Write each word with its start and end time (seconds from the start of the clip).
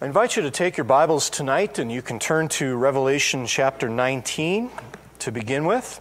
I 0.00 0.06
invite 0.06 0.36
you 0.36 0.42
to 0.42 0.50
take 0.52 0.76
your 0.76 0.84
Bibles 0.84 1.28
tonight 1.28 1.80
and 1.80 1.90
you 1.90 2.02
can 2.02 2.20
turn 2.20 2.46
to 2.50 2.76
Revelation 2.76 3.46
chapter 3.46 3.88
19 3.88 4.70
to 5.18 5.32
begin 5.32 5.64
with. 5.64 6.00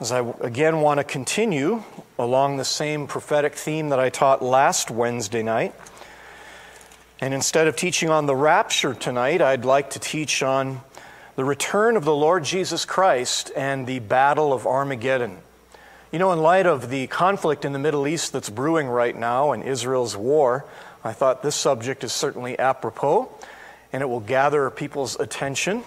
As 0.00 0.12
I 0.12 0.20
again 0.40 0.80
want 0.80 1.00
to 1.00 1.04
continue 1.04 1.82
along 2.18 2.56
the 2.56 2.64
same 2.64 3.06
prophetic 3.06 3.56
theme 3.56 3.90
that 3.90 4.00
I 4.00 4.08
taught 4.08 4.42
last 4.42 4.90
Wednesday 4.90 5.42
night. 5.42 5.74
And 7.20 7.34
instead 7.34 7.66
of 7.66 7.76
teaching 7.76 8.08
on 8.08 8.24
the 8.24 8.34
rapture 8.34 8.94
tonight, 8.94 9.42
I'd 9.42 9.66
like 9.66 9.90
to 9.90 9.98
teach 9.98 10.42
on 10.42 10.80
the 11.34 11.44
return 11.44 11.94
of 11.94 12.06
the 12.06 12.16
Lord 12.16 12.42
Jesus 12.42 12.86
Christ 12.86 13.52
and 13.54 13.86
the 13.86 13.98
battle 13.98 14.54
of 14.54 14.66
Armageddon. 14.66 15.42
You 16.16 16.20
know, 16.20 16.32
in 16.32 16.40
light 16.40 16.64
of 16.64 16.88
the 16.88 17.08
conflict 17.08 17.66
in 17.66 17.74
the 17.74 17.78
Middle 17.78 18.08
East 18.08 18.32
that's 18.32 18.48
brewing 18.48 18.86
right 18.88 19.14
now 19.14 19.52
and 19.52 19.62
Israel's 19.62 20.16
war, 20.16 20.64
I 21.04 21.12
thought 21.12 21.42
this 21.42 21.54
subject 21.54 22.02
is 22.04 22.10
certainly 22.10 22.58
apropos 22.58 23.28
and 23.92 24.02
it 24.02 24.06
will 24.06 24.20
gather 24.20 24.70
people's 24.70 25.20
attention. 25.20 25.82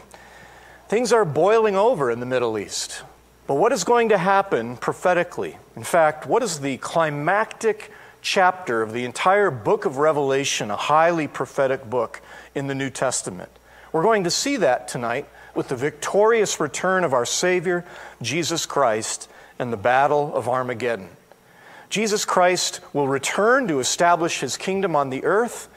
Things 0.88 1.12
are 1.12 1.26
boiling 1.26 1.76
over 1.76 2.12
in 2.12 2.20
the 2.20 2.28
Middle 2.28 2.60
East. 2.60 3.02
But 3.48 3.56
what 3.56 3.72
is 3.72 3.84
going 3.84 4.10
to 4.10 4.20
happen 4.20 4.78
prophetically? 4.78 5.58
In 5.76 5.84
fact, 5.84 6.28
what 6.28 6.44
is 6.44 6.60
the 6.60 6.78
climactic 6.78 7.92
chapter 8.22 8.84
of 8.84 8.94
the 8.94 9.06
entire 9.06 9.50
book 9.50 9.86
of 9.86 9.98
Revelation, 9.98 10.70
a 10.70 10.76
highly 10.76 11.28
prophetic 11.28 11.90
book 11.90 12.22
in 12.54 12.68
the 12.68 12.76
New 12.76 12.92
Testament? 12.92 13.50
We're 13.92 14.04
going 14.04 14.26
to 14.26 14.30
see 14.30 14.58
that 14.58 14.88
tonight 14.88 15.28
with 15.56 15.70
the 15.70 15.76
victorious 15.76 16.60
return 16.60 17.04
of 17.04 17.16
our 17.16 17.26
Savior, 17.26 17.84
Jesus 18.22 18.68
Christ, 18.68 19.28
and 19.60 19.72
the 19.72 19.78
battle 19.78 20.34
of 20.36 20.48
Armageddon. 20.50 21.10
Jesus 21.90 22.26
Christ 22.26 22.80
will 22.94 23.08
return 23.08 23.68
to 23.68 23.80
establish 23.80 24.40
his 24.40 24.58
kingdom 24.58 24.96
on 24.96 25.10
the 25.10 25.24
earth 25.24 25.70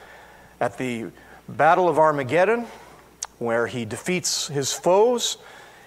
at 0.59 0.77
the 0.77 1.07
Battle 1.49 1.89
of 1.89 1.99
Armageddon, 1.99 2.65
where 3.37 3.67
he 3.67 3.83
defeats 3.83 4.47
his 4.47 4.71
foes 4.73 5.37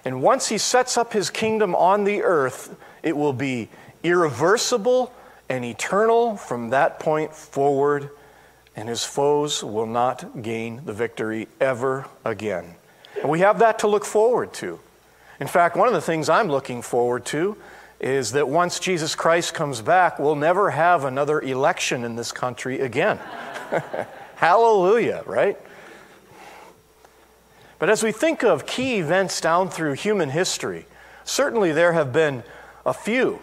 and 0.06 0.22
once 0.22 0.46
he 0.46 0.56
sets 0.56 0.96
up 0.96 1.12
his 1.12 1.30
kingdom 1.30 1.74
on 1.74 2.04
the 2.04 2.22
earth, 2.22 2.76
it 3.02 3.16
will 3.16 3.32
be 3.32 3.68
irreversible 4.04 5.12
and 5.48 5.64
eternal 5.64 6.36
from 6.36 6.70
that 6.70 7.00
point 7.00 7.34
forward, 7.34 8.10
and 8.76 8.88
his 8.88 9.02
foes 9.02 9.64
will 9.64 9.86
not 9.86 10.42
gain 10.42 10.84
the 10.84 10.92
victory 10.92 11.48
ever 11.60 12.06
again. 12.24 12.76
And 13.20 13.28
we 13.28 13.40
have 13.40 13.58
that 13.58 13.80
to 13.80 13.88
look 13.88 14.04
forward 14.04 14.52
to. 14.54 14.78
In 15.40 15.48
fact, 15.48 15.76
one 15.76 15.88
of 15.88 15.94
the 15.94 16.00
things 16.00 16.28
I'm 16.28 16.46
looking 16.46 16.82
forward 16.82 17.24
to 17.26 17.56
is 17.98 18.32
that 18.32 18.48
once 18.48 18.78
Jesus 18.78 19.14
Christ 19.14 19.54
comes 19.54 19.80
back, 19.80 20.18
we'll 20.18 20.36
never 20.36 20.70
have 20.70 21.04
another 21.04 21.40
election 21.40 22.04
in 22.04 22.16
this 22.16 22.32
country 22.32 22.80
again. 22.80 23.18
Hallelujah, 24.36 25.22
right? 25.26 25.58
But 27.78 27.90
as 27.90 28.02
we 28.02 28.12
think 28.12 28.42
of 28.42 28.66
key 28.66 28.96
events 28.96 29.40
down 29.40 29.70
through 29.70 29.94
human 29.94 30.30
history, 30.30 30.86
certainly 31.24 31.72
there 31.72 31.92
have 31.92 32.12
been 32.12 32.42
a 32.84 32.92
few, 32.92 33.40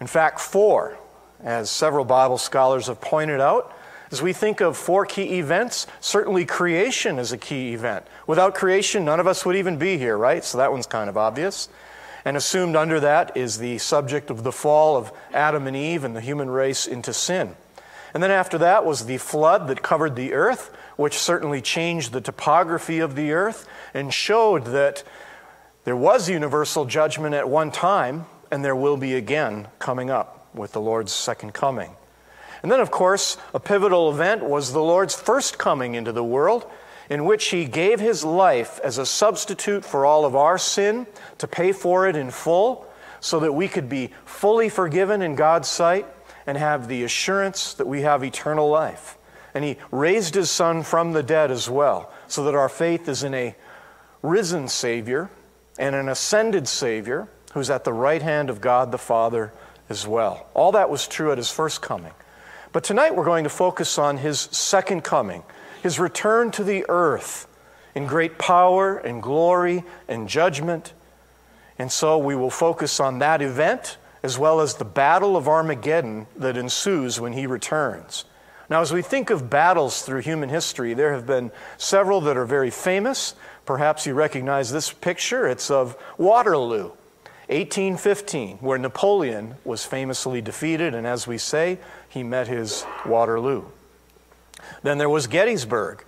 in 0.00 0.06
fact, 0.06 0.40
four, 0.40 0.98
as 1.42 1.70
several 1.70 2.04
Bible 2.04 2.38
scholars 2.38 2.86
have 2.86 3.00
pointed 3.00 3.40
out. 3.40 3.76
As 4.10 4.20
we 4.20 4.32
think 4.32 4.60
of 4.60 4.76
four 4.76 5.06
key 5.06 5.38
events, 5.38 5.86
certainly 6.00 6.44
creation 6.44 7.18
is 7.18 7.32
a 7.32 7.38
key 7.38 7.72
event. 7.72 8.06
Without 8.26 8.54
creation, 8.54 9.04
none 9.04 9.18
of 9.18 9.26
us 9.26 9.46
would 9.46 9.56
even 9.56 9.78
be 9.78 9.96
here, 9.96 10.16
right? 10.18 10.44
So 10.44 10.58
that 10.58 10.70
one's 10.70 10.86
kind 10.86 11.08
of 11.08 11.16
obvious. 11.16 11.68
And 12.24 12.36
assumed 12.36 12.76
under 12.76 13.00
that 13.00 13.36
is 13.36 13.58
the 13.58 13.78
subject 13.78 14.30
of 14.30 14.44
the 14.44 14.52
fall 14.52 14.96
of 14.96 15.12
Adam 15.32 15.66
and 15.66 15.76
Eve 15.76 16.04
and 16.04 16.14
the 16.14 16.20
human 16.20 16.50
race 16.50 16.86
into 16.86 17.12
sin. 17.12 17.56
And 18.14 18.22
then 18.22 18.30
after 18.30 18.58
that 18.58 18.84
was 18.84 19.06
the 19.06 19.18
flood 19.18 19.68
that 19.68 19.82
covered 19.82 20.16
the 20.16 20.32
earth, 20.32 20.74
which 20.96 21.18
certainly 21.18 21.60
changed 21.60 22.12
the 22.12 22.20
topography 22.20 22.98
of 23.00 23.16
the 23.16 23.32
earth 23.32 23.66
and 23.94 24.12
showed 24.12 24.66
that 24.66 25.02
there 25.84 25.96
was 25.96 26.28
universal 26.28 26.84
judgment 26.84 27.34
at 27.34 27.48
one 27.48 27.72
time, 27.72 28.26
and 28.50 28.64
there 28.64 28.76
will 28.76 28.96
be 28.96 29.14
again 29.14 29.66
coming 29.78 30.10
up 30.10 30.46
with 30.54 30.72
the 30.72 30.80
Lord's 30.80 31.12
second 31.12 31.54
coming. 31.54 31.96
And 32.62 32.70
then, 32.70 32.78
of 32.78 32.92
course, 32.92 33.36
a 33.52 33.58
pivotal 33.58 34.12
event 34.12 34.44
was 34.44 34.72
the 34.72 34.82
Lord's 34.82 35.16
first 35.16 35.58
coming 35.58 35.94
into 35.94 36.12
the 36.12 36.22
world, 36.22 36.66
in 37.10 37.24
which 37.24 37.46
he 37.46 37.64
gave 37.64 38.00
his 38.00 38.24
life 38.24 38.80
as 38.82 38.98
a 38.98 39.06
substitute 39.06 39.84
for 39.84 40.06
all 40.06 40.24
of 40.24 40.36
our 40.36 40.58
sin 40.58 41.06
to 41.38 41.46
pay 41.46 41.72
for 41.72 42.06
it 42.08 42.16
in 42.16 42.30
full, 42.30 42.86
so 43.20 43.38
that 43.40 43.52
we 43.52 43.68
could 43.68 43.88
be 43.88 44.10
fully 44.24 44.68
forgiven 44.68 45.22
in 45.22 45.34
God's 45.36 45.68
sight 45.68 46.06
and 46.46 46.58
have 46.58 46.88
the 46.88 47.04
assurance 47.04 47.74
that 47.74 47.86
we 47.86 48.02
have 48.02 48.24
eternal 48.24 48.68
life. 48.68 49.16
And 49.54 49.64
he 49.64 49.76
raised 49.90 50.34
his 50.34 50.50
son 50.50 50.82
from 50.82 51.12
the 51.12 51.22
dead 51.22 51.50
as 51.50 51.70
well, 51.70 52.12
so 52.26 52.44
that 52.44 52.54
our 52.54 52.68
faith 52.68 53.08
is 53.08 53.22
in 53.22 53.34
a 53.34 53.54
risen 54.22 54.66
Savior 54.66 55.30
and 55.78 55.94
an 55.94 56.08
ascended 56.08 56.66
Savior 56.66 57.28
who's 57.52 57.70
at 57.70 57.84
the 57.84 57.92
right 57.92 58.22
hand 58.22 58.50
of 58.50 58.60
God 58.60 58.90
the 58.90 58.98
Father 58.98 59.52
as 59.88 60.06
well. 60.06 60.46
All 60.54 60.72
that 60.72 60.90
was 60.90 61.06
true 61.06 61.30
at 61.32 61.38
his 61.38 61.50
first 61.50 61.82
coming. 61.82 62.12
But 62.72 62.84
tonight 62.84 63.14
we're 63.14 63.24
going 63.24 63.44
to 63.44 63.50
focus 63.50 63.98
on 63.98 64.16
his 64.16 64.40
second 64.40 65.04
coming, 65.04 65.42
his 65.82 65.98
return 65.98 66.50
to 66.52 66.64
the 66.64 66.86
earth 66.88 67.48
in 67.94 68.06
great 68.06 68.38
power 68.38 68.96
and 68.96 69.22
glory 69.22 69.84
and 70.08 70.28
judgment. 70.28 70.92
And 71.78 71.90
so 71.90 72.18
we 72.18 72.36
will 72.36 72.50
focus 72.50 73.00
on 73.00 73.18
that 73.18 73.42
event 73.42 73.98
as 74.22 74.38
well 74.38 74.60
as 74.60 74.74
the 74.74 74.84
battle 74.84 75.36
of 75.36 75.48
Armageddon 75.48 76.28
that 76.36 76.56
ensues 76.56 77.20
when 77.20 77.32
he 77.32 77.46
returns. 77.46 78.24
Now, 78.70 78.80
as 78.80 78.92
we 78.92 79.02
think 79.02 79.30
of 79.30 79.50
battles 79.50 80.02
through 80.02 80.20
human 80.20 80.48
history, 80.48 80.94
there 80.94 81.12
have 81.12 81.26
been 81.26 81.50
several 81.76 82.20
that 82.22 82.36
are 82.36 82.46
very 82.46 82.70
famous. 82.70 83.34
Perhaps 83.66 84.06
you 84.06 84.14
recognize 84.14 84.70
this 84.70 84.92
picture. 84.92 85.48
It's 85.48 85.70
of 85.70 85.96
Waterloo, 86.16 86.92
1815, 87.48 88.58
where 88.58 88.78
Napoleon 88.78 89.56
was 89.64 89.84
famously 89.84 90.40
defeated, 90.40 90.94
and 90.94 91.06
as 91.06 91.26
we 91.26 91.36
say, 91.36 91.80
he 92.08 92.22
met 92.22 92.46
his 92.46 92.86
Waterloo. 93.04 93.64
Then 94.82 94.98
there 94.98 95.08
was 95.08 95.26
Gettysburg 95.26 96.04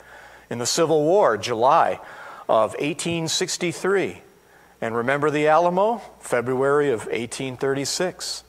in 0.51 0.59
the 0.59 0.67
Civil 0.67 1.05
War, 1.05 1.37
July 1.37 2.01
of 2.49 2.73
1863. 2.73 4.23
And 4.81 4.97
remember 4.97 5.31
the 5.31 5.49
Alamo? 5.49 6.03
February 6.21 6.91
of 6.91 7.07
1836. 7.07 8.45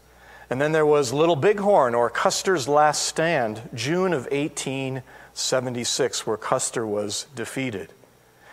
And 0.50 0.62
then 0.62 0.72
there 0.74 0.85
was 0.85 1.14
Little 1.14 1.35
Bighorn 1.35 1.96
or 1.96 2.09
Custer's 2.09 2.68
Last 2.68 3.03
Stand, 3.03 3.69
June 3.74 4.14
of 4.14 4.24
1876, 4.31 6.28
where 6.28 6.38
Custer 6.38 6.85
was 6.85 7.28
defeated. 7.35 7.91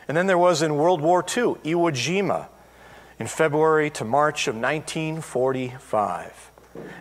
And 0.08 0.16
then 0.16 0.26
there 0.26 0.38
was 0.38 0.62
in 0.62 0.76
World 0.76 1.00
War 1.00 1.20
II, 1.20 1.56
Iwo 1.64 1.90
Jima, 1.92 2.48
in 3.18 3.26
February 3.26 3.90
to 3.90 4.04
March 4.04 4.48
of 4.48 4.54
1945. 4.54 6.50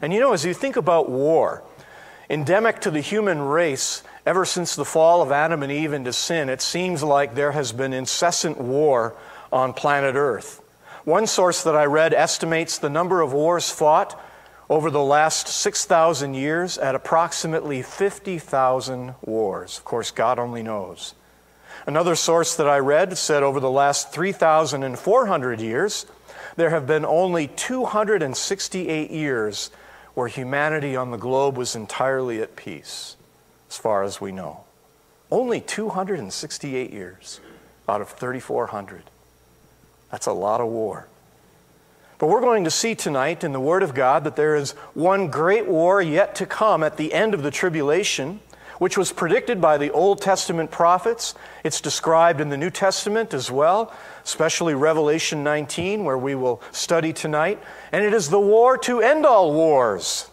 And 0.02 0.14
you 0.14 0.20
know, 0.20 0.34
as 0.34 0.46
you 0.46 0.54
think 0.54 0.76
about 0.76 1.10
war, 1.10 1.64
endemic 2.30 2.80
to 2.82 2.92
the 2.92 3.00
human 3.02 3.42
race, 3.42 4.04
ever 4.26 4.46
since 4.46 4.76
the 4.76 4.86
fall 4.86 5.22
of 5.22 5.32
Adam 5.32 5.64
and 5.64 5.72
Eve 5.72 5.94
into 5.94 6.14
sin, 6.14 6.50
it 6.50 6.62
seems 6.62 7.04
like 7.04 7.36
there 7.36 7.52
has 7.52 7.72
been 7.72 7.94
incessant 7.94 8.60
war 8.60 9.16
on 9.52 9.74
planet 9.74 10.16
Earth. 10.16 10.62
One 11.04 11.26
source 11.28 11.64
that 11.64 11.76
I 11.76 11.86
read 11.86 12.14
estimates 12.14 12.78
the 12.78 12.90
number 12.90 13.22
of 13.22 13.34
wars 13.34 13.70
fought 13.70 14.20
over 14.70 14.90
the 14.90 15.04
last 15.04 15.48
6,000 15.48 16.34
years 16.34 16.78
at 16.78 16.96
approximately 16.96 17.82
50,000 17.82 19.16
wars. 19.22 19.78
Of 19.78 19.84
course, 19.84 20.12
God 20.12 20.40
only 20.40 20.64
knows. 20.64 21.14
Another 21.88 22.16
source 22.16 22.56
that 22.56 22.70
I 22.70 22.78
read 22.78 23.18
said 23.18 23.44
over 23.44 23.60
the 23.60 23.70
last 23.70 24.14
3,400 24.14 25.60
years, 25.60 26.06
there 26.56 26.70
have 26.70 26.86
been 26.86 27.06
only 27.06 27.48
268 27.48 29.10
years 29.12 29.72
where 30.14 30.28
humanity 30.28 30.96
on 30.96 31.12
the 31.12 31.18
globe 31.18 31.58
was 31.58 31.76
entirely 31.76 32.42
at 32.42 32.56
peace, 32.56 33.16
as 33.72 33.78
far 33.78 34.04
as 34.04 34.20
we 34.20 34.34
know. 34.34 34.66
Only 35.32 35.62
268 35.62 36.92
years 36.92 37.40
out 37.88 38.02
of 38.02 38.10
3,400. 38.10 39.04
That's 40.12 40.28
a 40.28 40.34
lot 40.34 40.60
of 40.60 40.68
war. 40.68 41.08
But 42.20 42.28
we're 42.28 42.42
going 42.42 42.66
to 42.66 42.70
see 42.70 42.96
tonight 42.96 43.46
in 43.46 43.54
the 43.54 43.62
Word 43.62 43.82
of 43.82 43.94
God 43.94 44.26
that 44.26 44.36
there 44.36 44.58
is 44.58 44.74
one 44.94 45.30
great 45.30 45.68
war 45.68 46.02
yet 46.02 46.36
to 46.36 46.46
come 46.46 46.84
at 46.84 46.98
the 46.98 47.14
end 47.14 47.34
of 47.34 47.44
the 47.44 47.50
tribulation, 47.50 48.42
which 48.78 48.98
was 48.98 49.14
predicted 49.14 49.62
by 49.62 49.78
the 49.78 49.90
Old 49.92 50.22
Testament 50.22 50.70
prophets. 50.70 51.34
It's 51.64 51.80
described 51.80 52.42
in 52.42 52.50
the 52.50 52.58
New 52.58 52.72
Testament 52.72 53.34
as 53.34 53.50
well, 53.50 53.94
especially 54.26 54.74
Revelation 54.74 55.46
19, 55.46 56.04
where 56.04 56.18
we 56.18 56.36
will 56.36 56.62
study 56.74 57.14
tonight. 57.14 57.58
And 57.94 58.04
it 58.04 58.14
is 58.14 58.30
the 58.30 58.40
war 58.40 58.78
to 58.80 59.00
end 59.00 59.26
all 59.26 59.54
wars. 59.54 60.30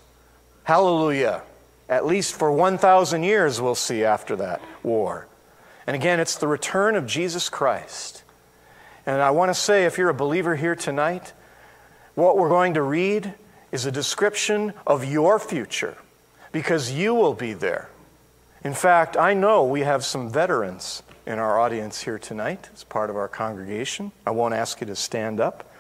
Hallelujah. 0.65 1.43
At 1.89 2.07
least 2.07 2.35
for 2.35 2.53
1,000 2.53 3.23
years, 3.23 3.61
we'll 3.61 3.75
see 3.75 4.05
after 4.05 4.37
that 4.37 4.61
war. 4.83 5.27
And 5.87 5.97
again, 5.97 6.21
it's 6.21 6.37
the 6.37 6.49
return 6.49 6.97
of 6.97 7.07
Jesus 7.07 7.49
Christ. 7.49 8.23
And 9.07 9.23
I 9.23 9.31
want 9.31 9.49
to 9.49 9.55
say, 9.55 9.87
if 9.87 9.97
you're 9.97 10.11
a 10.11 10.15
believer 10.15 10.55
here 10.57 10.75
tonight, 10.75 11.33
what 12.15 12.37
we're 12.37 12.51
going 12.51 12.75
to 12.75 12.83
read 12.83 13.33
is 13.73 13.87
a 13.87 13.93
description 13.93 14.75
of 14.87 15.05
your 15.05 15.39
future 15.39 15.97
because 16.53 16.93
you 16.93 17.15
will 17.15 17.33
be 17.33 17.55
there. 17.55 17.89
In 18.63 18.75
fact, 18.75 19.17
I 19.17 19.35
know 19.35 19.65
we 19.65 19.81
have 19.81 20.05
some 20.05 20.29
veterans 20.29 21.03
in 21.27 21.39
our 21.39 21.59
audience 21.59 22.03
here 22.03 22.19
tonight 22.19 22.69
as 22.75 22.85
part 22.85 23.09
of 23.09 23.17
our 23.17 23.29
congregation. 23.29 24.13
I 24.27 24.31
won't 24.33 24.55
ask 24.55 24.81
you 24.81 24.87
to 24.89 24.97
stand 24.97 25.41
up. 25.41 25.71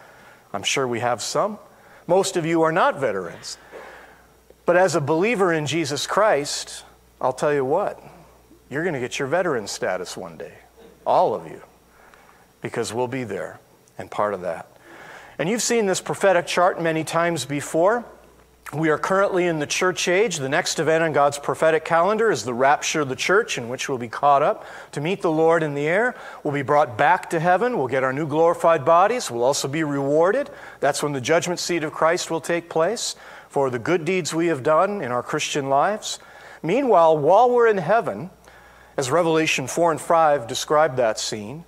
I'm 0.52 0.62
sure 0.62 0.86
we 0.86 1.00
have 1.00 1.20
some. 1.20 1.58
Most 2.06 2.36
of 2.36 2.46
you 2.46 2.62
are 2.62 2.72
not 2.72 2.98
veterans. 2.98 3.58
But 4.68 4.76
as 4.76 4.94
a 4.94 5.00
believer 5.00 5.50
in 5.50 5.64
Jesus 5.64 6.06
Christ, 6.06 6.84
I'll 7.22 7.32
tell 7.32 7.54
you 7.54 7.64
what, 7.64 8.04
you're 8.68 8.82
going 8.82 8.92
to 8.92 9.00
get 9.00 9.18
your 9.18 9.26
veteran 9.26 9.66
status 9.66 10.14
one 10.14 10.36
day. 10.36 10.52
All 11.06 11.34
of 11.34 11.46
you. 11.46 11.62
Because 12.60 12.92
we'll 12.92 13.08
be 13.08 13.24
there 13.24 13.60
and 13.96 14.10
part 14.10 14.34
of 14.34 14.42
that. 14.42 14.70
And 15.38 15.48
you've 15.48 15.62
seen 15.62 15.86
this 15.86 16.02
prophetic 16.02 16.46
chart 16.46 16.82
many 16.82 17.02
times 17.02 17.46
before. 17.46 18.04
We 18.74 18.90
are 18.90 18.98
currently 18.98 19.46
in 19.46 19.58
the 19.58 19.66
church 19.66 20.06
age. 20.06 20.36
The 20.36 20.50
next 20.50 20.78
event 20.78 21.02
on 21.02 21.14
God's 21.14 21.38
prophetic 21.38 21.86
calendar 21.86 22.30
is 22.30 22.44
the 22.44 22.52
rapture 22.52 23.00
of 23.00 23.08
the 23.08 23.16
church, 23.16 23.56
in 23.56 23.70
which 23.70 23.88
we'll 23.88 23.96
be 23.96 24.08
caught 24.08 24.42
up 24.42 24.66
to 24.92 25.00
meet 25.00 25.22
the 25.22 25.30
Lord 25.30 25.62
in 25.62 25.72
the 25.72 25.86
air. 25.86 26.14
We'll 26.44 26.52
be 26.52 26.60
brought 26.60 26.98
back 26.98 27.30
to 27.30 27.40
heaven. 27.40 27.78
We'll 27.78 27.88
get 27.88 28.04
our 28.04 28.12
new 28.12 28.26
glorified 28.26 28.84
bodies. 28.84 29.30
We'll 29.30 29.44
also 29.44 29.66
be 29.66 29.82
rewarded. 29.82 30.50
That's 30.80 31.02
when 31.02 31.14
the 31.14 31.22
judgment 31.22 31.58
seat 31.58 31.82
of 31.84 31.94
Christ 31.94 32.30
will 32.30 32.42
take 32.42 32.68
place 32.68 33.16
for 33.58 33.70
the 33.70 33.78
good 33.80 34.04
deeds 34.04 34.32
we 34.32 34.46
have 34.46 34.62
done 34.62 35.02
in 35.02 35.10
our 35.10 35.20
Christian 35.20 35.68
lives. 35.68 36.20
Meanwhile, 36.62 37.18
while 37.18 37.50
we're 37.50 37.66
in 37.66 37.78
heaven, 37.78 38.30
as 38.96 39.10
Revelation 39.10 39.66
4 39.66 39.90
and 39.90 40.00
5 40.00 40.46
describe 40.46 40.94
that 40.94 41.18
scene, 41.18 41.64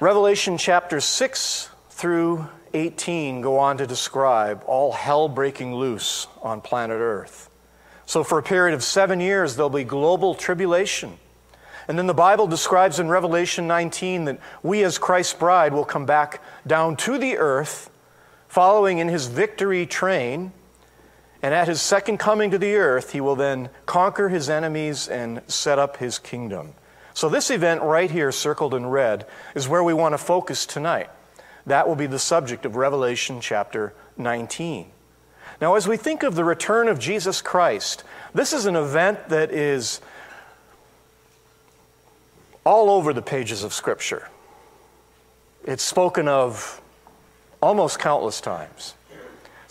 Revelation 0.00 0.58
chapters 0.58 1.04
6 1.04 1.70
through 1.90 2.48
18 2.74 3.42
go 3.42 3.60
on 3.60 3.76
to 3.76 3.86
describe 3.86 4.64
all 4.66 4.90
hell 4.90 5.28
breaking 5.28 5.72
loose 5.72 6.26
on 6.42 6.60
planet 6.60 6.98
Earth. 6.98 7.48
So, 8.04 8.24
for 8.24 8.38
a 8.38 8.42
period 8.42 8.74
of 8.74 8.82
seven 8.82 9.20
years, 9.20 9.54
there'll 9.54 9.70
be 9.70 9.84
global 9.84 10.34
tribulation. 10.34 11.16
And 11.86 11.96
then 11.96 12.08
the 12.08 12.12
Bible 12.12 12.48
describes 12.48 12.98
in 12.98 13.08
Revelation 13.08 13.68
19 13.68 14.24
that 14.24 14.40
we, 14.64 14.82
as 14.82 14.98
Christ's 14.98 15.34
bride, 15.34 15.74
will 15.74 15.84
come 15.84 16.06
back 16.06 16.42
down 16.66 16.96
to 16.96 17.18
the 17.18 17.38
earth, 17.38 17.88
following 18.48 18.98
in 18.98 19.06
his 19.06 19.26
victory 19.26 19.86
train. 19.86 20.52
And 21.42 21.52
at 21.52 21.66
his 21.66 21.82
second 21.82 22.18
coming 22.18 22.52
to 22.52 22.58
the 22.58 22.76
earth, 22.76 23.12
he 23.12 23.20
will 23.20 23.34
then 23.34 23.68
conquer 23.84 24.28
his 24.28 24.48
enemies 24.48 25.08
and 25.08 25.42
set 25.48 25.78
up 25.78 25.96
his 25.96 26.18
kingdom. 26.18 26.74
So, 27.14 27.28
this 27.28 27.50
event 27.50 27.82
right 27.82 28.10
here, 28.10 28.32
circled 28.32 28.72
in 28.72 28.86
red, 28.86 29.26
is 29.54 29.68
where 29.68 29.82
we 29.82 29.92
want 29.92 30.12
to 30.14 30.18
focus 30.18 30.64
tonight. 30.64 31.10
That 31.66 31.86
will 31.86 31.96
be 31.96 32.06
the 32.06 32.18
subject 32.18 32.64
of 32.64 32.76
Revelation 32.76 33.40
chapter 33.40 33.92
19. 34.16 34.86
Now, 35.60 35.74
as 35.74 35.86
we 35.86 35.96
think 35.96 36.22
of 36.22 36.34
the 36.34 36.44
return 36.44 36.88
of 36.88 36.98
Jesus 36.98 37.42
Christ, 37.42 38.04
this 38.34 38.52
is 38.52 38.66
an 38.66 38.76
event 38.76 39.28
that 39.28 39.52
is 39.52 40.00
all 42.64 42.90
over 42.90 43.12
the 43.12 43.22
pages 43.22 43.62
of 43.62 43.72
Scripture. 43.72 44.28
It's 45.64 45.82
spoken 45.82 46.28
of 46.28 46.80
almost 47.60 47.98
countless 47.98 48.40
times. 48.40 48.94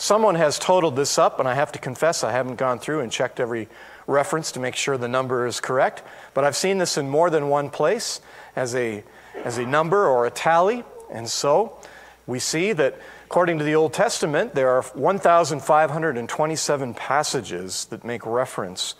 Someone 0.01 0.33
has 0.33 0.57
totaled 0.57 0.95
this 0.95 1.19
up, 1.19 1.39
and 1.39 1.47
I 1.47 1.53
have 1.53 1.71
to 1.73 1.79
confess 1.79 2.23
I 2.23 2.31
haven't 2.31 2.55
gone 2.55 2.79
through 2.79 3.01
and 3.01 3.11
checked 3.11 3.39
every 3.39 3.69
reference 4.07 4.51
to 4.53 4.59
make 4.59 4.75
sure 4.75 4.97
the 4.97 5.07
number 5.07 5.45
is 5.45 5.59
correct, 5.59 6.01
but 6.33 6.43
I've 6.43 6.55
seen 6.55 6.79
this 6.79 6.97
in 6.97 7.07
more 7.07 7.29
than 7.29 7.49
one 7.49 7.69
place 7.69 8.19
as 8.55 8.73
a, 8.73 9.03
as 9.45 9.59
a 9.59 9.65
number 9.67 10.07
or 10.07 10.25
a 10.25 10.31
tally. 10.31 10.83
And 11.11 11.29
so 11.29 11.77
we 12.25 12.39
see 12.39 12.73
that 12.73 12.97
according 13.27 13.59
to 13.59 13.63
the 13.63 13.75
Old 13.75 13.93
Testament, 13.93 14.55
there 14.55 14.69
are 14.69 14.81
1,527 14.81 16.93
passages 16.95 17.85
that 17.85 18.03
make 18.03 18.25
reference 18.25 18.95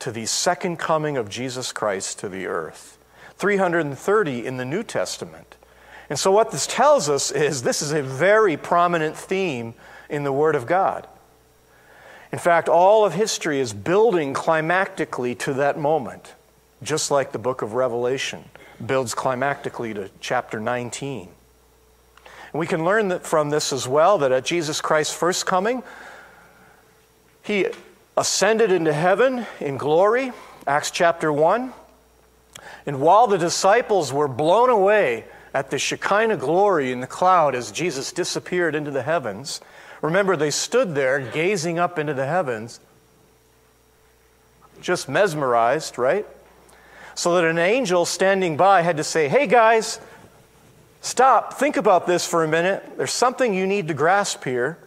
to 0.00 0.10
the 0.10 0.26
second 0.26 0.80
coming 0.80 1.16
of 1.16 1.28
Jesus 1.28 1.70
Christ 1.70 2.18
to 2.18 2.28
the 2.28 2.46
earth, 2.46 2.98
330 3.36 4.46
in 4.46 4.56
the 4.56 4.64
New 4.64 4.82
Testament. 4.82 5.54
And 6.08 6.18
so, 6.18 6.32
what 6.32 6.50
this 6.50 6.66
tells 6.66 7.08
us 7.08 7.30
is 7.30 7.62
this 7.62 7.82
is 7.82 7.92
a 7.92 8.02
very 8.02 8.56
prominent 8.56 9.16
theme 9.16 9.74
in 10.10 10.24
the 10.24 10.32
Word 10.32 10.54
of 10.54 10.66
God. 10.66 11.06
In 12.32 12.38
fact, 12.38 12.68
all 12.68 13.04
of 13.04 13.14
history 13.14 13.58
is 13.60 13.72
building 13.72 14.34
climactically 14.34 15.38
to 15.40 15.54
that 15.54 15.78
moment, 15.78 16.34
just 16.82 17.10
like 17.10 17.32
the 17.32 17.38
book 17.38 17.62
of 17.62 17.74
Revelation 17.74 18.44
builds 18.84 19.14
climactically 19.14 19.94
to 19.94 20.10
chapter 20.20 20.60
19. 20.60 21.28
And 22.52 22.58
we 22.58 22.66
can 22.66 22.84
learn 22.84 23.20
from 23.20 23.50
this 23.50 23.72
as 23.72 23.86
well 23.86 24.18
that 24.18 24.32
at 24.32 24.44
Jesus 24.44 24.80
Christ's 24.80 25.14
first 25.14 25.46
coming, 25.46 25.82
he 27.42 27.66
ascended 28.16 28.72
into 28.72 28.92
heaven 28.92 29.46
in 29.60 29.76
glory, 29.76 30.32
Acts 30.66 30.90
chapter 30.90 31.32
1. 31.32 31.72
And 32.86 33.00
while 33.00 33.26
the 33.26 33.38
disciples 33.38 34.12
were 34.12 34.28
blown 34.28 34.70
away 34.70 35.24
at 35.52 35.70
the 35.70 35.78
Shekinah 35.78 36.36
glory 36.36 36.92
in 36.92 37.00
the 37.00 37.06
cloud 37.06 37.54
as 37.54 37.72
Jesus 37.72 38.12
disappeared 38.12 38.74
into 38.74 38.90
the 38.90 39.02
heavens, 39.02 39.60
remember 40.02 40.36
they 40.36 40.50
stood 40.50 40.94
there 40.94 41.20
gazing 41.20 41.78
up 41.78 41.98
into 41.98 42.14
the 42.14 42.26
heavens, 42.26 42.80
just 44.80 45.08
mesmerized, 45.08 45.98
right? 45.98 46.26
So 47.14 47.34
that 47.34 47.44
an 47.44 47.58
angel 47.58 48.06
standing 48.06 48.56
by 48.56 48.82
had 48.82 48.96
to 48.96 49.04
say, 49.04 49.28
Hey 49.28 49.46
guys, 49.46 50.00
Stop, 51.00 51.54
think 51.54 51.76
about 51.76 52.06
this 52.06 52.26
for 52.26 52.44
a 52.44 52.48
minute. 52.48 52.84
There's 52.96 53.12
something 53.12 53.54
you 53.54 53.66
need 53.66 53.88
to 53.88 53.94
grasp 53.94 54.44
here. 54.44 54.78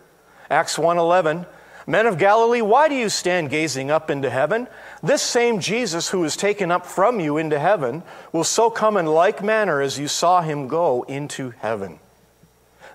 Acts 0.50 0.78
1:11. 0.78 1.48
Men 1.86 2.06
of 2.06 2.18
Galilee, 2.18 2.62
why 2.62 2.88
do 2.88 2.96
you 2.96 3.10
stand 3.10 3.50
gazing 3.50 3.92
up 3.92 4.10
into 4.10 4.30
heaven? 4.30 4.68
This 5.02 5.22
same 5.22 5.60
Jesus 5.60 6.10
who 6.10 6.20
was 6.20 6.38
taken 6.38 6.72
up 6.72 6.86
from 6.86 7.20
you 7.20 7.38
into 7.38 7.60
heaven 7.60 8.04
will 8.32 8.46
so 8.46 8.70
come 8.70 8.96
in 8.96 9.06
like 9.06 9.44
manner 9.44 9.82
as 9.82 10.00
you 10.00 10.08
saw 10.08 10.42
him 10.42 10.68
go 10.68 11.04
into 11.10 11.50
heaven. 11.60 12.00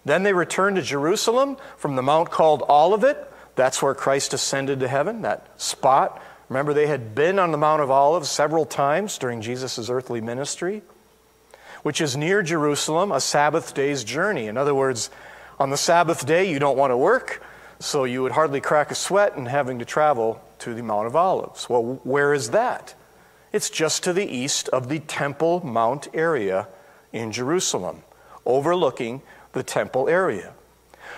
Then 0.09 0.23
they 0.23 0.33
returned 0.33 0.77
to 0.77 0.83
Jerusalem 0.83 1.57
from 1.77 1.97
the 1.97 2.03
mount 2.03 2.31
called 2.31 2.63
Olivet. 2.69 3.33
That's 3.55 3.83
where 3.83 3.95
Christ 3.95 4.35
ascended 4.35 4.81
to 4.81 4.89
heaven, 4.89 5.23
that 5.23 5.61
spot. 5.61 6.23
Remember, 6.49 6.73
they 6.73 6.87
had 6.87 7.15
been 7.15 7.39
on 7.39 7.53
the 7.53 7.59
Mount 7.59 7.83
of 7.83 7.91
Olives 7.91 8.31
several 8.31 8.65
times 8.65 9.19
during 9.19 9.43
Jesus' 9.43 9.91
earthly 9.91 10.21
ministry 10.21 10.83
which 11.83 12.01
is 12.01 12.17
near 12.17 12.43
Jerusalem, 12.43 13.13
a 13.13 13.21
Sabbath 13.21 13.75
day's 13.75 14.05
journey. 14.05 14.47
In 14.47 14.57
other 14.57 14.75
words, 14.75 15.11
on 15.59 15.71
the 15.71 15.77
Sabbath 15.77 16.27
day, 16.27 16.51
you 16.51 16.59
don't 16.59 16.77
want 16.77 16.91
to 16.91 16.97
work, 16.97 17.43
so 17.79 18.05
you 18.05 18.23
would 18.23 18.33
hardly 18.33 18.61
crack 18.61 18.91
a 18.91 18.95
sweat 18.95 19.37
in 19.37 19.47
having 19.47 19.79
to 19.79 19.85
travel 19.85 20.41
to 20.61 20.75
the 20.75 20.83
Mount 20.83 21.07
of 21.07 21.17
Olives. 21.17 21.69
Well, 21.69 22.01
where 22.05 22.35
is 22.35 22.51
that? 22.51 22.95
It's 23.53 23.71
just 23.71 24.03
to 24.05 24.13
the 24.13 24.27
east 24.27 24.69
of 24.69 24.89
the 24.89 24.99
Temple 24.99 25.65
Mount 25.65 26.09
area 26.13 26.69
in 27.13 27.33
Jerusalem, 27.33 28.03
overlooking 28.45 29.23
the 29.53 29.63
temple 29.63 30.09
area. 30.09 30.53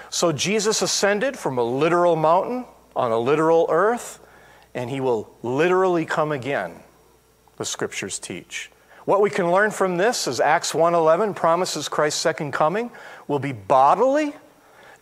So 0.09 0.33
Jesus 0.33 0.83
ascended 0.83 1.39
from 1.39 1.59
a 1.59 1.63
literal 1.63 2.17
mountain 2.17 2.65
on 2.97 3.13
a 3.13 3.19
literal 3.19 3.67
earth, 3.71 4.21
and 4.75 4.91
he 4.91 5.01
will 5.01 5.33
literally 5.43 6.05
come 6.05 6.33
again, 6.33 6.81
the 7.57 7.65
scriptures 7.65 8.19
teach. 8.19 8.71
What 9.05 9.21
we 9.21 9.31
can 9.31 9.51
learn 9.51 9.71
from 9.71 9.97
this 9.97 10.27
is 10.27 10.41
Acts 10.41 10.73
1:11 10.73 11.35
promises 11.35 11.89
Christ's 11.89 12.21
second 12.21 12.53
coming 12.53 12.91
will 13.27 13.39
be 13.39 13.53
bodily, 13.53 14.35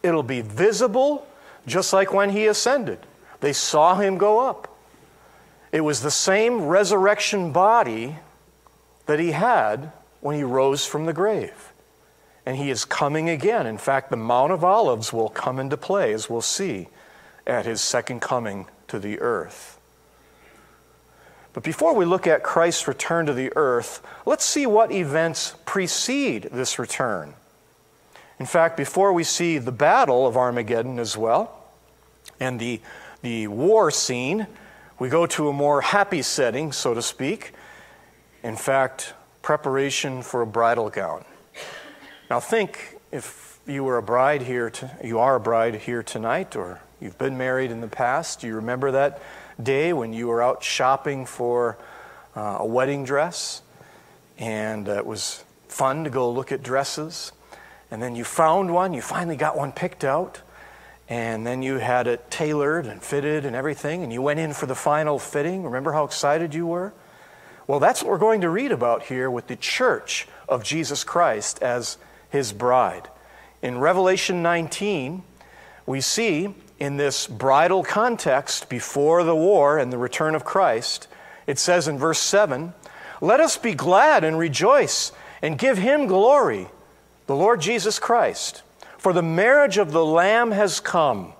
it'll 0.02 0.22
be 0.22 0.40
visible, 0.40 1.26
just 1.66 1.92
like 1.92 2.12
when 2.12 2.30
he 2.30 2.46
ascended. 2.46 2.98
They 3.40 3.52
saw 3.52 3.96
him 3.96 4.18
go 4.18 4.40
up. 4.40 4.68
It 5.72 5.82
was 5.82 6.00
the 6.00 6.10
same 6.10 6.66
resurrection 6.66 7.52
body 7.52 8.16
that 9.06 9.20
he 9.20 9.32
had 9.32 9.92
when 10.20 10.36
he 10.36 10.42
rose 10.42 10.86
from 10.86 11.06
the 11.06 11.12
grave. 11.12 11.67
And 12.48 12.56
he 12.56 12.70
is 12.70 12.86
coming 12.86 13.28
again. 13.28 13.66
In 13.66 13.76
fact, 13.76 14.08
the 14.08 14.16
Mount 14.16 14.52
of 14.52 14.64
Olives 14.64 15.12
will 15.12 15.28
come 15.28 15.58
into 15.58 15.76
play, 15.76 16.14
as 16.14 16.30
we'll 16.30 16.40
see, 16.40 16.88
at 17.46 17.66
his 17.66 17.82
second 17.82 18.22
coming 18.22 18.68
to 18.86 18.98
the 18.98 19.20
earth. 19.20 19.78
But 21.52 21.62
before 21.62 21.94
we 21.94 22.06
look 22.06 22.26
at 22.26 22.42
Christ's 22.42 22.88
return 22.88 23.26
to 23.26 23.34
the 23.34 23.52
earth, 23.54 24.00
let's 24.24 24.46
see 24.46 24.64
what 24.64 24.90
events 24.90 25.56
precede 25.66 26.44
this 26.50 26.78
return. 26.78 27.34
In 28.38 28.46
fact, 28.46 28.78
before 28.78 29.12
we 29.12 29.24
see 29.24 29.58
the 29.58 29.70
battle 29.70 30.26
of 30.26 30.38
Armageddon 30.38 30.98
as 30.98 31.18
well, 31.18 31.66
and 32.40 32.58
the, 32.58 32.80
the 33.20 33.48
war 33.48 33.90
scene, 33.90 34.46
we 34.98 35.10
go 35.10 35.26
to 35.26 35.50
a 35.50 35.52
more 35.52 35.82
happy 35.82 36.22
setting, 36.22 36.72
so 36.72 36.94
to 36.94 37.02
speak. 37.02 37.52
In 38.42 38.56
fact, 38.56 39.12
preparation 39.42 40.22
for 40.22 40.40
a 40.40 40.46
bridal 40.46 40.88
gown. 40.88 41.26
Now, 42.30 42.40
think 42.40 42.98
if 43.10 43.58
you 43.66 43.82
were 43.82 43.96
a 43.96 44.02
bride 44.02 44.42
here, 44.42 44.68
to, 44.68 44.90
you 45.02 45.18
are 45.18 45.36
a 45.36 45.40
bride 45.40 45.76
here 45.76 46.02
tonight, 46.02 46.56
or 46.56 46.82
you've 47.00 47.16
been 47.16 47.38
married 47.38 47.70
in 47.70 47.80
the 47.80 47.88
past, 47.88 48.42
do 48.42 48.46
you 48.46 48.56
remember 48.56 48.90
that 48.90 49.22
day 49.62 49.94
when 49.94 50.12
you 50.12 50.28
were 50.28 50.42
out 50.42 50.62
shopping 50.62 51.24
for 51.24 51.78
uh, 52.36 52.58
a 52.60 52.66
wedding 52.66 53.02
dress, 53.02 53.62
and 54.36 54.90
uh, 54.90 54.96
it 54.96 55.06
was 55.06 55.42
fun 55.68 56.04
to 56.04 56.10
go 56.10 56.30
look 56.30 56.52
at 56.52 56.62
dresses. 56.62 57.32
And 57.90 58.02
then 58.02 58.14
you 58.14 58.24
found 58.24 58.74
one, 58.74 58.92
you 58.92 59.00
finally 59.00 59.36
got 59.36 59.56
one 59.56 59.72
picked 59.72 60.04
out, 60.04 60.42
and 61.08 61.46
then 61.46 61.62
you 61.62 61.76
had 61.76 62.06
it 62.06 62.30
tailored 62.30 62.84
and 62.84 63.02
fitted 63.02 63.46
and 63.46 63.56
everything, 63.56 64.02
and 64.02 64.12
you 64.12 64.20
went 64.20 64.38
in 64.38 64.52
for 64.52 64.66
the 64.66 64.74
final 64.74 65.18
fitting. 65.18 65.64
Remember 65.64 65.92
how 65.92 66.04
excited 66.04 66.54
you 66.54 66.66
were? 66.66 66.92
Well, 67.66 67.80
that's 67.80 68.02
what 68.02 68.10
we're 68.10 68.18
going 68.18 68.42
to 68.42 68.50
read 68.50 68.70
about 68.70 69.04
here 69.04 69.30
with 69.30 69.46
the 69.46 69.56
church 69.56 70.28
of 70.46 70.62
Jesus 70.62 71.04
Christ 71.04 71.62
as 71.62 71.96
his 72.30 72.52
bride. 72.52 73.08
In 73.62 73.78
Revelation 73.78 74.42
19, 74.42 75.22
we 75.86 76.00
see 76.00 76.54
in 76.78 76.96
this 76.96 77.26
bridal 77.26 77.82
context 77.82 78.68
before 78.68 79.24
the 79.24 79.34
war 79.34 79.78
and 79.78 79.92
the 79.92 79.98
return 79.98 80.34
of 80.34 80.44
Christ, 80.44 81.08
it 81.46 81.58
says 81.58 81.88
in 81.88 81.98
verse 81.98 82.18
7 82.18 82.72
Let 83.20 83.40
us 83.40 83.56
be 83.56 83.74
glad 83.74 84.22
and 84.22 84.38
rejoice 84.38 85.12
and 85.42 85.58
give 85.58 85.78
him 85.78 86.06
glory, 86.06 86.68
the 87.26 87.36
Lord 87.36 87.60
Jesus 87.60 87.98
Christ. 87.98 88.62
For 88.96 89.12
the 89.12 89.22
marriage 89.22 89.78
of 89.78 89.92
the 89.92 90.04
Lamb 90.04 90.50
has 90.50 90.80
come, 90.80 91.32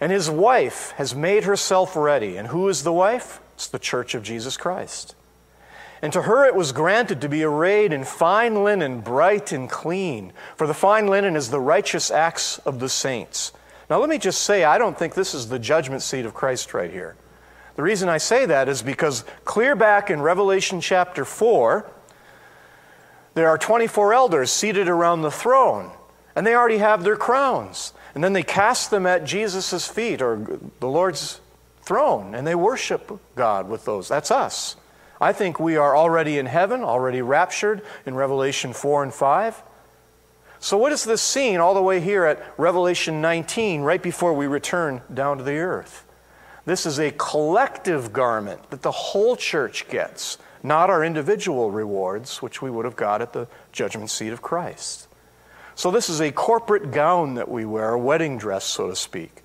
and 0.00 0.10
his 0.10 0.30
wife 0.30 0.92
has 0.96 1.14
made 1.14 1.44
herself 1.44 1.94
ready. 1.96 2.36
And 2.36 2.48
who 2.48 2.68
is 2.68 2.82
the 2.82 2.92
wife? 2.92 3.40
It's 3.54 3.68
the 3.68 3.78
church 3.78 4.14
of 4.14 4.22
Jesus 4.22 4.56
Christ. 4.56 5.14
And 6.04 6.12
to 6.12 6.20
her 6.20 6.44
it 6.44 6.54
was 6.54 6.72
granted 6.72 7.22
to 7.22 7.30
be 7.30 7.44
arrayed 7.44 7.90
in 7.90 8.04
fine 8.04 8.62
linen, 8.62 9.00
bright 9.00 9.52
and 9.52 9.70
clean, 9.70 10.34
for 10.54 10.66
the 10.66 10.74
fine 10.74 11.06
linen 11.06 11.34
is 11.34 11.48
the 11.48 11.58
righteous 11.58 12.10
acts 12.10 12.58
of 12.58 12.78
the 12.78 12.90
saints. 12.90 13.52
Now, 13.88 14.00
let 14.00 14.10
me 14.10 14.18
just 14.18 14.42
say, 14.42 14.64
I 14.64 14.76
don't 14.76 14.98
think 14.98 15.14
this 15.14 15.32
is 15.32 15.48
the 15.48 15.58
judgment 15.58 16.02
seat 16.02 16.26
of 16.26 16.34
Christ 16.34 16.74
right 16.74 16.90
here. 16.90 17.16
The 17.76 17.82
reason 17.82 18.10
I 18.10 18.18
say 18.18 18.44
that 18.44 18.68
is 18.68 18.82
because 18.82 19.24
clear 19.46 19.74
back 19.74 20.10
in 20.10 20.20
Revelation 20.20 20.78
chapter 20.78 21.24
4, 21.24 21.90
there 23.32 23.48
are 23.48 23.56
24 23.56 24.12
elders 24.12 24.50
seated 24.50 24.88
around 24.88 25.22
the 25.22 25.30
throne, 25.30 25.90
and 26.36 26.46
they 26.46 26.54
already 26.54 26.78
have 26.78 27.02
their 27.02 27.16
crowns. 27.16 27.94
And 28.14 28.22
then 28.22 28.34
they 28.34 28.42
cast 28.42 28.90
them 28.90 29.06
at 29.06 29.24
Jesus' 29.24 29.88
feet 29.88 30.20
or 30.20 30.60
the 30.80 30.86
Lord's 30.86 31.40
throne, 31.80 32.34
and 32.34 32.46
they 32.46 32.54
worship 32.54 33.10
God 33.36 33.70
with 33.70 33.86
those. 33.86 34.06
That's 34.06 34.30
us. 34.30 34.76
I 35.20 35.32
think 35.32 35.60
we 35.60 35.76
are 35.76 35.96
already 35.96 36.38
in 36.38 36.46
heaven, 36.46 36.82
already 36.82 37.22
raptured 37.22 37.82
in 38.04 38.14
Revelation 38.14 38.72
4 38.72 39.04
and 39.04 39.14
5. 39.14 39.62
So, 40.58 40.76
what 40.76 40.92
is 40.92 41.04
this 41.04 41.22
scene 41.22 41.60
all 41.60 41.74
the 41.74 41.82
way 41.82 42.00
here 42.00 42.24
at 42.24 42.42
Revelation 42.58 43.20
19, 43.20 43.82
right 43.82 44.02
before 44.02 44.32
we 44.32 44.46
return 44.46 45.02
down 45.12 45.38
to 45.38 45.44
the 45.44 45.56
earth? 45.56 46.06
This 46.64 46.86
is 46.86 46.98
a 46.98 47.10
collective 47.10 48.12
garment 48.12 48.70
that 48.70 48.82
the 48.82 48.90
whole 48.90 49.36
church 49.36 49.88
gets, 49.88 50.38
not 50.62 50.88
our 50.88 51.04
individual 51.04 51.70
rewards, 51.70 52.40
which 52.40 52.62
we 52.62 52.70
would 52.70 52.86
have 52.86 52.96
got 52.96 53.20
at 53.20 53.34
the 53.34 53.46
judgment 53.72 54.10
seat 54.10 54.32
of 54.32 54.40
Christ. 54.40 55.06
So, 55.74 55.90
this 55.90 56.08
is 56.08 56.20
a 56.20 56.32
corporate 56.32 56.90
gown 56.92 57.34
that 57.34 57.50
we 57.50 57.66
wear, 57.66 57.90
a 57.90 57.98
wedding 57.98 58.38
dress, 58.38 58.64
so 58.64 58.88
to 58.88 58.96
speak. 58.96 59.42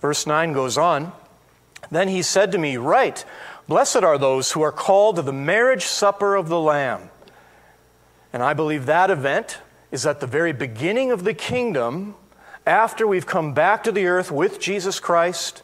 Verse 0.00 0.26
9 0.26 0.52
goes 0.52 0.78
on 0.78 1.12
Then 1.90 2.08
he 2.08 2.22
said 2.22 2.52
to 2.52 2.58
me, 2.58 2.76
Write, 2.76 3.24
blessed 3.68 4.02
are 4.02 4.18
those 4.18 4.52
who 4.52 4.62
are 4.62 4.72
called 4.72 5.16
to 5.16 5.22
the 5.22 5.32
marriage 5.32 5.84
supper 5.84 6.34
of 6.34 6.48
the 6.48 6.60
Lamb. 6.60 7.10
And 8.32 8.42
I 8.42 8.52
believe 8.52 8.86
that 8.86 9.10
event 9.10 9.58
is 9.92 10.06
at 10.06 10.20
the 10.20 10.26
very 10.26 10.52
beginning 10.52 11.12
of 11.12 11.24
the 11.24 11.34
kingdom, 11.34 12.16
after 12.66 13.06
we've 13.06 13.26
come 13.26 13.54
back 13.54 13.84
to 13.84 13.92
the 13.92 14.06
earth 14.06 14.30
with 14.30 14.58
Jesus 14.58 14.98
Christ, 14.98 15.62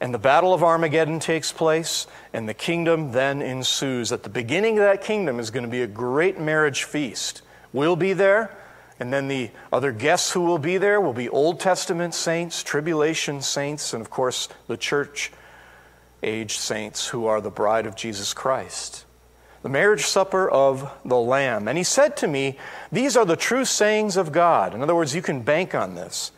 and 0.00 0.12
the 0.12 0.18
Battle 0.18 0.52
of 0.52 0.62
Armageddon 0.62 1.20
takes 1.20 1.52
place, 1.52 2.06
and 2.32 2.48
the 2.48 2.54
kingdom 2.54 3.12
then 3.12 3.40
ensues. 3.40 4.12
At 4.12 4.22
the 4.22 4.28
beginning 4.28 4.78
of 4.78 4.84
that 4.84 5.02
kingdom 5.02 5.38
is 5.38 5.50
going 5.50 5.64
to 5.64 5.70
be 5.70 5.82
a 5.82 5.86
great 5.86 6.38
marriage 6.38 6.84
feast. 6.84 7.42
We'll 7.72 7.96
be 7.96 8.12
there, 8.12 8.56
and 9.00 9.12
then 9.12 9.28
the 9.28 9.50
other 9.72 9.92
guests 9.92 10.32
who 10.32 10.42
will 10.42 10.58
be 10.58 10.76
there 10.76 11.00
will 11.00 11.12
be 11.12 11.28
Old 11.28 11.58
Testament 11.58 12.14
saints, 12.14 12.62
tribulation 12.62 13.42
saints, 13.42 13.92
and 13.92 14.00
of 14.00 14.10
course 14.10 14.48
the 14.66 14.76
church 14.76 15.32
age 16.22 16.56
saints 16.56 17.08
who 17.08 17.26
are 17.26 17.40
the 17.40 17.50
bride 17.50 17.86
of 17.86 17.96
Jesus 17.96 18.32
Christ 18.32 19.04
the 19.62 19.68
marriage 19.68 20.04
supper 20.04 20.50
of 20.50 20.92
the 21.04 21.16
Lamb. 21.16 21.68
And 21.68 21.78
he 21.78 21.84
said 21.84 22.16
to 22.18 22.26
me, 22.26 22.58
These 22.90 23.16
are 23.16 23.24
the 23.24 23.36
true 23.36 23.64
sayings 23.64 24.16
of 24.16 24.32
God. 24.32 24.74
In 24.74 24.82
other 24.82 24.94
words, 24.94 25.14
you 25.14 25.22
can 25.22 25.42
bank 25.42 25.74
on 25.74 25.94
this. 25.94 26.32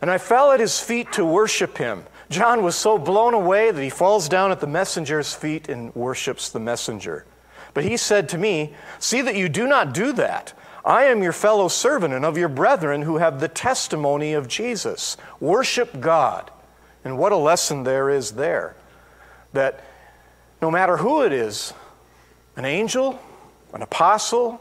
And 0.00 0.10
I 0.10 0.18
fell 0.18 0.52
at 0.52 0.60
his 0.60 0.78
feet 0.78 1.10
to 1.12 1.24
worship 1.24 1.78
him. 1.78 2.04
John 2.30 2.62
was 2.62 2.76
so 2.76 2.98
blown 2.98 3.32
away 3.32 3.70
that 3.70 3.82
he 3.82 3.90
falls 3.90 4.28
down 4.28 4.52
at 4.52 4.60
the 4.60 4.66
messenger's 4.66 5.34
feet 5.34 5.68
and 5.68 5.94
worships 5.94 6.50
the 6.50 6.60
messenger. 6.60 7.24
But 7.72 7.84
he 7.84 7.96
said 7.96 8.28
to 8.30 8.38
me, 8.38 8.74
See 8.98 9.22
that 9.22 9.36
you 9.36 9.48
do 9.48 9.66
not 9.66 9.94
do 9.94 10.12
that. 10.12 10.52
I 10.84 11.04
am 11.04 11.22
your 11.22 11.32
fellow 11.32 11.68
servant 11.68 12.14
and 12.14 12.24
of 12.24 12.38
your 12.38 12.48
brethren 12.48 13.02
who 13.02 13.16
have 13.16 13.40
the 13.40 13.48
testimony 13.48 14.34
of 14.34 14.46
Jesus. 14.46 15.16
Worship 15.40 16.00
God. 16.00 16.50
And 17.02 17.18
what 17.18 17.32
a 17.32 17.36
lesson 17.36 17.84
there 17.84 18.10
is 18.10 18.32
there. 18.32 18.76
That 19.52 19.84
no 20.60 20.70
matter 20.70 20.96
who 20.96 21.22
it 21.22 21.32
is, 21.32 21.72
an 22.56 22.64
angel, 22.64 23.18
an 23.72 23.82
apostle, 23.82 24.60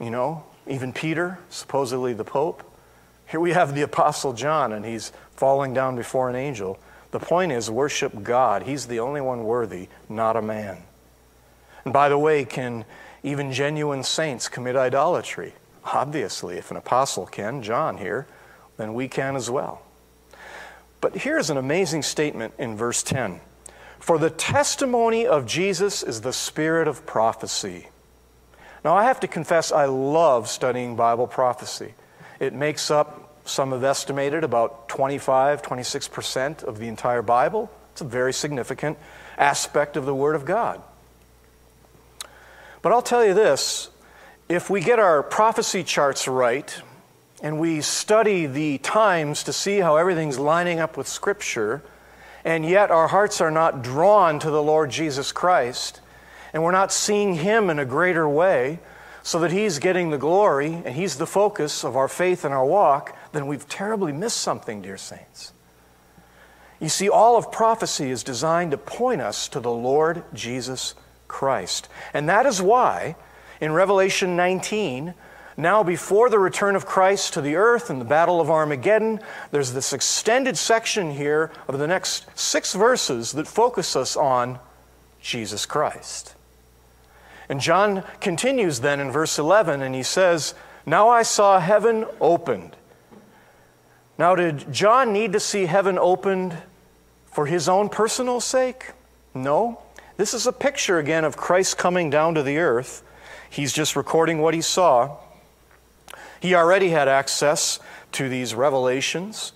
you 0.00 0.10
know, 0.10 0.44
even 0.66 0.92
Peter, 0.92 1.38
supposedly 1.50 2.12
the 2.14 2.24
Pope. 2.24 2.62
Here 3.26 3.40
we 3.40 3.52
have 3.52 3.74
the 3.74 3.82
Apostle 3.82 4.32
John, 4.32 4.72
and 4.72 4.84
he's 4.84 5.12
falling 5.36 5.74
down 5.74 5.96
before 5.96 6.28
an 6.28 6.36
angel. 6.36 6.78
The 7.10 7.20
point 7.20 7.52
is, 7.52 7.70
worship 7.70 8.22
God. 8.22 8.62
He's 8.62 8.86
the 8.86 9.00
only 9.00 9.20
one 9.20 9.44
worthy, 9.44 9.88
not 10.08 10.36
a 10.36 10.42
man. 10.42 10.78
And 11.84 11.92
by 11.92 12.08
the 12.08 12.18
way, 12.18 12.44
can 12.44 12.84
even 13.22 13.52
genuine 13.52 14.02
saints 14.02 14.48
commit 14.48 14.76
idolatry? 14.76 15.54
Obviously, 15.84 16.56
if 16.56 16.70
an 16.70 16.76
apostle 16.76 17.26
can, 17.26 17.62
John 17.62 17.98
here, 17.98 18.26
then 18.76 18.94
we 18.94 19.08
can 19.08 19.36
as 19.36 19.50
well. 19.50 19.82
But 21.00 21.16
here's 21.16 21.50
an 21.50 21.56
amazing 21.56 22.02
statement 22.02 22.54
in 22.58 22.76
verse 22.76 23.02
10 23.02 23.40
for 24.00 24.18
the 24.18 24.30
testimony 24.30 25.26
of 25.26 25.44
Jesus 25.44 26.02
is 26.02 26.22
the 26.22 26.32
spirit 26.32 26.88
of 26.88 27.04
prophecy. 27.04 27.88
Now, 28.82 28.96
I 28.96 29.04
have 29.04 29.20
to 29.20 29.28
confess, 29.28 29.70
I 29.70 29.84
love 29.84 30.48
studying 30.48 30.96
Bible 30.96 31.26
prophecy. 31.26 31.94
It 32.40 32.54
makes 32.54 32.90
up, 32.90 33.36
some 33.44 33.72
have 33.72 33.84
estimated, 33.84 34.42
about 34.42 34.88
25, 34.88 35.60
26% 35.60 36.62
of 36.62 36.78
the 36.78 36.88
entire 36.88 37.20
Bible. 37.20 37.70
It's 37.92 38.00
a 38.00 38.04
very 38.04 38.32
significant 38.32 38.96
aspect 39.36 39.98
of 39.98 40.06
the 40.06 40.14
Word 40.14 40.34
of 40.34 40.46
God. 40.46 40.82
But 42.80 42.92
I'll 42.92 43.02
tell 43.02 43.24
you 43.24 43.34
this 43.34 43.90
if 44.48 44.70
we 44.70 44.80
get 44.80 44.98
our 44.98 45.22
prophecy 45.22 45.84
charts 45.84 46.26
right, 46.26 46.80
and 47.42 47.58
we 47.58 47.80
study 47.80 48.46
the 48.46 48.78
times 48.78 49.44
to 49.44 49.52
see 49.52 49.78
how 49.78 49.96
everything's 49.96 50.38
lining 50.38 50.78
up 50.78 50.96
with 50.96 51.08
Scripture, 51.08 51.82
and 52.44 52.64
yet 52.64 52.90
our 52.90 53.08
hearts 53.08 53.40
are 53.40 53.50
not 53.50 53.82
drawn 53.82 54.38
to 54.38 54.50
the 54.50 54.62
Lord 54.62 54.90
Jesus 54.90 55.32
Christ, 55.32 56.00
and 56.52 56.62
we're 56.62 56.72
not 56.72 56.92
seeing 56.92 57.34
Him 57.34 57.70
in 57.70 57.78
a 57.78 57.84
greater 57.84 58.28
way, 58.28 58.78
so 59.22 59.38
that 59.40 59.52
He's 59.52 59.78
getting 59.78 60.10
the 60.10 60.18
glory 60.18 60.82
and 60.84 60.94
He's 60.94 61.16
the 61.16 61.26
focus 61.26 61.84
of 61.84 61.96
our 61.96 62.08
faith 62.08 62.44
and 62.44 62.54
our 62.54 62.64
walk, 62.64 63.16
then 63.32 63.46
we've 63.46 63.68
terribly 63.68 64.12
missed 64.12 64.38
something, 64.38 64.82
dear 64.82 64.96
saints. 64.96 65.52
You 66.80 66.88
see, 66.88 67.10
all 67.10 67.36
of 67.36 67.52
prophecy 67.52 68.10
is 68.10 68.22
designed 68.22 68.70
to 68.70 68.78
point 68.78 69.20
us 69.20 69.48
to 69.48 69.60
the 69.60 69.70
Lord 69.70 70.24
Jesus 70.32 70.94
Christ. 71.28 71.88
And 72.14 72.28
that 72.28 72.46
is 72.46 72.62
why, 72.62 73.16
in 73.60 73.72
Revelation 73.72 74.34
19, 74.34 75.12
now, 75.60 75.82
before 75.82 76.30
the 76.30 76.38
return 76.38 76.76
of 76.76 76.86
Christ 76.86 77.34
to 77.34 77.40
the 77.40 77.56
earth 77.56 77.90
and 77.90 78.00
the 78.00 78.04
Battle 78.04 78.40
of 78.40 78.50
Armageddon, 78.50 79.20
there's 79.50 79.72
this 79.72 79.92
extended 79.92 80.56
section 80.56 81.10
here 81.10 81.50
of 81.66 81.78
the 81.78 81.86
next 81.86 82.26
six 82.38 82.74
verses 82.74 83.32
that 83.32 83.46
focus 83.46 83.96
us 83.96 84.16
on 84.16 84.58
Jesus 85.20 85.66
Christ. 85.66 86.34
And 87.48 87.60
John 87.60 88.04
continues 88.20 88.80
then 88.80 89.00
in 89.00 89.10
verse 89.10 89.38
11, 89.38 89.82
and 89.82 89.94
he 89.94 90.04
says, 90.04 90.54
Now 90.86 91.08
I 91.08 91.22
saw 91.22 91.58
heaven 91.58 92.06
opened. 92.20 92.76
Now, 94.18 94.34
did 94.34 94.72
John 94.72 95.12
need 95.12 95.32
to 95.32 95.40
see 95.40 95.66
heaven 95.66 95.98
opened 95.98 96.56
for 97.26 97.46
his 97.46 97.68
own 97.68 97.88
personal 97.88 98.40
sake? 98.40 98.92
No. 99.34 99.82
This 100.16 100.34
is 100.34 100.46
a 100.46 100.52
picture 100.52 100.98
again 100.98 101.24
of 101.24 101.36
Christ 101.36 101.78
coming 101.78 102.10
down 102.10 102.34
to 102.34 102.42
the 102.42 102.58
earth. 102.58 103.02
He's 103.48 103.72
just 103.72 103.96
recording 103.96 104.40
what 104.40 104.54
he 104.54 104.60
saw. 104.60 105.16
He 106.40 106.54
already 106.54 106.88
had 106.88 107.08
access 107.08 107.78
to 108.12 108.28
these 108.28 108.54
revelations. 108.54 109.52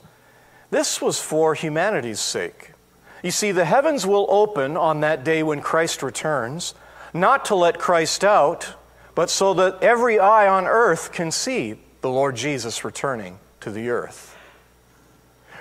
This 0.70 1.00
was 1.00 1.20
for 1.20 1.54
humanity's 1.54 2.20
sake. 2.20 2.72
You 3.22 3.30
see, 3.30 3.52
the 3.52 3.64
heavens 3.64 4.06
will 4.06 4.26
open 4.28 4.76
on 4.76 5.00
that 5.00 5.24
day 5.24 5.42
when 5.42 5.62
Christ 5.62 6.02
returns, 6.02 6.74
not 7.14 7.46
to 7.46 7.54
let 7.54 7.78
Christ 7.78 8.22
out, 8.22 8.74
but 9.14 9.30
so 9.30 9.54
that 9.54 9.82
every 9.82 10.18
eye 10.18 10.46
on 10.46 10.66
earth 10.66 11.12
can 11.12 11.30
see 11.30 11.78
the 12.02 12.10
Lord 12.10 12.36
Jesus 12.36 12.84
returning 12.84 13.38
to 13.60 13.70
the 13.70 13.88
earth. 13.88 14.36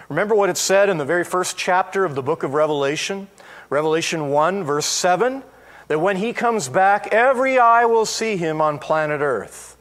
Remember 0.10 0.36
what 0.36 0.50
it 0.50 0.58
said 0.58 0.89
in 0.89 0.98
the 0.98 1.06
very 1.06 1.24
first 1.24 1.58
chapter 1.58 2.03
of 2.03 2.15
the 2.15 2.22
book 2.22 2.44
of 2.44 2.53
Revelation? 2.53 3.30
Revelation 3.70 4.30
1, 4.30 4.63
verse 4.63 4.86
7 4.86 5.44
that 5.88 6.00
when 6.00 6.18
he 6.18 6.34
comes 6.34 6.70
back, 6.70 7.13
every 7.13 7.60
eye 7.60 7.86
will 7.86 8.06
see 8.06 8.38
him 8.38 8.62
on 8.62 8.80
planet 8.80 9.22
earth. 9.22 9.73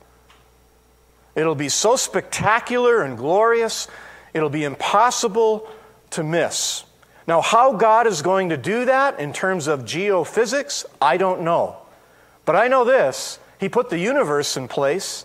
It'll 1.35 1.55
be 1.55 1.69
so 1.69 1.97
spectacular 1.97 3.03
and 3.03 3.17
glorious, 3.17 3.89
it'll 4.35 4.51
be 4.51 4.65
impossible 4.65 5.69
to 6.11 6.23
miss. 6.23 6.85
Now, 7.27 7.41
how 7.41 7.75
God 7.75 8.07
is 8.07 8.21
going 8.21 8.51
to 8.51 8.57
do 8.57 8.85
that 8.85 9.19
in 9.19 9.33
terms 9.33 9.67
of 9.67 9.83
geophysics, 9.83 10.85
I 11.01 11.17
don't 11.17 11.43
know. 11.43 11.77
But 12.45 12.57
I 12.57 12.69
know 12.69 12.85
this 12.85 13.39
He 13.59 13.69
put 13.69 13.91
the 13.91 13.99
universe 13.99 14.57
in 14.57 14.69
place, 14.69 15.25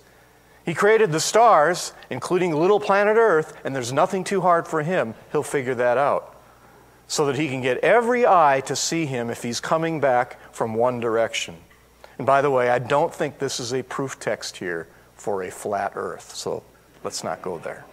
He 0.65 0.73
created 0.73 1.11
the 1.11 1.19
stars, 1.19 1.93
including 2.09 2.53
little 2.53 2.79
planet 2.79 3.17
Earth, 3.17 3.59
and 3.65 3.75
there's 3.75 3.91
nothing 3.91 4.23
too 4.23 4.41
hard 4.41 4.67
for 4.67 4.83
Him. 4.83 5.15
He'll 5.31 5.43
figure 5.43 5.75
that 5.75 5.97
out 5.97 6.35
so 7.07 7.25
that 7.25 7.35
He 7.35 7.49
can 7.49 7.61
get 7.61 7.79
every 7.79 8.25
eye 8.25 8.61
to 8.67 8.75
see 8.75 9.05
Him 9.05 9.29
if 9.29 9.43
He's 9.43 9.59
coming 9.59 9.99
back 9.99 10.37
from 10.53 10.73
one 10.73 11.01
direction. 11.01 11.55
And 12.17 12.25
by 12.25 12.41
the 12.41 12.51
way, 12.51 12.69
I 12.69 12.79
don't 12.79 13.13
think 13.13 13.39
this 13.39 13.59
is 13.59 13.73
a 13.73 13.83
proof 13.83 14.19
text 14.19 14.57
here 14.57 14.87
for 15.17 15.43
a 15.43 15.51
flat 15.51 15.93
earth, 15.95 16.33
so 16.35 16.63
let's 17.03 17.23
not 17.23 17.41
go 17.41 17.57
there. 17.57 17.85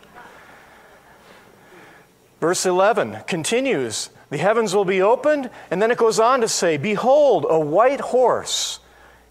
Verse 2.41 2.67
11 2.67 3.21
continues 3.27 4.11
The 4.31 4.37
heavens 4.37 4.75
will 4.75 4.85
be 4.85 5.03
opened, 5.03 5.51
and 5.71 5.81
then 5.81 5.91
it 5.91 5.99
goes 5.99 6.21
on 6.21 6.41
to 6.43 6.49
say, 6.49 6.77
Behold, 6.77 7.47
a 7.49 7.59
white 7.59 8.01
horse. 8.01 8.81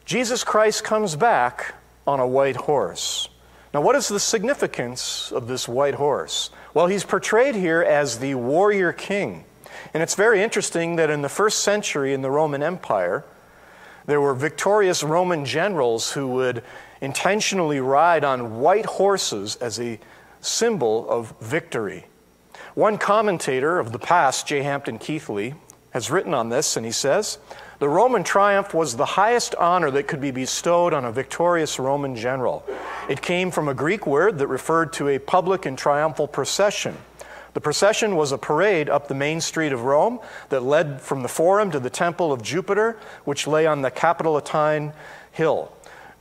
Jesus 0.05 0.43
Christ 0.43 0.83
comes 0.83 1.15
back 1.15 1.75
on 2.05 2.19
a 2.19 2.27
white 2.27 2.55
horse. 2.55 3.29
Now, 3.73 3.81
what 3.81 3.95
is 3.95 4.07
the 4.07 4.19
significance 4.19 5.31
of 5.31 5.47
this 5.47 5.67
white 5.67 5.95
horse? 5.95 6.49
Well, 6.73 6.87
he's 6.87 7.03
portrayed 7.03 7.55
here 7.55 7.81
as 7.81 8.19
the 8.19 8.35
warrior 8.35 8.93
king. 8.93 9.45
And 9.93 10.03
it's 10.03 10.15
very 10.15 10.43
interesting 10.43 10.95
that 10.97 11.09
in 11.09 11.21
the 11.21 11.29
first 11.29 11.59
century 11.59 12.13
in 12.13 12.21
the 12.21 12.31
Roman 12.31 12.61
Empire, 12.61 13.23
there 14.05 14.21
were 14.21 14.33
victorious 14.33 15.03
Roman 15.03 15.45
generals 15.45 16.11
who 16.11 16.27
would 16.29 16.63
intentionally 17.03 17.81
ride 17.81 18.23
on 18.23 18.61
white 18.61 18.85
horses 18.85 19.57
as 19.57 19.77
a 19.77 19.99
symbol 20.39 21.07
of 21.09 21.33
victory. 21.41 22.05
One 22.75 22.97
commentator 22.97 23.77
of 23.77 23.91
the 23.91 23.99
past, 23.99 24.47
J. 24.47 24.63
Hampton 24.63 24.99
Keathley, 24.99 25.53
has 25.91 26.09
written 26.09 26.33
on 26.33 26.47
this, 26.47 26.77
and 26.77 26.85
he 26.85 26.93
says 26.93 27.39
The 27.79 27.89
Roman 27.89 28.23
triumph 28.23 28.73
was 28.73 28.95
the 28.95 29.05
highest 29.05 29.53
honor 29.55 29.91
that 29.91 30.07
could 30.07 30.21
be 30.21 30.31
bestowed 30.31 30.93
on 30.93 31.03
a 31.03 31.11
victorious 31.11 31.77
Roman 31.77 32.15
general. 32.15 32.65
It 33.09 33.21
came 33.21 33.51
from 33.51 33.67
a 33.67 33.73
Greek 33.73 34.07
word 34.07 34.39
that 34.39 34.47
referred 34.47 34.93
to 34.93 35.09
a 35.09 35.19
public 35.19 35.65
and 35.65 35.77
triumphal 35.77 36.29
procession. 36.29 36.95
The 37.53 37.61
procession 37.61 38.15
was 38.15 38.31
a 38.31 38.37
parade 38.37 38.89
up 38.89 39.09
the 39.09 39.13
main 39.13 39.41
street 39.41 39.73
of 39.73 39.83
Rome 39.83 40.21
that 40.47 40.63
led 40.63 41.01
from 41.01 41.21
the 41.21 41.27
Forum 41.27 41.69
to 41.71 41.81
the 41.81 41.89
Temple 41.89 42.31
of 42.31 42.41
Jupiter, 42.41 42.97
which 43.25 43.45
lay 43.45 43.67
on 43.67 43.81
the 43.81 43.91
Capitoline 43.91 44.93
Hill. 45.33 45.72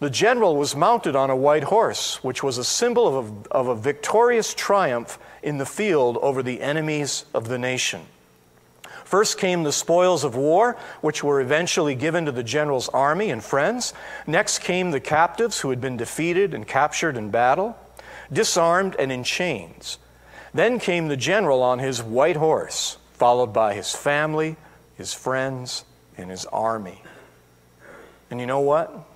The 0.02 0.10
general 0.10 0.56
was 0.56 0.74
mounted 0.74 1.14
on 1.14 1.30
a 1.30 1.36
white 1.36 1.62
horse, 1.62 2.24
which 2.24 2.42
was 2.42 2.58
a 2.58 2.64
symbol 2.64 3.06
of 3.06 3.46
a, 3.46 3.50
of 3.52 3.68
a 3.68 3.76
victorious 3.76 4.52
triumph 4.52 5.16
in 5.44 5.58
the 5.58 5.64
field 5.64 6.18
over 6.20 6.42
the 6.42 6.60
enemies 6.60 7.24
of 7.32 7.46
the 7.46 7.56
nation. 7.56 8.00
First 9.04 9.38
came 9.38 9.62
the 9.62 9.70
spoils 9.70 10.24
of 10.24 10.34
war, 10.34 10.76
which 11.02 11.22
were 11.22 11.40
eventually 11.40 11.94
given 11.94 12.24
to 12.24 12.32
the 12.32 12.42
general's 12.42 12.88
army 12.88 13.30
and 13.30 13.44
friends. 13.44 13.94
Next 14.26 14.58
came 14.58 14.90
the 14.90 14.98
captives 14.98 15.60
who 15.60 15.70
had 15.70 15.80
been 15.80 15.96
defeated 15.96 16.52
and 16.52 16.66
captured 16.66 17.16
in 17.16 17.30
battle, 17.30 17.78
disarmed 18.32 18.96
and 18.98 19.12
in 19.12 19.22
chains. 19.22 19.98
Then 20.52 20.80
came 20.80 21.06
the 21.06 21.16
general 21.16 21.62
on 21.62 21.78
his 21.78 22.02
white 22.02 22.34
horse, 22.34 22.98
followed 23.12 23.52
by 23.52 23.74
his 23.74 23.94
family, 23.94 24.56
his 24.96 25.14
friends, 25.14 25.84
and 26.18 26.28
his 26.28 26.44
army. 26.46 27.02
And 28.32 28.40
you 28.40 28.46
know 28.46 28.58
what? 28.58 29.11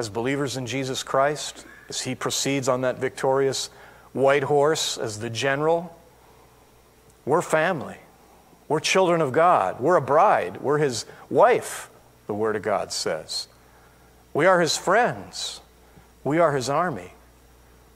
As 0.00 0.08
believers 0.08 0.56
in 0.56 0.64
Jesus 0.64 1.02
Christ, 1.02 1.66
as 1.90 2.00
he 2.00 2.14
proceeds 2.14 2.70
on 2.70 2.80
that 2.80 2.98
victorious 2.98 3.68
white 4.14 4.44
horse 4.44 4.96
as 4.96 5.18
the 5.18 5.28
general, 5.28 5.94
we're 7.26 7.42
family. 7.42 7.98
We're 8.66 8.80
children 8.80 9.20
of 9.20 9.32
God. 9.32 9.78
We're 9.78 9.96
a 9.96 10.00
bride. 10.00 10.62
We're 10.62 10.78
his 10.78 11.04
wife, 11.28 11.90
the 12.26 12.32
Word 12.32 12.56
of 12.56 12.62
God 12.62 12.94
says. 12.94 13.46
We 14.32 14.46
are 14.46 14.62
his 14.62 14.74
friends. 14.74 15.60
We 16.24 16.38
are 16.38 16.56
his 16.56 16.70
army. 16.70 17.12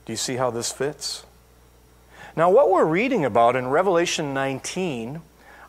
Do 0.05 0.13
you 0.13 0.17
see 0.17 0.35
how 0.35 0.51
this 0.51 0.71
fits? 0.71 1.25
Now, 2.35 2.51
what 2.51 2.69
we're 2.69 2.85
reading 2.85 3.25
about 3.25 3.55
in 3.55 3.65
Revelation 3.69 4.31
19, 4.31 5.21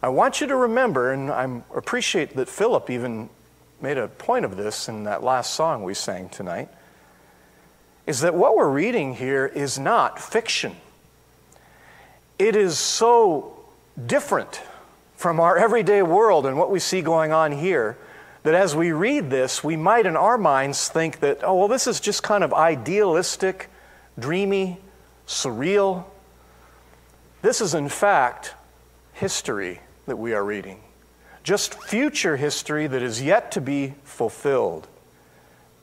I 0.03 0.11
want 0.11 0.43
you 0.43 0.47
to 0.49 0.57
remember, 0.57 1.15
and 1.15 1.31
I 1.31 1.63
appreciate 1.75 2.37
that 2.37 2.51
Philip 2.51 2.91
even 2.91 3.31
made 3.81 3.99
a 3.99 4.09
point 4.09 4.45
of 4.45 4.57
this 4.57 4.89
in 4.89 5.05
that 5.05 5.23
last 5.23 5.55
song 5.55 5.83
we 5.83 5.95
sang 5.95 6.29
tonight, 6.29 6.69
is 8.07 8.21
that 8.21 8.35
what 8.35 8.57
we're 8.57 8.71
reading 8.71 9.15
here 9.15 9.47
is 9.47 9.79
not 9.79 10.21
fiction. 10.21 10.77
It 12.39 12.55
is 12.55 12.79
so 12.79 13.59
different 14.07 14.61
from 15.17 15.41
our 15.41 15.57
everyday 15.57 16.03
world 16.03 16.47
and 16.47 16.59
what 16.59 16.71
we 16.71 16.79
see 16.79 17.03
going 17.03 17.33
on 17.33 17.53
here 17.53 17.97
that 18.43 18.55
as 18.55 18.77
we 18.77 18.93
read 18.93 19.29
this, 19.29 19.65
we 19.65 19.75
might 19.75 20.07
in 20.07 20.17
our 20.17 20.39
minds 20.39 20.89
think 20.89 21.19
that, 21.19 21.41
oh, 21.43 21.57
well, 21.57 21.69
this 21.69 21.89
is 21.89 21.99
just 21.99 22.23
kind 22.23 22.45
of 22.45 22.55
idealistic, 22.55 23.69
dreamy, 24.17 24.79
surreal. 25.27 26.05
This 27.43 27.61
is, 27.61 27.75
in 27.75 27.89
fact, 27.89 28.55
history 29.15 29.81
that 30.07 30.17
we 30.17 30.33
are 30.33 30.45
reading, 30.45 30.81
just 31.47 31.81
future 31.85 32.37
history 32.37 32.89
that 32.89 33.03
is 33.03 33.23
yet 33.23 33.53
to 33.53 33.61
be 33.61 33.95
fulfilled. 34.03 34.89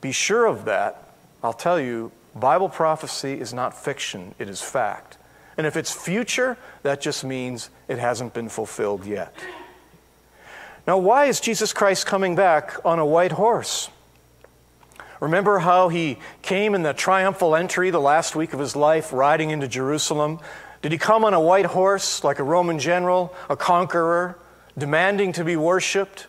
Be 0.02 0.12
sure 0.12 0.44
of 0.44 0.66
that. 0.66 1.14
I'll 1.42 1.54
tell 1.54 1.80
you, 1.80 2.12
Bible 2.34 2.68
prophecy 2.68 3.40
is 3.40 3.54
not 3.54 3.72
fiction, 3.74 4.34
it 4.38 4.50
is 4.50 4.60
fact. 4.60 5.16
And 5.56 5.66
if 5.66 5.74
it's 5.74 5.90
future, 5.90 6.58
that 6.82 7.00
just 7.00 7.24
means 7.24 7.70
it 7.88 7.98
hasn't 7.98 8.34
been 8.34 8.50
fulfilled 8.50 9.06
yet. 9.06 9.34
Now, 10.86 10.98
why 10.98 11.26
is 11.26 11.40
Jesus 11.40 11.72
Christ 11.72 12.04
coming 12.04 12.36
back 12.36 12.76
on 12.84 12.98
a 12.98 13.06
white 13.06 13.32
horse? 13.32 13.88
Remember 15.18 15.60
how 15.60 15.88
he 15.88 16.18
came 16.42 16.74
in 16.74 16.82
the 16.82 16.92
triumphal 16.92 17.56
entry 17.56 17.88
the 17.88 18.00
last 18.00 18.36
week 18.36 18.52
of 18.52 18.60
his 18.60 18.76
life, 18.76 19.14
riding 19.14 19.48
into 19.48 19.66
Jerusalem, 19.66 20.40
did 20.82 20.92
he 20.92 20.98
come 20.98 21.24
on 21.24 21.32
a 21.32 21.40
white 21.40 21.64
horse 21.64 22.22
like 22.22 22.38
a 22.38 22.42
Roman 22.42 22.78
general, 22.78 23.34
a 23.48 23.56
conqueror, 23.56 24.36
demanding 24.76 25.32
to 25.32 25.44
be 25.44 25.56
worshiped, 25.56 26.26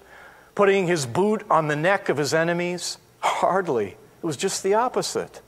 putting 0.53 0.88
his 0.88 1.05
boot 1.05 1.43
on 1.49 1.67
the 1.67 1.75
neck 1.75 2.10
of 2.10 2.17
his 2.17 2.34
enemies? 2.34 2.97
Hardly. 3.19 3.88
It 3.88 4.25
was 4.25 4.38
just 4.38 4.63
the 4.63 4.73
opposite. 4.73 5.41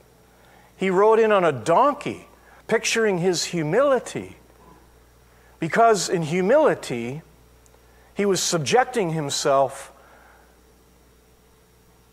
He 0.76 0.90
rode 0.90 1.18
in 1.18 1.32
on 1.32 1.44
a 1.44 1.52
donkey, 1.52 2.28
picturing 2.66 3.18
his 3.18 3.44
humility. 3.44 4.36
Because 5.58 6.08
in 6.08 6.22
humility, 6.22 7.22
he 8.14 8.24
was 8.24 8.42
subjecting 8.42 9.10
himself 9.10 9.92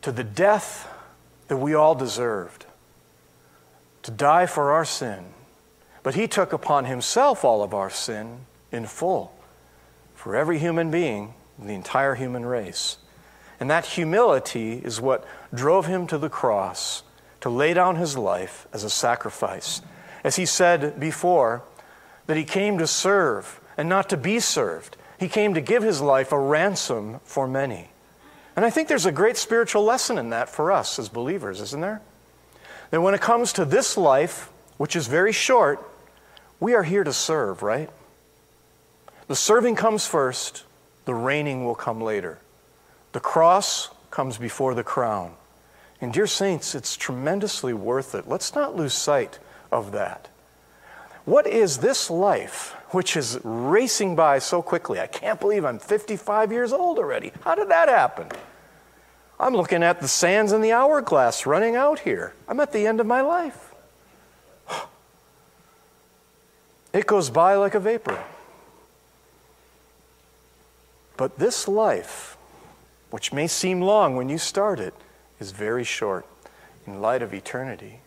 to 0.02 0.12
the 0.12 0.24
death 0.24 0.88
that 1.48 1.58
we 1.58 1.74
all 1.74 1.95
deserved, 1.95 2.65
to 4.04 4.12
die 4.12 4.45
for 4.45 4.71
our 4.71 4.86
sin 4.86 5.26
but 6.06 6.13
he 6.13 6.28
took 6.28 6.54
upon 6.54 6.86
himself 6.86 7.43
all 7.43 7.63
of 7.63 7.74
our 7.74 7.89
sin 7.89 8.41
in 8.71 8.86
full 8.86 9.35
for 10.26 10.36
every 10.36 10.58
human 10.58 10.90
being, 10.90 11.36
the 11.60 11.76
entire 11.76 12.16
human 12.16 12.44
race. 12.44 12.98
And 13.60 13.70
that 13.70 13.86
humility 13.86 14.82
is 14.84 15.00
what 15.00 15.24
drove 15.54 15.86
him 15.86 16.08
to 16.08 16.18
the 16.18 16.30
cross 16.32 17.04
to 17.42 17.50
lay 17.52 17.76
down 17.76 17.98
his 17.98 18.18
life 18.18 18.68
as 18.74 18.84
a 18.84 18.90
sacrifice. 18.90 19.84
As 20.24 20.36
he 20.36 20.48
said 20.48 21.00
before, 21.00 21.62
that 22.26 22.38
he 22.38 22.44
came 22.44 22.80
to 22.80 22.88
serve 22.88 23.62
and 23.78 23.88
not 23.88 24.10
to 24.10 24.18
be 24.18 24.40
served. 24.40 24.98
He 25.20 25.28
came 25.28 25.54
to 25.54 25.62
give 25.62 25.84
his 25.84 26.02
life 26.02 26.32
a 26.32 26.40
ransom 26.40 27.20
for 27.24 27.48
many. 27.48 27.92
And 28.56 28.66
I 28.66 28.72
think 28.72 28.88
there's 28.88 29.06
a 29.06 29.12
great 29.12 29.38
spiritual 29.38 29.84
lesson 29.84 30.18
in 30.18 30.32
that 30.32 30.50
for 30.50 30.72
us 30.72 30.98
as 30.98 31.08
believers, 31.08 31.62
isn't 31.62 31.82
there? 31.82 32.02
That 32.90 33.02
when 33.02 33.14
it 33.14 33.22
comes 33.22 33.54
to 33.54 33.64
this 33.64 33.96
life, 33.96 34.50
which 34.78 34.96
is 34.96 35.06
very 35.06 35.34
short, 35.34 35.88
we 36.60 36.74
are 36.74 36.82
here 36.82 37.04
to 37.04 37.14
serve, 37.14 37.62
right? 37.62 37.92
The 39.28 39.36
serving 39.36 39.76
comes 39.76 40.06
first, 40.06 40.64
the 41.06 41.16
reigning 41.16 41.66
will 41.66 41.76
come 41.76 42.02
later. 42.02 42.40
The 43.12 43.20
cross 43.20 43.90
comes 44.12 44.38
before 44.38 44.74
the 44.74 44.84
crown. 44.84 45.34
And, 46.02 46.14
dear 46.14 46.28
saints, 46.28 46.76
it's 46.76 46.96
tremendously 46.96 47.74
worth 47.74 48.14
it. 48.14 48.28
Let's 48.28 48.54
not 48.54 48.76
lose 48.76 48.94
sight 48.94 49.40
of 49.72 49.94
that. 49.94 50.28
What 51.24 51.48
is 51.48 51.80
this 51.80 52.12
life, 52.12 52.76
which 52.90 53.18
is 53.18 53.40
racing 53.44 54.16
by 54.16 54.38
so 54.40 54.62
quickly? 54.62 55.00
I 55.00 55.08
can't 55.08 55.40
believe 55.40 55.66
I'm 55.66 55.80
55 55.80 56.52
years 56.52 56.72
old 56.72 57.00
already. 57.00 57.32
How 57.42 57.56
did 57.56 57.70
that 57.70 57.90
happen? 57.90 58.28
I'm 59.40 59.56
looking 59.56 59.82
at 59.82 60.02
the 60.02 60.08
sands 60.08 60.52
in 60.52 60.62
the 60.62 60.72
hourglass 60.72 61.46
running 61.46 61.76
out 61.76 62.00
here. 62.00 62.34
I'm 62.48 62.60
at 62.60 62.72
the 62.72 62.86
end 62.86 63.00
of 63.00 63.08
my 63.08 63.22
life. 63.22 63.74
It 66.94 67.08
goes 67.08 67.30
by 67.30 67.56
like 67.56 67.76
a 67.76 67.80
vapor. 67.82 68.24
But 71.17 71.39
this 71.39 71.67
life, 71.67 72.38
which 73.10 73.32
may 73.32 73.47
seem 73.47 73.82
long 73.82 74.15
when 74.15 74.30
you 74.30 74.38
start 74.38 74.80
it, 74.80 74.93
is 75.39 75.51
very 75.51 75.84
short 75.84 76.25
in 76.86 77.01
light 77.01 77.21
of 77.21 77.34
eternity. 77.34 77.99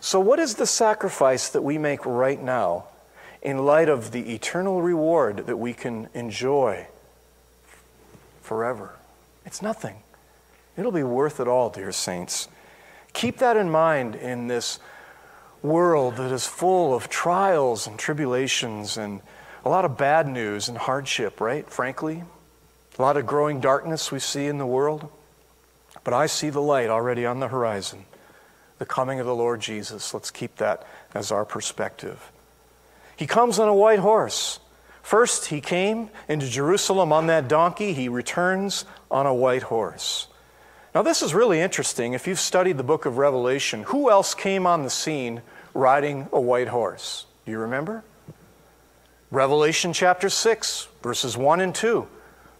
So, 0.00 0.20
what 0.20 0.38
is 0.38 0.56
the 0.56 0.66
sacrifice 0.66 1.48
that 1.48 1.62
we 1.62 1.78
make 1.78 2.04
right 2.04 2.42
now 2.42 2.84
in 3.42 3.64
light 3.64 3.88
of 3.88 4.12
the 4.12 4.34
eternal 4.34 4.82
reward 4.82 5.46
that 5.46 5.56
we 5.56 5.72
can 5.72 6.08
enjoy 6.14 6.86
forever? 8.42 8.96
It's 9.46 9.62
nothing. 9.62 9.96
It'll 10.76 10.92
be 10.92 11.02
worth 11.02 11.40
it 11.40 11.48
all, 11.48 11.70
dear 11.70 11.92
saints. 11.92 12.48
Keep 13.12 13.38
that 13.38 13.56
in 13.56 13.70
mind 13.70 14.16
in 14.16 14.48
this 14.48 14.78
world 15.62 16.16
that 16.16 16.32
is 16.32 16.46
full 16.46 16.94
of 16.94 17.08
trials 17.08 17.86
and 17.86 17.98
tribulations 17.98 18.98
and 18.98 19.22
a 19.64 19.68
lot 19.68 19.84
of 19.84 19.96
bad 19.96 20.28
news 20.28 20.68
and 20.68 20.76
hardship, 20.76 21.40
right? 21.40 21.68
Frankly, 21.70 22.24
a 22.98 23.02
lot 23.02 23.16
of 23.16 23.26
growing 23.26 23.60
darkness 23.60 24.12
we 24.12 24.18
see 24.18 24.46
in 24.46 24.58
the 24.58 24.66
world. 24.66 25.10
But 26.02 26.14
I 26.14 26.26
see 26.26 26.50
the 26.50 26.60
light 26.60 26.90
already 26.90 27.26
on 27.26 27.40
the 27.40 27.48
horizon 27.48 28.04
the 28.78 28.86
coming 28.86 29.20
of 29.20 29.26
the 29.26 29.34
Lord 29.34 29.60
Jesus. 29.60 30.12
Let's 30.12 30.30
keep 30.30 30.56
that 30.56 30.86
as 31.14 31.30
our 31.30 31.44
perspective. 31.44 32.32
He 33.16 33.26
comes 33.26 33.58
on 33.58 33.68
a 33.68 33.74
white 33.74 34.00
horse. 34.00 34.58
First, 35.02 35.46
he 35.46 35.60
came 35.60 36.10
into 36.28 36.48
Jerusalem 36.48 37.12
on 37.12 37.26
that 37.28 37.46
donkey. 37.46 37.92
He 37.92 38.08
returns 38.08 38.84
on 39.10 39.26
a 39.26 39.34
white 39.34 39.64
horse. 39.64 40.28
Now, 40.94 41.02
this 41.02 41.22
is 41.22 41.34
really 41.34 41.60
interesting. 41.60 42.14
If 42.14 42.26
you've 42.26 42.40
studied 42.40 42.76
the 42.76 42.84
book 42.84 43.04
of 43.06 43.18
Revelation, 43.18 43.84
who 43.84 44.10
else 44.10 44.34
came 44.34 44.66
on 44.66 44.82
the 44.82 44.90
scene 44.90 45.42
riding 45.72 46.28
a 46.32 46.40
white 46.40 46.68
horse? 46.68 47.26
Do 47.44 47.52
you 47.52 47.58
remember? 47.58 48.02
Revelation 49.30 49.92
chapter 49.92 50.28
6, 50.28 50.88
verses 51.02 51.36
1 51.36 51.60
and 51.60 51.74
2. 51.74 52.06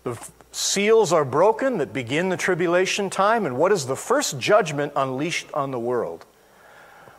The 0.04 0.18
seals 0.52 1.12
are 1.12 1.24
broken 1.24 1.78
that 1.78 1.92
begin 1.92 2.28
the 2.28 2.36
tribulation 2.36 3.10
time, 3.10 3.46
and 3.46 3.56
what 3.56 3.72
is 3.72 3.86
the 3.86 3.96
first 3.96 4.38
judgment 4.38 4.92
unleashed 4.94 5.48
on 5.52 5.70
the 5.70 5.78
world? 5.78 6.26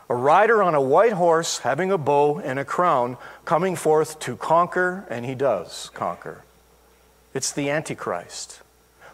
A 0.07 0.15
rider 0.15 0.61
on 0.61 0.75
a 0.75 0.81
white 0.81 1.13
horse, 1.13 1.59
having 1.59 1.91
a 1.91 1.97
bow 1.97 2.37
and 2.39 2.59
a 2.59 2.65
crown, 2.65 3.17
coming 3.43 3.75
forth 3.75 4.19
to 4.19 4.37
conquer, 4.37 5.03
and 5.09 5.25
he 5.25 5.33
does 5.33 5.89
conquer. 5.95 6.43
It's 7.33 7.51
the 7.51 7.71
Antichrist, 7.71 8.61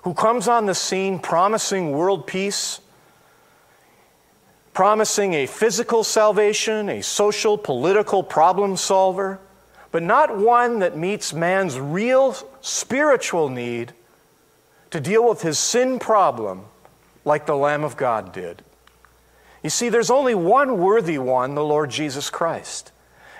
who 0.04 0.14
comes 0.14 0.50
on 0.50 0.66
the 0.66 0.76
scene 0.76 1.18
promising 1.18 1.94
world 1.94 2.28
peace, 2.28 2.82
promising 4.74 5.34
a 5.34 5.46
physical 5.46 6.04
salvation, 6.04 6.90
a 6.90 7.02
social, 7.02 7.58
political 7.58 8.22
problem 8.22 8.76
solver 8.76 9.40
but 9.92 10.04
not 10.04 10.38
one 10.38 10.80
that 10.80 10.98
meets 10.98 11.34
man's 11.34 11.80
real 11.80 12.36
spiritual 12.62 13.50
need 13.50 13.94
to 14.90 15.00
deal 15.00 15.28
with 15.28 15.42
his 15.42 15.58
sin 15.60 16.00
problem 16.00 16.66
like 17.26 17.46
the 17.46 17.56
Lamb 17.56 17.84
of 17.84 17.98
God 17.98 18.34
did. 18.34 18.62
You 19.64 19.70
see, 19.70 19.90
there's 19.90 20.10
only 20.10 20.36
one 20.36 20.80
worthy 20.80 21.18
one, 21.18 21.56
the 21.56 21.64
Lord 21.64 21.92
Jesus 21.92 22.30
Christ. 22.30 22.92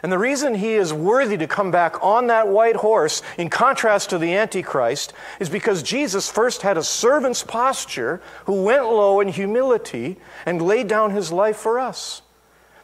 And 0.04 0.12
the 0.12 0.18
reason 0.18 0.56
he 0.56 0.74
is 0.74 0.92
worthy 0.92 1.38
to 1.38 1.48
come 1.48 1.70
back 1.70 2.04
on 2.04 2.28
that 2.28 2.48
white 2.48 2.78
horse, 2.78 3.22
in 3.38 3.50
contrast 3.50 4.10
to 4.10 4.18
the 4.18 4.36
Antichrist, 4.36 5.14
is 5.40 5.50
because 5.50 5.84
Jesus 5.84 6.30
first 6.30 6.64
had 6.64 6.78
a 6.78 6.84
servant's 6.84 7.44
posture 7.44 8.22
who 8.46 8.64
went 8.64 8.86
low 8.86 9.20
in 9.20 9.28
humility 9.28 10.18
and 10.46 10.62
laid 10.62 10.88
down 10.88 11.12
his 11.12 11.32
life 11.32 11.58
for 11.58 11.80
us. 11.80 12.24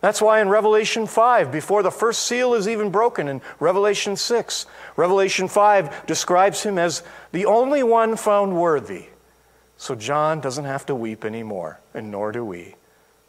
That's 0.02 0.22
why 0.22 0.42
in 0.42 0.50
Revelation 0.50 1.08
5, 1.08 1.52
before 1.52 1.82
the 1.82 1.92
first 1.92 2.24
seal 2.24 2.54
is 2.54 2.68
even 2.68 2.92
broken, 2.92 3.28
in 3.28 3.42
Revelation 3.60 4.16
6, 4.16 4.66
Revelation 4.96 5.48
5 5.48 6.06
describes 6.06 6.64
him 6.64 6.78
as 6.78 7.04
the 7.32 7.46
only 7.46 7.82
one 7.82 8.16
found 8.16 8.56
worthy. 8.56 9.08
So 9.78 9.96
John 9.96 10.40
doesn't 10.40 10.66
have 10.66 10.86
to 10.88 10.96
weep 10.96 11.26
anymore, 11.26 11.80
and 11.94 12.12
nor 12.12 12.32
do 12.32 12.46
we. 12.46 12.76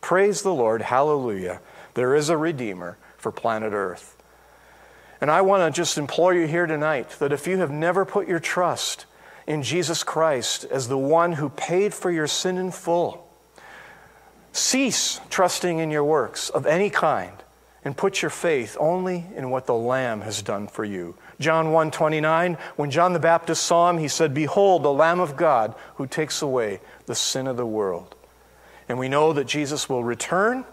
Praise 0.00 0.42
the 0.42 0.54
Lord. 0.54 0.83
Hallelujah. 0.83 1.61
There 1.94 2.14
is 2.14 2.28
a 2.28 2.37
Redeemer 2.37 2.96
for 3.16 3.33
planet 3.33 3.72
Earth. 3.72 4.16
And 5.20 5.31
I 5.31 5.40
want 5.40 5.62
to 5.62 5.76
just 5.76 5.98
implore 5.98 6.33
you 6.33 6.46
here 6.46 6.66
tonight 6.66 7.11
that 7.18 7.33
if 7.33 7.46
you 7.46 7.59
have 7.59 7.70
never 7.70 8.04
put 8.04 8.28
your 8.28 8.38
trust 8.38 9.07
in 9.46 9.62
Jesus 9.62 10.04
Christ 10.04 10.64
as 10.64 10.88
the 10.88 10.98
one 10.98 11.33
who 11.33 11.48
paid 11.48 11.92
for 11.92 12.11
your 12.11 12.26
sin 12.26 12.57
in 12.57 12.70
full, 12.70 13.28
Cease 14.52 15.20
trusting 15.30 15.78
in 15.78 15.90
your 15.90 16.04
works 16.04 16.48
of 16.50 16.66
any 16.66 16.90
kind 16.90 17.32
and 17.84 17.96
put 17.96 18.22
your 18.22 18.30
faith 18.30 18.76
only 18.80 19.24
in 19.37 19.50
what 19.50 19.66
the 19.66 19.74
Lamb 19.74 20.22
has 20.22 20.42
done 20.42 20.66
for 20.66 20.84
you. 20.84 21.14
John 21.40 21.70
1 21.72 21.90
29, 21.90 22.58
when 22.76 22.90
John 22.90 23.12
the 23.12 23.20
Baptist 23.20 23.64
saw 23.64 23.88
him, 23.88 23.98
he 23.98 24.08
said, 24.08 24.34
Behold, 24.34 24.82
the 24.82 24.92
Lamb 24.92 25.20
of 25.20 25.37
God 25.37 25.74
who 25.94 26.06
takes 26.06 26.42
away 26.42 26.80
the 27.06 27.14
sin 27.14 27.46
of 27.46 27.56
the 27.56 27.66
world. 27.66 28.14
And 28.88 28.98
we 28.98 29.08
know 29.08 29.32
that 29.32 29.46
Jesus 29.46 29.88
will 29.88 30.02
return, 30.02 30.64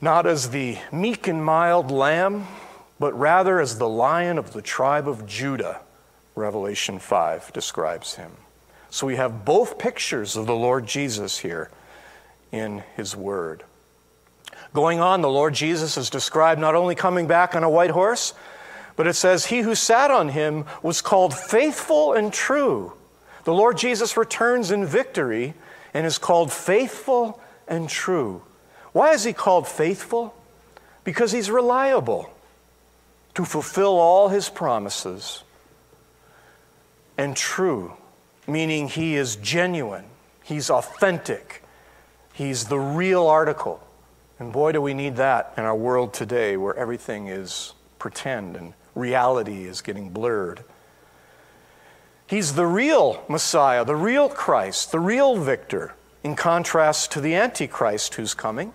not 0.00 0.26
as 0.26 0.50
the 0.50 0.78
meek 0.92 1.26
and 1.26 1.44
mild 1.44 1.90
lamb, 1.90 2.46
but 2.98 3.18
rather 3.18 3.60
as 3.60 3.78
the 3.78 3.88
lion 3.88 4.38
of 4.38 4.52
the 4.52 4.62
tribe 4.62 5.08
of 5.08 5.26
Judah. 5.26 5.80
Revelation 6.34 6.98
5 6.98 7.52
describes 7.52 8.16
him. 8.16 8.32
So 8.90 9.06
we 9.06 9.16
have 9.16 9.44
both 9.44 9.78
pictures 9.78 10.36
of 10.36 10.46
the 10.46 10.54
Lord 10.54 10.86
Jesus 10.86 11.38
here 11.38 11.70
in 12.54 12.82
His 12.96 13.16
Word. 13.16 13.64
Going 14.72 15.00
on, 15.00 15.22
the 15.22 15.28
Lord 15.28 15.54
Jesus 15.54 15.96
is 15.96 16.10
described 16.10 16.60
not 16.60 16.74
only 16.74 16.94
coming 16.94 17.26
back 17.26 17.54
on 17.54 17.64
a 17.64 17.70
white 17.70 17.90
horse, 17.90 18.34
but 18.96 19.06
it 19.06 19.14
says, 19.14 19.46
He 19.46 19.60
who 19.60 19.74
sat 19.74 20.10
on 20.10 20.28
him 20.28 20.64
was 20.82 21.02
called 21.02 21.34
faithful 21.34 22.12
and 22.12 22.32
true. 22.32 22.92
The 23.44 23.54
Lord 23.54 23.76
Jesus 23.76 24.16
returns 24.16 24.70
in 24.70 24.86
victory 24.86 25.54
and 25.92 26.06
is 26.06 26.18
called 26.18 26.52
faithful 26.52 27.40
and 27.68 27.88
true. 27.88 28.42
Why 28.92 29.12
is 29.12 29.24
he 29.24 29.32
called 29.32 29.66
faithful? 29.66 30.34
Because 31.02 31.32
he's 31.32 31.50
reliable 31.50 32.30
to 33.34 33.44
fulfill 33.44 33.98
all 33.98 34.28
his 34.28 34.48
promises. 34.48 35.42
And 37.18 37.36
true, 37.36 37.92
meaning 38.46 38.88
he 38.88 39.16
is 39.16 39.36
genuine, 39.36 40.04
he's 40.42 40.70
authentic, 40.70 41.63
He's 42.34 42.64
the 42.64 42.78
real 42.78 43.26
article. 43.26 43.80
And 44.38 44.52
boy, 44.52 44.72
do 44.72 44.82
we 44.82 44.92
need 44.92 45.16
that 45.16 45.54
in 45.56 45.64
our 45.64 45.74
world 45.74 46.12
today 46.12 46.56
where 46.56 46.76
everything 46.76 47.28
is 47.28 47.72
pretend 47.98 48.56
and 48.56 48.74
reality 48.94 49.64
is 49.64 49.80
getting 49.80 50.10
blurred. 50.10 50.62
He's 52.26 52.54
the 52.54 52.66
real 52.66 53.24
Messiah, 53.28 53.84
the 53.84 53.96
real 53.96 54.28
Christ, 54.28 54.92
the 54.92 55.00
real 55.00 55.36
victor, 55.36 55.94
in 56.22 56.36
contrast 56.36 57.12
to 57.12 57.20
the 57.20 57.34
Antichrist 57.34 58.16
who's 58.16 58.34
coming. 58.34 58.74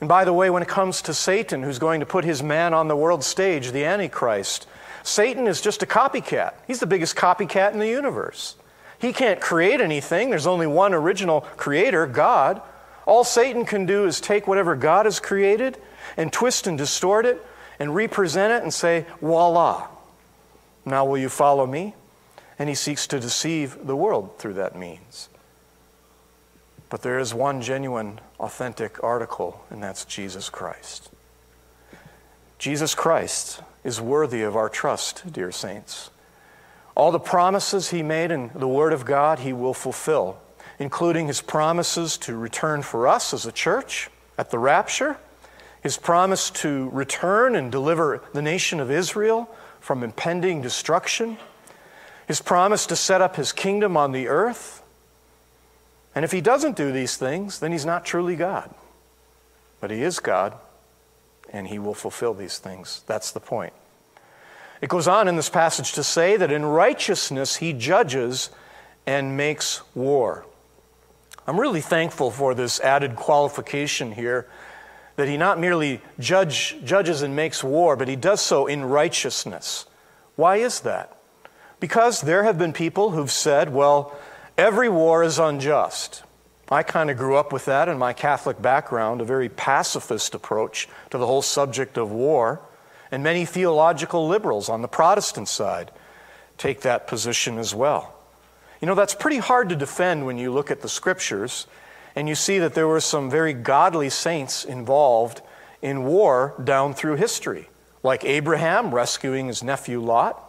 And 0.00 0.08
by 0.08 0.24
the 0.24 0.32
way, 0.32 0.50
when 0.50 0.62
it 0.62 0.68
comes 0.68 1.00
to 1.02 1.14
Satan, 1.14 1.62
who's 1.62 1.78
going 1.78 2.00
to 2.00 2.06
put 2.06 2.24
his 2.24 2.42
man 2.42 2.74
on 2.74 2.88
the 2.88 2.96
world 2.96 3.24
stage, 3.24 3.70
the 3.70 3.84
Antichrist, 3.84 4.66
Satan 5.02 5.46
is 5.46 5.60
just 5.60 5.82
a 5.82 5.86
copycat. 5.86 6.54
He's 6.66 6.80
the 6.80 6.86
biggest 6.86 7.16
copycat 7.16 7.72
in 7.72 7.78
the 7.78 7.88
universe. 7.88 8.56
He 8.98 9.12
can't 9.12 9.40
create 9.40 9.80
anything, 9.80 10.30
there's 10.30 10.46
only 10.46 10.66
one 10.66 10.94
original 10.94 11.40
creator, 11.56 12.06
God. 12.06 12.62
All 13.06 13.24
Satan 13.24 13.64
can 13.64 13.86
do 13.86 14.04
is 14.04 14.20
take 14.20 14.46
whatever 14.46 14.76
God 14.76 15.06
has 15.06 15.18
created 15.20 15.78
and 16.16 16.32
twist 16.32 16.66
and 16.66 16.78
distort 16.78 17.26
it 17.26 17.44
and 17.78 17.94
represent 17.94 18.52
it 18.52 18.62
and 18.62 18.72
say, 18.72 19.06
voila, 19.20 19.88
now 20.84 21.04
will 21.04 21.18
you 21.18 21.28
follow 21.28 21.66
me? 21.66 21.94
And 22.58 22.68
he 22.68 22.74
seeks 22.74 23.06
to 23.08 23.18
deceive 23.18 23.86
the 23.86 23.96
world 23.96 24.38
through 24.38 24.54
that 24.54 24.76
means. 24.76 25.28
But 26.90 27.02
there 27.02 27.18
is 27.18 27.32
one 27.32 27.62
genuine, 27.62 28.20
authentic 28.38 29.02
article, 29.02 29.64
and 29.70 29.82
that's 29.82 30.04
Jesus 30.04 30.50
Christ. 30.50 31.10
Jesus 32.58 32.94
Christ 32.94 33.62
is 33.82 34.00
worthy 34.00 34.42
of 34.42 34.54
our 34.54 34.68
trust, 34.68 35.32
dear 35.32 35.50
saints. 35.50 36.10
All 36.94 37.10
the 37.10 37.18
promises 37.18 37.90
he 37.90 38.02
made 38.02 38.30
in 38.30 38.50
the 38.54 38.68
Word 38.68 38.92
of 38.92 39.06
God, 39.06 39.38
he 39.38 39.52
will 39.54 39.74
fulfill 39.74 40.38
including 40.82 41.28
his 41.28 41.40
promises 41.40 42.18
to 42.18 42.36
return 42.36 42.82
for 42.82 43.06
us 43.06 43.32
as 43.32 43.46
a 43.46 43.52
church 43.52 44.10
at 44.36 44.50
the 44.50 44.58
rapture, 44.58 45.16
his 45.80 45.96
promise 45.96 46.50
to 46.50 46.90
return 46.90 47.54
and 47.54 47.70
deliver 47.70 48.20
the 48.32 48.42
nation 48.42 48.80
of 48.80 48.90
Israel 48.90 49.48
from 49.78 50.02
impending 50.02 50.60
destruction, 50.60 51.38
his 52.26 52.42
promise 52.42 52.84
to 52.86 52.96
set 52.96 53.20
up 53.20 53.36
his 53.36 53.52
kingdom 53.52 53.96
on 53.96 54.10
the 54.10 54.26
earth. 54.26 54.82
And 56.16 56.24
if 56.24 56.32
he 56.32 56.40
doesn't 56.40 56.76
do 56.76 56.90
these 56.90 57.16
things, 57.16 57.60
then 57.60 57.70
he's 57.70 57.86
not 57.86 58.04
truly 58.04 58.34
God. 58.34 58.74
But 59.80 59.92
he 59.92 60.02
is 60.02 60.18
God, 60.18 60.54
and 61.52 61.68
he 61.68 61.78
will 61.78 61.94
fulfill 61.94 62.34
these 62.34 62.58
things. 62.58 63.04
That's 63.06 63.30
the 63.30 63.40
point. 63.40 63.72
It 64.80 64.88
goes 64.88 65.06
on 65.06 65.28
in 65.28 65.36
this 65.36 65.48
passage 65.48 65.92
to 65.92 66.02
say 66.02 66.36
that 66.36 66.50
in 66.50 66.64
righteousness 66.64 67.56
he 67.56 67.72
judges 67.72 68.50
and 69.06 69.36
makes 69.36 69.82
war. 69.94 70.44
I'm 71.46 71.58
really 71.58 71.80
thankful 71.80 72.30
for 72.30 72.54
this 72.54 72.78
added 72.80 73.16
qualification 73.16 74.12
here 74.12 74.48
that 75.16 75.28
he 75.28 75.36
not 75.36 75.58
merely 75.58 76.00
judge, 76.18 76.76
judges 76.84 77.22
and 77.22 77.36
makes 77.36 77.62
war, 77.64 77.96
but 77.96 78.08
he 78.08 78.16
does 78.16 78.40
so 78.40 78.66
in 78.66 78.84
righteousness. 78.84 79.86
Why 80.36 80.56
is 80.56 80.80
that? 80.80 81.16
Because 81.80 82.20
there 82.20 82.44
have 82.44 82.58
been 82.58 82.72
people 82.72 83.10
who've 83.10 83.30
said, 83.30 83.72
well, 83.72 84.16
every 84.56 84.88
war 84.88 85.22
is 85.24 85.38
unjust. 85.38 86.22
I 86.70 86.82
kind 86.82 87.10
of 87.10 87.18
grew 87.18 87.36
up 87.36 87.52
with 87.52 87.66
that 87.66 87.88
in 87.88 87.98
my 87.98 88.12
Catholic 88.12 88.62
background, 88.62 89.20
a 89.20 89.24
very 89.24 89.48
pacifist 89.48 90.34
approach 90.34 90.88
to 91.10 91.18
the 91.18 91.26
whole 91.26 91.42
subject 91.42 91.98
of 91.98 92.10
war. 92.12 92.62
And 93.10 93.22
many 93.22 93.44
theological 93.44 94.26
liberals 94.26 94.70
on 94.70 94.80
the 94.80 94.88
Protestant 94.88 95.48
side 95.48 95.90
take 96.56 96.80
that 96.80 97.06
position 97.06 97.58
as 97.58 97.74
well. 97.74 98.11
You 98.82 98.88
know, 98.88 98.96
that's 98.96 99.14
pretty 99.14 99.38
hard 99.38 99.68
to 99.68 99.76
defend 99.76 100.26
when 100.26 100.38
you 100.38 100.52
look 100.52 100.72
at 100.72 100.82
the 100.82 100.88
scriptures 100.88 101.68
and 102.16 102.28
you 102.28 102.34
see 102.34 102.58
that 102.58 102.74
there 102.74 102.88
were 102.88 103.00
some 103.00 103.30
very 103.30 103.52
godly 103.52 104.10
saints 104.10 104.64
involved 104.64 105.40
in 105.80 106.02
war 106.02 106.54
down 106.62 106.92
through 106.92 107.14
history, 107.14 107.68
like 108.02 108.24
Abraham 108.24 108.92
rescuing 108.92 109.46
his 109.46 109.62
nephew 109.62 110.00
Lot, 110.00 110.42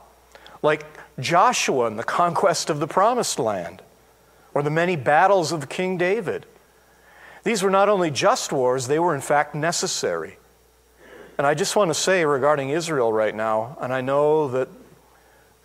like 0.63 0.83
Joshua 1.19 1.85
in 1.85 1.95
the 1.95 2.03
conquest 2.21 2.71
of 2.71 2.79
the 2.79 2.87
promised 2.87 3.37
land, 3.37 3.83
or 4.55 4.63
the 4.63 4.71
many 4.71 4.95
battles 4.95 5.51
of 5.51 5.69
King 5.69 5.99
David. 5.99 6.47
These 7.43 7.61
were 7.61 7.69
not 7.69 7.87
only 7.87 8.09
just 8.09 8.51
wars, 8.51 8.87
they 8.87 8.97
were 8.97 9.13
in 9.13 9.21
fact 9.21 9.53
necessary. 9.53 10.37
And 11.37 11.45
I 11.45 11.53
just 11.53 11.75
want 11.75 11.91
to 11.91 11.95
say 11.95 12.25
regarding 12.25 12.71
Israel 12.71 13.13
right 13.13 13.35
now, 13.35 13.77
and 13.79 13.93
I 13.93 14.01
know 14.01 14.47
that 14.47 14.69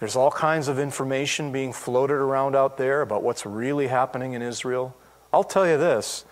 there's 0.01 0.17
all 0.17 0.31
kinds 0.31 0.69
of 0.69 0.79
information 0.79 1.51
being 1.51 1.73
floated 1.73 2.15
around 2.15 2.55
out 2.55 2.77
there 2.77 3.03
about 3.03 3.23
what's 3.23 3.45
really 3.45 3.89
happening 3.89 4.33
in 4.33 4.43
Israel. 4.43 4.95
I'll 5.33 5.45
tell 5.45 5.67
you 5.67 5.77
this 5.77 6.25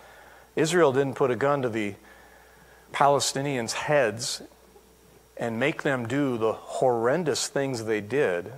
Israel 0.54 0.92
didn't 0.92 1.14
put 1.14 1.30
a 1.30 1.36
gun 1.36 1.62
to 1.62 1.68
the 1.68 1.94
Palestinians' 2.92 3.72
heads 3.72 4.42
and 5.36 5.58
make 5.58 5.82
them 5.82 6.06
do 6.06 6.38
the 6.38 6.52
horrendous 6.52 7.48
things 7.48 7.84
they 7.84 8.00
did. 8.00 8.52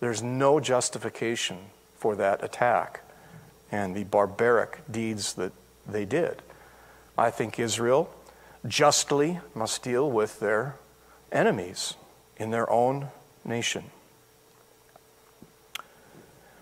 There's 0.00 0.22
no 0.22 0.58
justification 0.58 1.58
for 1.96 2.16
that 2.16 2.42
attack 2.42 3.02
and 3.70 3.94
the 3.94 4.04
barbaric 4.04 4.80
deeds 4.90 5.34
that 5.34 5.52
they 5.86 6.04
did. 6.04 6.42
I 7.16 7.30
think 7.30 7.58
Israel 7.58 8.10
justly 8.66 9.38
must 9.54 9.82
deal 9.82 10.10
with 10.10 10.40
their 10.40 10.76
enemies 11.30 11.94
in 12.38 12.50
their 12.50 12.68
own 12.70 13.08
nation. 13.44 13.84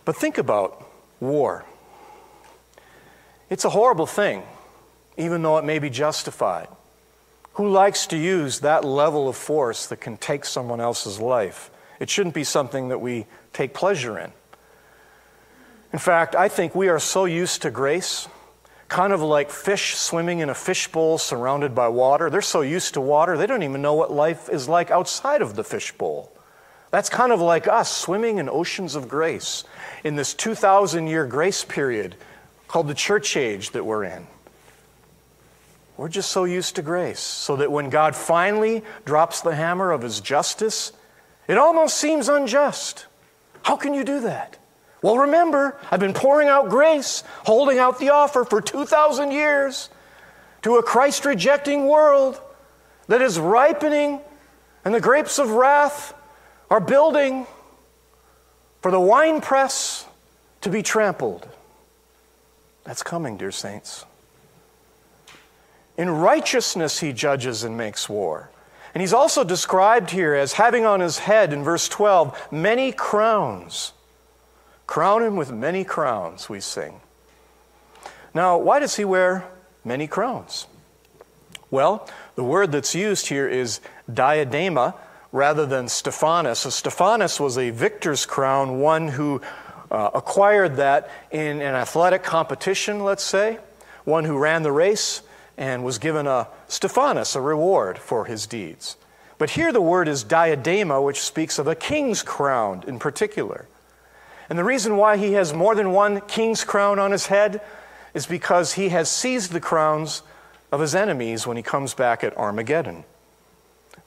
But 0.09 0.17
think 0.17 0.39
about 0.39 0.89
war. 1.21 1.67
It's 3.51 3.67
a 3.67 3.69
horrible 3.69 4.07
thing, 4.07 4.43
even 5.19 5.43
though 5.43 5.59
it 5.59 5.67
may 5.67 5.79
be 5.79 5.91
justified. 5.91 6.69
Who 7.57 7.69
likes 7.69 8.07
to 8.07 8.17
use 8.17 8.61
that 8.61 8.87
level 8.87 9.29
of 9.29 9.37
force 9.37 9.85
that 9.89 10.01
can 10.01 10.17
take 10.17 10.47
someone 10.47 10.81
else's 10.81 11.21
life? 11.21 11.71
It 12.01 12.09
shouldn't 12.09 12.35
be 12.35 12.43
something 12.43 12.89
that 12.89 13.03
we 13.03 13.27
take 13.53 13.75
pleasure 13.75 14.19
in. 14.19 14.33
In 15.93 15.99
fact, 15.99 16.35
I 16.35 16.49
think 16.49 16.75
we 16.75 16.89
are 16.89 16.99
so 16.99 17.27
used 17.27 17.61
to 17.61 17.71
grace, 17.71 18.29
kind 18.89 19.13
of 19.13 19.21
like 19.21 19.51
fish 19.51 19.95
swimming 19.95 20.39
in 20.39 20.49
a 20.49 20.55
fishbowl 20.55 21.19
surrounded 21.19 21.75
by 21.75 21.89
water. 21.89 22.31
They're 22.31 22.41
so 22.41 22.63
used 22.63 22.95
to 22.95 23.03
water, 23.03 23.37
they 23.37 23.47
don't 23.47 23.63
even 23.63 23.83
know 23.83 23.93
what 23.93 24.11
life 24.11 24.49
is 24.49 24.71
like 24.71 24.91
outside 24.91 25.43
of 25.43 25.55
the 25.55 25.65
fishbowl. 25.65 26.33
That's 26.91 27.11
kind 27.11 27.33
of 27.33 27.43
like 27.43 27.69
us 27.69 27.95
swimming 27.95 28.39
in 28.39 28.49
oceans 28.49 28.95
of 28.95 29.09
grace 29.11 29.65
in 30.05 30.17
this 30.17 30.35
2,000 30.35 31.07
year 31.07 31.27
grace 31.27 31.65
period 31.65 32.15
called 32.67 32.89
the 32.89 32.95
church 32.95 33.37
age 33.37 33.71
that 33.71 33.85
we're 33.85 34.05
in. 34.05 34.27
We're 35.97 36.09
just 36.09 36.31
so 36.31 36.45
used 36.45 36.77
to 36.77 36.83
grace, 36.83 37.19
so 37.19 37.57
that 37.57 37.73
when 37.73 37.91
God 37.91 38.15
finally 38.15 38.85
drops 39.05 39.41
the 39.41 39.57
hammer 39.57 39.91
of 39.91 40.03
his 40.03 40.21
justice, 40.21 40.93
it 41.49 41.59
almost 41.59 41.97
seems 41.97 42.29
unjust. 42.29 43.07
How 43.63 43.77
can 43.77 43.95
you 43.95 44.05
do 44.05 44.21
that? 44.21 44.59
Well, 45.03 45.19
remember, 45.19 45.77
I've 45.91 46.01
been 46.01 46.15
pouring 46.15 46.49
out 46.49 46.69
grace, 46.69 47.25
holding 47.45 47.79
out 47.79 47.99
the 47.99 48.11
offer 48.11 48.45
for 48.45 48.61
2,000 48.61 49.33
years 49.33 49.91
to 50.63 50.77
a 50.77 50.83
Christ 50.83 51.25
rejecting 51.25 51.87
world 51.87 52.41
that 53.09 53.23
is 53.23 53.39
ripening, 53.39 54.21
and 54.85 54.95
the 54.95 55.01
grapes 55.01 55.39
of 55.39 55.51
wrath 55.51 56.15
are 56.71 56.81
building 56.81 57.47
for 58.81 58.91
the 58.91 59.01
winepress 59.01 60.07
to 60.61 60.71
be 60.71 60.83
trampled. 60.83 61.49
That's 62.85 63.03
coming, 63.03 63.37
dear 63.37 63.53
saints. 63.53 64.05
In 65.97 66.09
righteousness, 66.11 67.01
he 67.01 67.13
judges 67.13 67.65
and 67.65 67.77
makes 67.77 68.09
war. 68.09 68.51
And 68.95 69.01
he's 69.01 69.13
also 69.13 69.45
described 69.45 70.11
here 70.11 70.35
as 70.35 70.55
having 70.55 70.87
on 70.87 71.01
his 71.01 71.19
head, 71.19 71.53
in 71.53 71.63
verse 71.63 71.89
12, 71.89 72.53
many 72.53 72.93
crowns. 72.93 73.93
Crown 74.87 75.23
him 75.23 75.37
with 75.37 75.53
many 75.53 75.85
crowns, 75.85 76.49
we 76.49 76.61
sing. 76.61 77.01
Now, 78.33 78.57
why 78.57 78.79
does 78.79 78.97
he 78.97 79.05
wear 79.05 79.45
many 79.85 80.07
crowns? 80.07 80.67
Well, 81.71 82.09
the 82.37 82.45
word 82.45 82.73
that's 82.73 82.95
used 82.95 83.27
here 83.27 83.49
is 83.49 83.81
diadema 84.11 84.95
rather 85.33 85.67
than 85.67 85.89
stephanos. 85.89 86.61
So 86.61 86.71
stephanos 86.71 87.39
was 87.39 87.59
a 87.59 87.71
victor's 87.71 88.27
crown, 88.27 88.81
one 88.81 89.09
who 89.09 89.41
uh, 89.91 90.11
acquired 90.15 90.77
that 90.77 91.11
in 91.31 91.61
an 91.61 91.75
athletic 91.75 92.23
competition, 92.23 93.05
let's 93.05 93.25
say, 93.25 93.59
one 94.05 94.25
who 94.25 94.39
ran 94.39 94.63
the 94.63 94.73
race 94.73 95.23
and 95.57 95.85
was 95.85 95.99
given 95.99 96.27
a 96.27 96.49
stephanos, 96.69 97.35
a 97.35 97.41
reward 97.41 97.99
for 97.99 98.25
his 98.25 98.47
deeds. 98.47 98.97
But 99.39 99.51
here 99.51 99.73
the 99.73 99.81
word 99.81 100.09
is 100.09 100.25
diadema, 100.25 101.03
which 101.05 101.21
speaks 101.21 101.59
of 101.59 101.67
a 101.67 101.75
king's 101.75 102.23
crown 102.23 102.85
in 102.87 102.99
particular. 102.99 103.67
And 104.49 104.59
the 104.59 104.65
reason 104.65 104.97
why 104.97 105.17
he 105.17 105.33
has 105.33 105.53
more 105.53 105.75
than 105.75 105.93
one 105.93 106.21
king's 106.23 106.65
crown 106.65 106.99
on 106.99 107.13
his 107.13 107.27
head 107.27 107.61
is 108.15 108.27
because 108.27 108.75
he 108.75 108.89
has 108.89 109.11
seized 109.11 109.53
the 109.53 109.61
crowns 109.61 110.23
of 110.73 110.81
his 110.81 110.95
enemies 110.95 111.47
when 111.47 111.57
he 111.57 111.63
comes 111.63 111.95
back 111.95 112.25
at 112.25 112.37
Armageddon. 112.37 113.05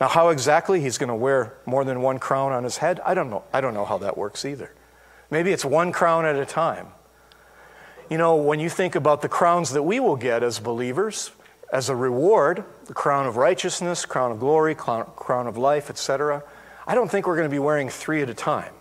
Now, 0.01 0.09
how 0.09 0.29
exactly 0.29 0.81
he's 0.81 0.97
going 0.97 1.09
to 1.09 1.15
wear 1.15 1.53
more 1.65 1.85
than 1.85 2.01
one 2.01 2.19
crown 2.19 2.51
on 2.51 2.63
his 2.65 2.77
head, 2.77 2.99
I 3.05 3.13
don't 3.13 3.29
know. 3.29 3.43
I 3.53 3.61
don't 3.61 3.73
know 3.73 3.85
how 3.85 3.99
that 3.99 4.17
works 4.17 4.43
either. 4.43 4.73
Maybe 5.29 5.51
it's 5.51 5.63
one 5.63 5.93
crown 5.93 6.25
at 6.25 6.35
a 6.35 6.45
time. 6.45 6.87
You 8.09 8.17
know, 8.17 8.35
when 8.35 8.59
you 8.59 8.67
think 8.67 8.95
about 8.95 9.21
the 9.21 9.29
crowns 9.29 9.71
that 9.71 9.83
we 9.83 9.99
will 9.99 10.17
get 10.17 10.43
as 10.43 10.59
believers, 10.59 11.31
as 11.71 11.87
a 11.87 11.95
reward, 11.95 12.65
the 12.85 12.93
crown 12.93 13.27
of 13.27 13.37
righteousness, 13.37 14.05
crown 14.05 14.31
of 14.31 14.39
glory, 14.39 14.75
crown 14.75 15.47
of 15.47 15.55
life, 15.55 15.89
etc., 15.89 16.43
I 16.85 16.95
don't 16.95 17.09
think 17.09 17.27
we're 17.27 17.37
going 17.37 17.47
to 17.47 17.53
be 17.53 17.59
wearing 17.59 17.87
three 17.87 18.21
at 18.21 18.29
a 18.29 18.33
time 18.33 18.73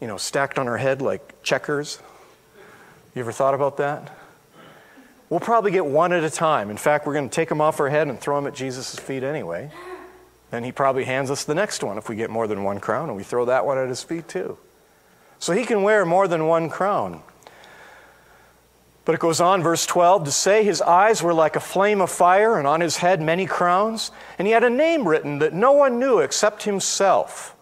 you 0.00 0.06
know, 0.06 0.16
stacked 0.16 0.58
on 0.58 0.66
our 0.66 0.78
head 0.78 1.02
like 1.02 1.42
checkers. 1.42 2.00
You 3.14 3.20
ever 3.20 3.32
thought 3.32 3.54
about 3.54 3.76
that? 3.76 4.16
We'll 5.28 5.40
probably 5.40 5.70
get 5.70 5.86
one 5.86 6.12
at 6.12 6.24
a 6.24 6.30
time. 6.30 6.70
In 6.70 6.76
fact, 6.76 7.06
we're 7.06 7.12
going 7.12 7.28
to 7.28 7.34
take 7.34 7.48
them 7.48 7.60
off 7.60 7.78
our 7.78 7.88
head 7.88 8.08
and 8.08 8.18
throw 8.18 8.36
them 8.36 8.46
at 8.46 8.54
Jesus' 8.54 8.98
feet 8.98 9.22
anyway. 9.22 9.70
Then 10.50 10.64
he 10.64 10.72
probably 10.72 11.04
hands 11.04 11.30
us 11.30 11.44
the 11.44 11.54
next 11.54 11.82
one 11.82 11.98
if 11.98 12.08
we 12.08 12.16
get 12.16 12.30
more 12.30 12.46
than 12.46 12.64
one 12.64 12.80
crown, 12.80 13.08
and 13.08 13.16
we 13.16 13.22
throw 13.22 13.44
that 13.44 13.64
one 13.64 13.78
at 13.78 13.88
his 13.88 14.02
feet 14.02 14.28
too. 14.28 14.58
So 15.38 15.52
he 15.52 15.64
can 15.64 15.82
wear 15.82 16.04
more 16.04 16.28
than 16.28 16.46
one 16.46 16.68
crown. 16.68 17.22
But 19.04 19.14
it 19.14 19.20
goes 19.20 19.40
on, 19.40 19.62
verse 19.62 19.86
12, 19.86 20.24
to 20.24 20.30
say 20.30 20.62
his 20.62 20.82
eyes 20.82 21.22
were 21.22 21.32
like 21.32 21.56
a 21.56 21.60
flame 21.60 22.00
of 22.00 22.10
fire, 22.10 22.58
and 22.58 22.66
on 22.66 22.80
his 22.80 22.98
head 22.98 23.22
many 23.22 23.46
crowns, 23.46 24.10
and 24.38 24.46
he 24.46 24.52
had 24.52 24.64
a 24.64 24.70
name 24.70 25.08
written 25.08 25.38
that 25.38 25.54
no 25.54 25.72
one 25.72 25.98
knew 25.98 26.18
except 26.18 26.64
himself. 26.64 27.56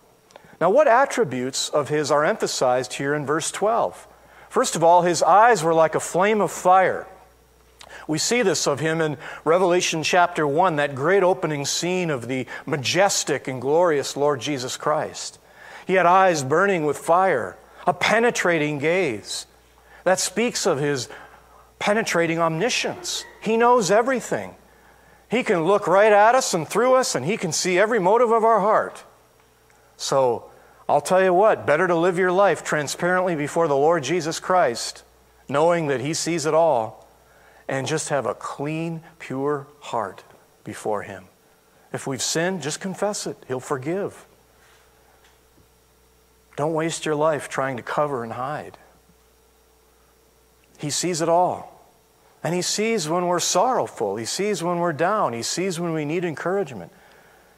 Now, 0.61 0.70
what 0.70 0.88
attributes 0.88 1.68
of 1.68 1.88
his 1.88 2.11
are 2.11 2.24
emphasized 2.24 2.94
here 2.94 3.14
in 3.14 3.24
verse 3.24 3.53
12? 3.53 4.09
First 4.48 4.74
of 4.74 4.83
all, 4.83 5.03
his 5.03 5.22
eyes 5.22 5.62
were 5.62 5.74
like 5.74 5.94
a 5.94 6.01
flame 6.01 6.40
of 6.40 6.51
fire. 6.51 7.07
We 8.09 8.18
see 8.18 8.42
this 8.42 8.66
of 8.66 8.81
him 8.81 9.01
in 9.01 9.18
Revelation 9.44 10.03
chapter 10.03 10.47
1, 10.47 10.77
that 10.77 10.97
great 10.97 11.23
opening 11.23 11.64
scene 11.64 12.11
of 12.11 12.27
the 12.27 12.47
majestic 12.66 13.47
and 13.47 13.61
glorious 13.61 14.16
Lord 14.16 14.40
Jesus 14.40 14.77
Christ. 14.77 15.38
He 15.87 15.94
had 15.94 16.07
eyes 16.07 16.42
burning 16.42 16.85
with 16.85 16.99
fire, 16.99 17.57
a 17.87 17.94
penetrating 17.94 18.79
gaze. 18.79 19.47
That 20.03 20.18
speaks 20.18 20.66
of 20.66 20.79
his 20.81 21.09
penetrating 21.79 22.40
omniscience. 22.40 23.25
He 23.40 23.57
knows 23.57 23.90
everything. 23.90 24.57
He 25.31 25.44
can 25.44 25.64
look 25.64 25.87
right 25.87 26.12
at 26.12 26.35
us 26.35 26.55
and 26.55 26.66
through 26.66 26.94
us, 26.94 27.14
and 27.14 27.25
he 27.25 27.37
can 27.37 27.53
see 27.53 27.79
every 27.79 28.01
motive 28.01 28.33
of 28.33 28.42
our 28.42 28.61
heart. 28.61 29.05
So 29.99 30.51
I'll 30.88 31.03
tell 31.03 31.23
you 31.23 31.35
what, 31.35 31.66
better 31.66 31.87
to 31.87 31.94
live 31.94 32.16
your 32.16 32.33
life 32.33 32.64
transparently 32.64 33.37
before 33.37 33.68
the 33.68 33.77
Lord 33.77 34.03
Jesus 34.03 34.40
Christ, 34.40 35.05
knowing 35.47 35.88
that 35.88 36.01
He 36.01 36.14
sees 36.14 36.47
it 36.47 36.55
all, 36.55 36.98
and 37.69 37.87
just 37.87 38.09
have 38.09 38.27
a 38.27 38.35
clean, 38.35 39.03
pure 39.19 39.67
heart 39.81 40.25
before 40.65 41.03
Him. 41.03 41.25
If 41.93 42.07
we've 42.07 42.23
sinned, 42.23 42.63
just 42.63 42.81
confess 42.81 43.27
it. 43.27 43.37
He'll 43.47 43.61
forgive. 43.61 44.27
Don't 46.57 46.75
waste 46.75 47.07
your 47.07 47.15
life 47.15 47.49
trying 47.49 47.77
to 47.77 47.83
cover 47.83 48.25
and 48.25 48.33
hide. 48.33 48.79
He 50.79 50.91
sees 50.91 51.21
it 51.21 51.29
all. 51.29 51.75
And 52.43 52.55
He 52.55 52.63
sees 52.63 53.09
when 53.09 53.27
we're 53.27 53.41
sorrowful. 53.41 54.17
He 54.17 54.25
sees 54.25 54.63
when 54.63 54.79
we're 54.79 54.93
down. 54.93 55.33
He 55.33 55.43
sees 55.43 55.79
when 55.79 55.93
we 55.93 56.05
need 56.05 56.25
encouragement. 56.25 56.93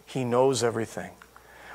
He 0.07 0.25
knows 0.25 0.65
everything. 0.65 1.13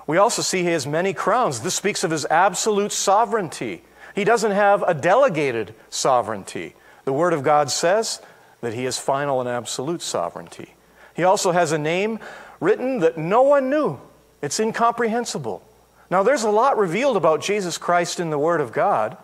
We 0.07 0.17
also 0.17 0.41
see 0.41 0.61
he 0.61 0.69
has 0.69 0.85
many 0.85 1.13
crowns. 1.13 1.61
This 1.61 1.75
speaks 1.75 2.03
of 2.03 2.11
his 2.11 2.25
absolute 2.25 2.91
sovereignty. 2.91 3.81
He 4.13 4.23
doesn't 4.23 4.51
have 4.51 4.83
a 4.83 4.93
delegated 4.93 5.73
sovereignty. 5.89 6.75
The 7.05 7.13
Word 7.13 7.33
of 7.33 7.43
God 7.43 7.71
says 7.71 8.21
that 8.61 8.73
He 8.73 8.83
has 8.83 8.99
final 8.99 9.39
and 9.39 9.49
absolute 9.49 10.01
sovereignty. 10.01 10.73
He 11.15 11.23
also 11.23 11.51
has 11.51 11.71
a 11.71 11.77
name 11.77 12.19
written 12.59 12.99
that 12.99 13.17
no 13.17 13.43
one 13.43 13.69
knew. 13.69 13.99
It's 14.41 14.59
incomprehensible. 14.59 15.63
Now, 16.09 16.23
there's 16.23 16.43
a 16.43 16.51
lot 16.51 16.77
revealed 16.77 17.17
about 17.17 17.41
Jesus 17.41 17.77
Christ 17.77 18.19
in 18.19 18.29
the 18.29 18.37
Word 18.37 18.61
of 18.61 18.73
God, 18.73 19.17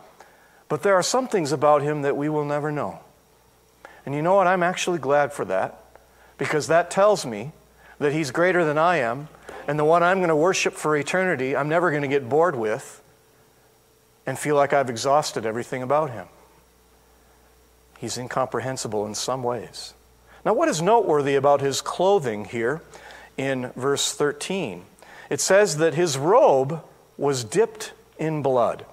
but 0.68 0.84
there 0.84 0.96
are 0.96 1.04
some 1.04 1.28
things 1.28 1.52
about 1.52 1.82
Him 1.82 2.02
that 2.04 2.18
we 2.18 2.30
will 2.30 2.46
never 2.46 2.72
know. 2.72 3.00
And 4.06 4.16
you 4.16 4.22
know 4.22 4.36
what? 4.36 4.48
I'm 4.48 4.64
actually 4.64 5.00
glad 5.00 5.34
for 5.34 5.46
that, 5.46 5.80
because 6.38 6.68
that 6.68 6.90
tells 6.90 7.26
me 7.26 7.52
that 8.00 8.14
He's 8.14 8.32
greater 8.32 8.66
than 8.66 8.78
I 8.78 8.98
am, 8.98 9.28
and 9.68 9.78
the 9.78 9.86
one 9.86 10.02
I'm 10.02 10.18
going 10.18 10.30
to 10.30 10.36
worship 10.36 10.74
for 10.74 10.96
eternity, 10.96 11.56
I'm 11.56 11.70
never 11.70 11.92
going 11.92 12.02
to 12.02 12.08
get 12.08 12.28
bored 12.28 12.56
with 12.56 13.04
and 14.26 14.40
feel 14.40 14.56
like 14.56 14.74
I've 14.74 14.90
exhausted 14.90 15.46
everything 15.46 15.84
about 15.84 16.10
Him. 16.12 16.28
He's 18.02 18.18
incomprehensible 18.18 19.06
in 19.06 19.14
some 19.14 19.44
ways. 19.44 19.94
Now, 20.44 20.56
what 20.56 20.68
is 20.68 20.82
noteworthy 20.82 21.36
about 21.36 21.62
his 21.62 21.82
clothing 21.82 22.46
here 22.46 22.82
in 23.38 23.72
verse 23.76 24.12
13? 24.12 24.86
It 25.30 25.40
says 25.40 25.78
that 25.78 25.94
his 25.94 26.18
robe 26.18 26.84
was 27.16 27.44
dipped 27.44 27.94
in 28.18 28.42
blood. 28.42 28.88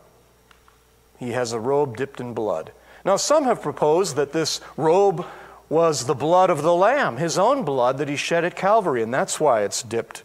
He 1.19 1.31
has 1.31 1.53
a 1.53 1.59
robe 1.59 1.97
dipped 1.97 2.21
in 2.21 2.35
blood. 2.35 2.71
Now, 3.03 3.17
some 3.17 3.45
have 3.45 3.63
proposed 3.63 4.15
that 4.17 4.35
this 4.35 4.61
robe 4.77 5.25
was 5.71 6.05
the 6.05 6.15
blood 6.15 6.51
of 6.51 6.61
the 6.61 6.75
Lamb, 6.75 7.17
his 7.17 7.39
own 7.39 7.65
blood 7.65 7.97
that 7.97 8.11
he 8.11 8.17
shed 8.17 8.45
at 8.45 8.57
Calvary, 8.57 9.03
and 9.03 9.13
that's 9.13 9.41
why 9.41 9.63
it's 9.63 9.83
dipped 9.83 10.23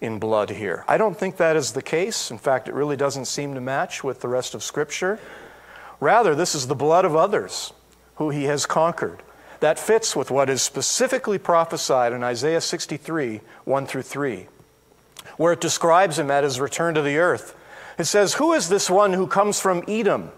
in 0.00 0.18
blood 0.18 0.50
here. 0.50 0.84
I 0.88 0.96
don't 0.96 1.16
think 1.16 1.36
that 1.36 1.54
is 1.54 1.70
the 1.70 1.82
case. 1.82 2.32
In 2.32 2.38
fact, 2.38 2.66
it 2.66 2.74
really 2.74 2.96
doesn't 2.96 3.26
seem 3.26 3.54
to 3.54 3.60
match 3.60 4.02
with 4.02 4.22
the 4.22 4.28
rest 4.28 4.56
of 4.56 4.64
Scripture. 4.64 5.20
Rather, 6.00 6.34
this 6.34 6.56
is 6.56 6.66
the 6.66 6.74
blood 6.74 7.04
of 7.04 7.14
others 7.14 7.72
who 8.16 8.30
he 8.30 8.44
has 8.44 8.66
conquered. 8.66 9.22
That 9.60 9.78
fits 9.78 10.14
with 10.14 10.30
what 10.30 10.50
is 10.50 10.62
specifically 10.62 11.38
prophesied 11.38 12.12
in 12.12 12.22
Isaiah 12.22 12.60
63 12.60 13.40
1 13.64 13.86
through 13.86 14.02
3, 14.02 14.46
where 15.36 15.52
it 15.52 15.60
describes 15.60 16.18
him 16.18 16.30
at 16.30 16.44
his 16.44 16.60
return 16.60 16.94
to 16.94 17.02
the 17.02 17.18
earth. 17.18 17.56
It 17.98 18.04
says, 18.04 18.34
Who 18.34 18.52
is 18.52 18.68
this 18.68 18.90
one 18.90 19.12
who 19.12 19.26
comes 19.26 19.60
from 19.60 19.84
Edom 19.88 20.32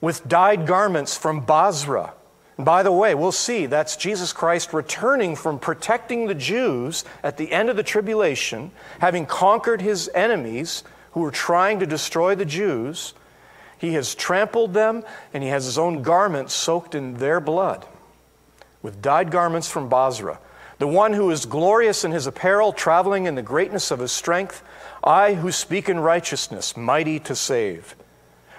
with 0.00 0.28
dyed 0.28 0.66
garments 0.66 1.16
from 1.16 1.40
Bozrah? 1.40 2.12
And 2.56 2.64
by 2.64 2.82
the 2.82 2.92
way, 2.92 3.14
we'll 3.14 3.32
see 3.32 3.66
that's 3.66 3.96
Jesus 3.96 4.32
Christ 4.32 4.72
returning 4.72 5.36
from 5.36 5.58
protecting 5.58 6.26
the 6.26 6.34
Jews 6.34 7.04
at 7.22 7.36
the 7.36 7.52
end 7.52 7.68
of 7.68 7.76
the 7.76 7.82
tribulation, 7.82 8.70
having 9.00 9.26
conquered 9.26 9.82
his 9.82 10.10
enemies 10.14 10.82
who 11.12 11.20
were 11.20 11.30
trying 11.30 11.80
to 11.80 11.86
destroy 11.86 12.34
the 12.34 12.44
Jews. 12.44 13.14
He 13.78 13.94
has 13.94 14.14
trampled 14.14 14.74
them, 14.74 15.04
and 15.34 15.42
he 15.42 15.50
has 15.50 15.64
his 15.64 15.78
own 15.78 16.02
garments 16.02 16.54
soaked 16.54 16.94
in 16.94 17.14
their 17.14 17.40
blood, 17.40 17.86
with 18.82 19.02
dyed 19.02 19.30
garments 19.30 19.70
from 19.70 19.88
Bozrah. 19.88 20.38
The 20.78 20.86
one 20.86 21.14
who 21.14 21.30
is 21.30 21.46
glorious 21.46 22.04
in 22.04 22.12
his 22.12 22.26
apparel, 22.26 22.72
traveling 22.72 23.26
in 23.26 23.34
the 23.34 23.42
greatness 23.42 23.90
of 23.90 23.98
his 23.98 24.12
strength, 24.12 24.62
I 25.02 25.34
who 25.34 25.50
speak 25.50 25.88
in 25.88 26.00
righteousness, 26.00 26.76
mighty 26.76 27.18
to 27.20 27.34
save. 27.34 27.96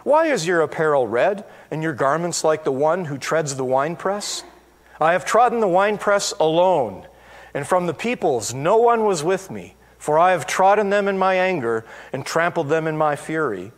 Why 0.04 0.28
is 0.28 0.48
your 0.48 0.62
apparel 0.62 1.08
red, 1.08 1.46
and 1.70 1.84
your 1.84 1.94
garments 1.94 2.44
like 2.44 2.64
the 2.64 2.72
one 2.72 3.06
who 3.06 3.18
treads 3.18 3.56
the 3.56 3.66
winepress? 3.66 4.44
I 5.00 5.12
have 5.12 5.26
trodden 5.26 5.60
the 5.60 5.68
winepress 5.68 6.32
alone, 6.40 7.06
and 7.54 7.68
from 7.68 7.86
the 7.86 7.94
peoples 7.94 8.54
no 8.54 8.78
one 8.78 9.04
was 9.04 9.24
with 9.24 9.52
me, 9.52 9.76
for 9.98 10.18
I 10.18 10.32
have 10.32 10.48
trodden 10.48 10.90
them 10.90 11.08
in 11.08 11.18
my 11.18 11.36
anger 11.36 11.86
and 12.14 12.26
trampled 12.26 12.70
them 12.70 12.88
in 12.88 12.98
my 12.98 13.16
fury. 13.16 13.72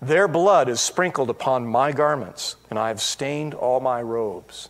Their 0.00 0.28
blood 0.28 0.68
is 0.68 0.80
sprinkled 0.80 1.30
upon 1.30 1.66
my 1.66 1.92
garments, 1.92 2.56
and 2.68 2.78
I 2.78 2.88
have 2.88 3.00
stained 3.00 3.54
all 3.54 3.80
my 3.80 4.02
robes. 4.02 4.68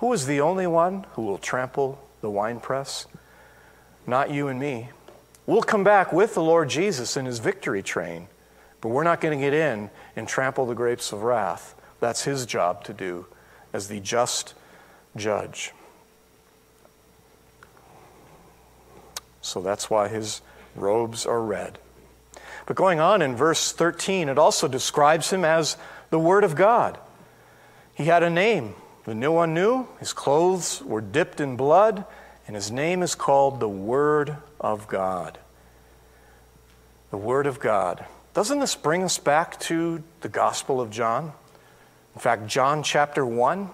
Who 0.00 0.12
is 0.12 0.26
the 0.26 0.40
only 0.40 0.66
one 0.66 1.06
who 1.12 1.22
will 1.22 1.38
trample 1.38 1.98
the 2.20 2.30
winepress? 2.30 3.06
Not 4.06 4.30
you 4.30 4.48
and 4.48 4.60
me. 4.60 4.90
We'll 5.46 5.62
come 5.62 5.84
back 5.84 6.12
with 6.12 6.34
the 6.34 6.42
Lord 6.42 6.68
Jesus 6.68 7.16
in 7.16 7.26
his 7.26 7.38
victory 7.38 7.82
train, 7.82 8.28
but 8.80 8.88
we're 8.88 9.02
not 9.02 9.20
going 9.20 9.38
to 9.38 9.42
get 9.42 9.54
in 9.54 9.90
and 10.14 10.28
trample 10.28 10.66
the 10.66 10.74
grapes 10.74 11.12
of 11.12 11.22
wrath. 11.22 11.74
That's 12.00 12.24
his 12.24 12.44
job 12.44 12.84
to 12.84 12.92
do 12.92 13.26
as 13.72 13.88
the 13.88 14.00
just 14.00 14.54
judge. 15.16 15.72
So 19.40 19.60
that's 19.60 19.88
why 19.88 20.08
his 20.08 20.42
robes 20.74 21.24
are 21.26 21.40
red. 21.40 21.78
But 22.66 22.76
going 22.76 23.00
on 23.00 23.20
in 23.20 23.36
verse 23.36 23.72
13, 23.72 24.28
it 24.28 24.38
also 24.38 24.68
describes 24.68 25.30
him 25.30 25.44
as 25.44 25.76
the 26.10 26.18
Word 26.18 26.44
of 26.44 26.54
God. 26.54 26.98
He 27.94 28.04
had 28.04 28.22
a 28.22 28.30
name 28.30 28.74
that 29.04 29.14
no 29.14 29.32
one 29.32 29.54
knew. 29.54 29.86
His 30.00 30.12
clothes 30.12 30.82
were 30.82 31.00
dipped 31.00 31.40
in 31.40 31.56
blood, 31.56 32.04
and 32.46 32.56
his 32.56 32.70
name 32.70 33.02
is 33.02 33.14
called 33.14 33.60
the 33.60 33.68
Word 33.68 34.36
of 34.60 34.88
God. 34.88 35.38
The 37.10 37.18
Word 37.18 37.46
of 37.46 37.60
God. 37.60 38.06
Doesn't 38.32 38.58
this 38.58 38.74
bring 38.74 39.04
us 39.04 39.18
back 39.18 39.60
to 39.60 40.02
the 40.22 40.28
Gospel 40.28 40.80
of 40.80 40.90
John? 40.90 41.32
In 42.14 42.20
fact, 42.20 42.46
John 42.46 42.82
chapter 42.82 43.26
1, 43.26 43.70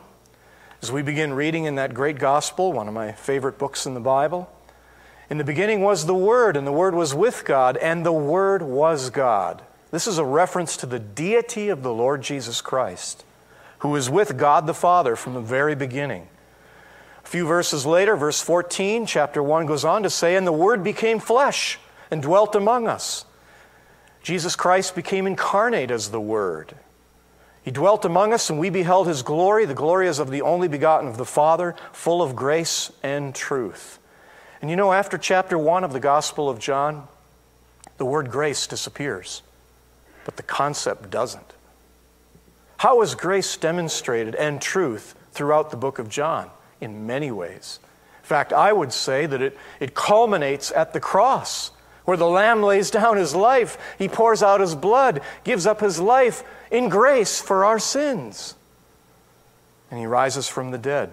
as 0.83 0.91
we 0.91 1.03
begin 1.03 1.33
reading 1.33 1.65
in 1.65 1.77
that 1.77 1.95
great 1.95 2.19
Gospel, 2.19 2.73
one 2.73 2.89
of 2.89 2.95
my 2.95 3.13
favorite 3.13 3.59
books 3.59 3.87
in 3.87 3.95
the 3.95 4.01
Bible, 4.01 4.51
in 5.31 5.39
the 5.39 5.45
beginning 5.45 5.81
was 5.81 6.05
the 6.05 6.15
Word, 6.15 6.57
and 6.57 6.67
the 6.67 6.73
Word 6.73 6.93
was 6.93 7.15
with 7.15 7.45
God, 7.45 7.77
and 7.77 8.05
the 8.05 8.13
Word 8.13 8.63
was 8.63 9.11
God. 9.11 9.63
This 9.93 10.09
is 10.09 10.19
a 10.19 10.25
reference 10.25 10.77
to 10.79 10.87
the 10.87 10.99
deity 10.99 11.69
of 11.69 11.85
the 11.85 11.95
Lord 11.95 12.21
Jesus 12.21 12.61
Christ, 12.61 13.25
who 13.79 13.95
is 13.95 14.11
with 14.11 14.37
God 14.37 14.67
the 14.67 14.75
Father 14.75 15.15
from 15.15 15.35
the 15.35 15.41
very 15.41 15.77
beginning. 15.77 16.27
A 17.25 17.29
few 17.29 17.47
verses 17.47 17.87
later, 17.87 18.17
verse 18.17 18.41
14, 18.43 19.07
chapter 19.07 19.41
1 19.41 19.67
goes 19.67 19.85
on 19.85 20.03
to 20.03 20.11
say, 20.11 20.35
And 20.35 20.45
the 20.45 20.53
Word 20.53 20.83
became 20.83 21.21
flesh 21.21 21.79
and 22.11 22.21
dwelt 22.21 22.57
among 22.57 22.89
us. 22.89 23.25
Jesus 24.25 24.57
Christ 24.57 24.97
became 24.97 25.29
incarnate 25.29 25.93
as 25.93 26.11
the 26.11 26.21
Word. 26.21 26.75
He 27.63 27.71
dwelt 27.71 28.05
among 28.05 28.33
us, 28.33 28.51
and 28.51 28.59
we 28.59 28.69
beheld 28.69 29.07
his 29.07 29.23
glory. 29.23 29.65
The 29.65 29.75
glory 29.75 30.09
is 30.09 30.19
of 30.19 30.31
the 30.31 30.43
only 30.43 30.67
begotten 30.67 31.07
of 31.07 31.19
the 31.19 31.25
Father, 31.25 31.77
full 31.93 32.21
of 32.21 32.35
grace 32.35 32.91
and 33.05 33.33
truth. 33.33 34.00
And 34.61 34.69
you 34.69 34.77
know, 34.77 34.93
after 34.93 35.17
chapter 35.17 35.57
1 35.57 35.85
of 35.85 35.93
the 35.93 36.01
Gospel 36.01 36.49
of 36.49 36.59
John, 36.59 37.09
the 37.97 38.05
word 38.05 38.31
grace 38.31 38.67
disappears, 38.67 39.43
but 40.25 40.37
the 40.37 40.43
concept 40.43 41.11
doesn't. 41.11 41.55
How 42.79 43.03
is 43.03 43.15
grace 43.15 43.57
demonstrated 43.57 44.35
and 44.35 44.61
truth 44.61 45.15
throughout 45.33 45.71
the 45.71 45.77
book 45.77 45.99
of 45.99 46.09
John? 46.09 46.51
In 46.81 47.07
many 47.07 47.31
ways. 47.31 47.79
In 48.23 48.27
fact, 48.27 48.53
I 48.53 48.73
would 48.73 48.93
say 48.93 49.27
that 49.27 49.43
it, 49.43 49.59
it 49.81 49.95
culminates 49.95 50.73
at 50.73 50.95
the 50.95 51.01
cross, 51.01 51.73
where 52.07 52.17
the 52.17 52.27
Lamb 52.27 52.63
lays 52.63 52.91
down 52.91 53.19
his 53.19 53.35
life. 53.35 53.77
He 53.99 54.09
pours 54.09 54.43
out 54.43 54.61
his 54.61 54.75
blood, 54.75 55.21
gives 55.45 55.67
up 55.67 55.81
his 55.81 56.01
life 56.01 56.43
in 56.71 56.89
grace 56.89 57.41
for 57.41 57.65
our 57.65 57.79
sins. 57.79 58.55
And 59.91 60.01
he 60.01 60.07
rises 60.07 60.49
from 60.49 60.71
the 60.71 60.79
dead. 60.79 61.13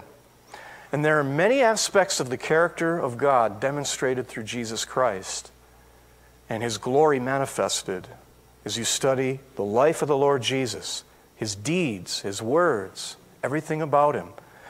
And 0.91 1.03
there 1.03 1.19
are 1.19 1.23
many 1.23 1.61
aspects 1.61 2.19
of 2.19 2.29
the 2.29 2.37
character 2.37 2.97
of 2.97 3.17
God 3.17 3.59
demonstrated 3.59 4.27
through 4.27 4.43
Jesus 4.43 4.85
Christ 4.85 5.51
and 6.49 6.63
his 6.63 6.77
glory 6.77 7.19
manifested 7.19 8.07
as 8.63 8.77
you 8.77 8.83
study 8.83 9.39
the 9.55 9.63
life 9.63 10.01
of 10.01 10.07
the 10.07 10.17
Lord 10.17 10.41
Jesus, 10.41 11.03
his 11.35 11.55
deeds, 11.55 12.21
his 12.21 12.41
words, 12.41 13.17
everything 13.43 13.81
about 13.81 14.15
him. 14.15 14.29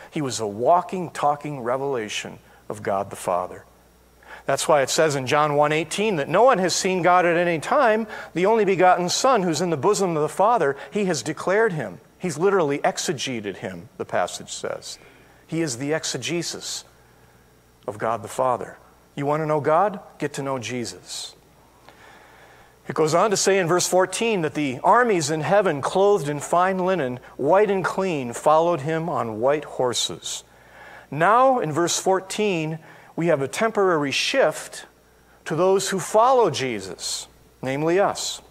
He 0.10 0.22
was 0.22 0.40
a 0.40 0.48
walking, 0.48 1.12
talking 1.12 1.62
revelation 1.62 2.40
of 2.70 2.84
God 2.84 3.10
the 3.10 3.16
Father. 3.16 3.64
That's 4.46 4.68
why 4.68 4.82
it 4.82 4.90
says 4.90 5.16
in 5.16 5.28
John 5.28 5.56
1:18 5.56 6.16
that 6.16 6.30
no 6.30 6.44
one 6.44 6.58
has 6.60 6.74
seen 6.74 7.02
God 7.02 7.26
at 7.26 7.38
any 7.38 7.60
time, 7.60 8.08
the 8.34 8.46
only 8.46 8.66
begotten 8.66 9.10
Son 9.10 9.44
who's 9.44 9.62
in 9.62 9.70
the 9.70 9.78
bosom 9.78 10.16
of 10.16 10.22
the 10.22 10.30
Father, 10.30 10.78
he 10.90 11.06
has 11.06 11.22
declared 11.22 11.74
him. 11.74 12.00
He's 12.18 12.38
literally 12.38 12.80
exegeted 12.80 13.58
him, 13.58 13.90
the 13.98 14.06
passage 14.06 14.52
says. 14.52 14.98
He 15.48 15.62
is 15.62 15.78
the 15.78 15.94
exegesis 15.94 16.84
of 17.88 17.98
God 17.98 18.22
the 18.22 18.28
Father. 18.28 18.78
You 19.16 19.26
want 19.26 19.42
to 19.42 19.48
know 19.48 19.62
God? 19.62 20.00
Get 20.20 20.34
to 20.34 20.44
know 20.44 20.60
Jesus. 20.60 21.36
It 22.88 22.96
goes 22.96 23.14
on 23.14 23.32
to 23.32 23.38
say 23.38 23.58
in 23.58 23.68
verse 23.68 23.88
14 23.88 24.42
that 24.42 24.54
the 24.54 24.80
armies 24.84 25.30
in 25.30 25.42
heaven, 25.42 25.82
clothed 25.82 26.30
in 26.30 26.40
fine 26.40 26.80
linen, 26.80 27.20
white 27.36 27.70
and 27.70 27.84
clean, 27.84 28.32
followed 28.32 28.82
him 28.82 29.10
on 29.10 29.42
white 29.42 29.66
horses. 29.66 30.44
Now, 31.12 31.60
in 31.60 31.72
verse 31.72 32.00
14, 32.00 32.80
we 33.16 33.28
have 33.28 33.42
a 33.42 33.48
temporary 33.48 34.12
shift 34.12 34.86
to 35.46 35.56
those 35.56 35.90
who 35.90 36.00
follow 36.00 36.50
Jesus, 36.50 37.28
namely 37.62 38.00
us. 38.00 38.42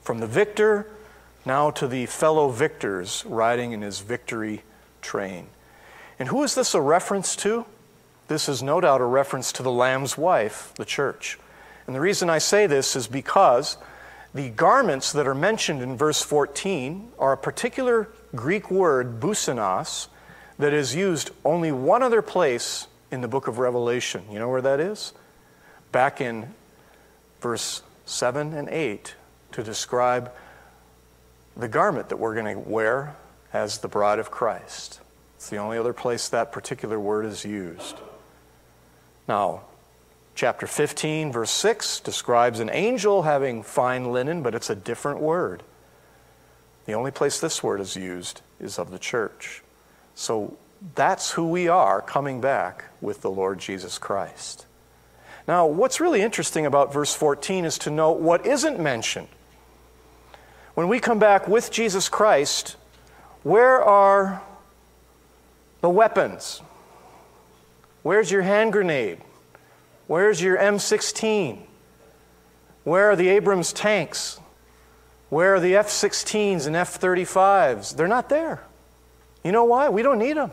From 0.00 0.20
the 0.20 0.26
victor 0.26 0.86
now 1.44 1.70
to 1.72 1.86
the 1.86 2.06
fellow 2.06 2.50
victors 2.50 3.24
riding 3.26 3.72
in 3.72 3.82
his 3.82 4.00
victory 4.00 4.62
train. 5.02 5.48
And 6.18 6.28
who 6.28 6.42
is 6.42 6.54
this 6.54 6.74
a 6.74 6.80
reference 6.80 7.36
to? 7.36 7.64
This 8.28 8.48
is 8.48 8.62
no 8.62 8.80
doubt 8.80 9.00
a 9.00 9.04
reference 9.04 9.52
to 9.52 9.62
the 9.62 9.72
Lamb's 9.72 10.18
wife, 10.18 10.72
the 10.76 10.84
church. 10.84 11.38
And 11.86 11.94
the 11.94 12.00
reason 12.00 12.28
I 12.28 12.38
say 12.38 12.66
this 12.66 12.94
is 12.96 13.06
because 13.06 13.78
The 14.34 14.50
garments 14.50 15.12
that 15.12 15.26
are 15.26 15.34
mentioned 15.34 15.82
in 15.82 15.96
verse 15.96 16.22
14 16.22 17.12
are 17.18 17.32
a 17.32 17.36
particular 17.36 18.08
Greek 18.34 18.70
word, 18.70 19.20
byssinos, 19.20 20.08
that 20.58 20.74
is 20.74 20.94
used 20.94 21.30
only 21.44 21.72
one 21.72 22.02
other 22.02 22.20
place 22.20 22.88
in 23.10 23.22
the 23.22 23.28
book 23.28 23.48
of 23.48 23.58
Revelation. 23.58 24.22
You 24.30 24.38
know 24.38 24.48
where 24.48 24.60
that 24.60 24.80
is? 24.80 25.14
Back 25.92 26.20
in 26.20 26.54
verse 27.40 27.82
7 28.04 28.52
and 28.52 28.68
8 28.68 29.14
to 29.52 29.62
describe 29.62 30.30
the 31.56 31.68
garment 31.68 32.10
that 32.10 32.18
we're 32.18 32.34
going 32.34 32.54
to 32.54 32.60
wear 32.60 33.16
as 33.52 33.78
the 33.78 33.88
bride 33.88 34.18
of 34.18 34.30
Christ. 34.30 35.00
The 35.48 35.56
only 35.56 35.78
other 35.78 35.92
place 35.92 36.28
that 36.28 36.52
particular 36.52 36.98
word 37.00 37.24
is 37.24 37.44
used. 37.44 37.96
Now, 39.26 39.62
chapter 40.34 40.66
15, 40.66 41.32
verse 41.32 41.50
6 41.50 42.00
describes 42.00 42.60
an 42.60 42.70
angel 42.70 43.22
having 43.22 43.62
fine 43.62 44.12
linen, 44.12 44.42
but 44.42 44.54
it's 44.54 44.70
a 44.70 44.74
different 44.76 45.20
word. 45.20 45.62
The 46.86 46.94
only 46.94 47.10
place 47.10 47.40
this 47.40 47.62
word 47.62 47.80
is 47.80 47.96
used 47.96 48.40
is 48.60 48.78
of 48.78 48.90
the 48.90 48.98
church. 48.98 49.62
So 50.14 50.56
that's 50.94 51.32
who 51.32 51.48
we 51.48 51.68
are 51.68 52.00
coming 52.00 52.40
back 52.40 52.86
with 53.00 53.20
the 53.20 53.30
Lord 53.30 53.58
Jesus 53.58 53.98
Christ. 53.98 54.66
Now, 55.46 55.66
what's 55.66 56.00
really 56.00 56.22
interesting 56.22 56.66
about 56.66 56.92
verse 56.92 57.14
14 57.14 57.64
is 57.64 57.78
to 57.78 57.90
note 57.90 58.20
what 58.20 58.46
isn't 58.46 58.78
mentioned. 58.78 59.28
When 60.74 60.88
we 60.88 61.00
come 61.00 61.18
back 61.18 61.48
with 61.48 61.70
Jesus 61.70 62.08
Christ, 62.08 62.76
where 63.42 63.82
are 63.82 64.42
the 65.80 65.90
weapons? 65.90 66.62
Where's 68.02 68.30
your 68.30 68.42
hand 68.42 68.72
grenade? 68.72 69.18
Where's 70.06 70.40
your 70.40 70.56
M16? 70.56 71.60
Where 72.84 73.10
are 73.10 73.16
the 73.16 73.28
Abrams 73.28 73.72
tanks? 73.72 74.40
Where 75.28 75.56
are 75.56 75.60
the 75.60 75.76
F 75.76 75.88
16s 75.88 76.66
and 76.66 76.74
F 76.74 76.98
35s? 76.98 77.94
They're 77.94 78.08
not 78.08 78.28
there. 78.28 78.62
You 79.44 79.52
know 79.52 79.64
why? 79.64 79.88
We 79.90 80.02
don't 80.02 80.18
need 80.18 80.36
them. 80.36 80.50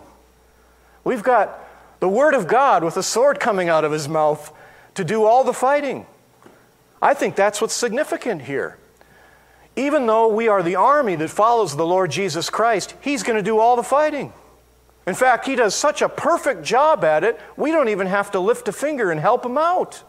We've 1.04 1.24
got 1.24 1.60
the 2.00 2.10
Word 2.10 2.34
of 2.34 2.48
God 2.48 2.84
with 2.84 2.98
a 2.98 3.04
sword 3.04 3.40
coming 3.40 3.70
out 3.70 3.86
of 3.86 3.92
his 3.92 4.10
mouth 4.10 4.52
to 4.96 5.04
do 5.06 5.24
all 5.24 5.44
the 5.44 5.54
fighting. 5.54 6.06
I 7.02 7.14
think 7.14 7.36
that's 7.36 7.62
what's 7.62 7.74
significant 7.74 8.42
here. 8.42 8.78
Even 9.76 10.08
though 10.08 10.28
we 10.28 10.48
are 10.48 10.64
the 10.64 10.76
army 10.76 11.16
that 11.16 11.30
follows 11.30 11.76
the 11.76 11.86
Lord 11.86 12.12
Jesus 12.12 12.50
Christ, 12.50 12.96
he's 13.02 13.24
going 13.24 13.38
to 13.38 13.44
do 13.44 13.60
all 13.60 13.76
the 13.76 13.84
fighting. 13.84 14.34
In 15.08 15.14
fact, 15.14 15.46
he 15.46 15.56
does 15.56 15.76
such 15.76 16.02
a 16.02 16.10
perfect 16.10 16.64
job 16.64 17.04
at 17.04 17.24
it, 17.24 17.40
we 17.56 17.72
don't 17.72 17.90
even 17.90 18.08
have 18.08 18.32
to 18.32 18.40
lift 18.40 18.68
a 18.68 18.72
finger 18.72 19.12
and 19.12 19.20
help 19.20 19.46
him 19.46 19.58
out. 19.58 20.04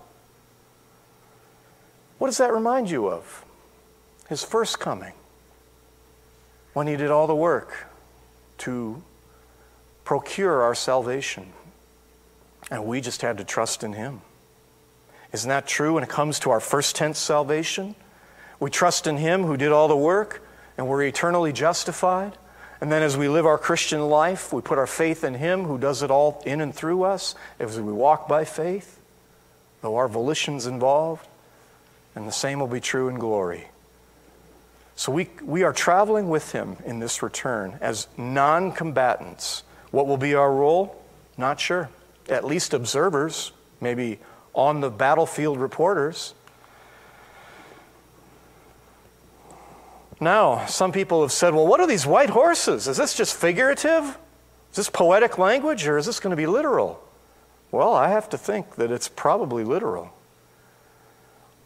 What 2.18 2.28
does 2.28 2.38
that 2.38 2.52
remind 2.52 2.90
you 2.90 3.08
of? 3.08 3.44
His 4.28 4.42
first 4.42 4.80
coming, 4.80 5.12
when 6.72 6.86
he 6.86 6.96
did 6.96 7.10
all 7.10 7.26
the 7.26 7.34
work 7.34 7.86
to 8.58 9.02
procure 10.04 10.62
our 10.62 10.74
salvation. 10.74 11.52
And 12.70 12.86
we 12.86 13.00
just 13.00 13.22
had 13.22 13.38
to 13.38 13.44
trust 13.44 13.84
in 13.84 13.92
him. 13.92 14.22
Isn't 15.32 15.48
that 15.50 15.66
true 15.66 15.94
when 15.94 16.02
it 16.02 16.08
comes 16.08 16.40
to 16.40 16.50
our 16.50 16.60
first 16.60 16.96
tense 16.96 17.18
salvation? 17.18 17.94
We 18.58 18.70
trust 18.70 19.06
in 19.06 19.18
him 19.18 19.44
who 19.44 19.56
did 19.56 19.70
all 19.70 19.88
the 19.88 19.96
work, 19.96 20.42
and 20.78 20.88
we're 20.88 21.02
eternally 21.02 21.52
justified. 21.52 22.38
And 22.80 22.92
then 22.92 23.02
as 23.02 23.16
we 23.16 23.28
live 23.28 23.46
our 23.46 23.58
Christian 23.58 24.00
life, 24.08 24.52
we 24.52 24.60
put 24.60 24.78
our 24.78 24.86
faith 24.86 25.24
in 25.24 25.34
Him 25.34 25.64
who 25.64 25.78
does 25.78 26.02
it 26.02 26.10
all 26.10 26.42
in 26.44 26.60
and 26.60 26.74
through 26.74 27.04
us 27.04 27.34
as 27.58 27.80
we 27.80 27.92
walk 27.92 28.28
by 28.28 28.44
faith, 28.44 29.00
though 29.80 29.96
our 29.96 30.08
volition's 30.08 30.66
involved. 30.66 31.26
And 32.14 32.26
the 32.26 32.32
same 32.32 32.60
will 32.60 32.66
be 32.66 32.80
true 32.80 33.08
in 33.08 33.18
glory. 33.18 33.68
So 34.94 35.12
we, 35.12 35.28
we 35.42 35.62
are 35.62 35.72
traveling 35.72 36.28
with 36.28 36.52
Him 36.52 36.76
in 36.84 36.98
this 36.98 37.22
return 37.22 37.78
as 37.80 38.08
non 38.16 38.72
combatants. 38.72 39.62
What 39.90 40.06
will 40.06 40.16
be 40.16 40.34
our 40.34 40.52
role? 40.52 41.02
Not 41.36 41.60
sure. 41.60 41.90
At 42.28 42.44
least 42.44 42.74
observers, 42.74 43.52
maybe 43.80 44.18
on 44.54 44.80
the 44.80 44.90
battlefield 44.90 45.60
reporters. 45.60 46.34
Now, 50.20 50.64
some 50.66 50.92
people 50.92 51.22
have 51.22 51.32
said, 51.32 51.54
well, 51.54 51.66
what 51.66 51.80
are 51.80 51.86
these 51.86 52.06
white 52.06 52.30
horses? 52.30 52.88
Is 52.88 52.96
this 52.96 53.14
just 53.14 53.36
figurative? 53.36 54.18
Is 54.70 54.76
this 54.76 54.90
poetic 54.90 55.38
language 55.38 55.86
or 55.86 55.98
is 55.98 56.06
this 56.06 56.20
going 56.20 56.30
to 56.30 56.36
be 56.36 56.46
literal? 56.46 57.02
Well, 57.70 57.94
I 57.94 58.08
have 58.08 58.28
to 58.30 58.38
think 58.38 58.76
that 58.76 58.90
it's 58.90 59.08
probably 59.08 59.64
literal. 59.64 60.12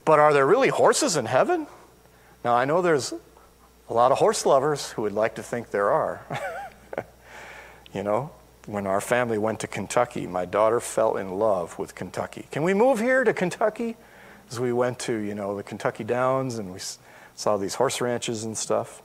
But 0.05 0.19
are 0.19 0.33
there 0.33 0.47
really 0.47 0.69
horses 0.69 1.17
in 1.17 1.27
heaven? 1.27 1.67
Now, 2.45 2.55
I 2.55 2.65
know 2.65 2.83
there's 2.83 3.13
a 3.89 3.95
lot 3.95 4.11
of 4.13 4.19
horse 4.19 4.47
lovers 4.47 4.91
who 4.91 5.03
would 5.03 5.13
like 5.13 5.37
to 5.37 5.43
think 5.43 5.71
there 5.71 5.91
are. 5.91 6.25
you 7.93 8.03
know, 8.03 8.31
when 8.67 8.87
our 8.87 9.01
family 9.01 9.39
went 9.39 9.61
to 9.61 9.67
Kentucky, 9.67 10.27
my 10.27 10.45
daughter 10.45 10.81
fell 10.81 11.17
in 11.17 11.39
love 11.39 11.79
with 11.79 11.95
Kentucky. 11.95 12.47
Can 12.51 12.63
we 12.63 12.75
move 12.75 12.99
here 12.99 13.23
to 13.25 13.33
Kentucky? 13.33 13.97
As 14.51 14.59
we 14.59 14.73
went 14.73 14.99
to, 15.01 15.17
you 15.17 15.35
know, 15.35 15.57
the 15.57 15.63
Kentucky 15.63 16.03
Downs 16.03 16.59
and 16.59 16.73
we 16.73 16.81
saw 17.41 17.57
these 17.57 17.77
horse 17.77 18.03
ranches 18.03 18.45
and 18.45 18.57
stuff. 18.57 19.01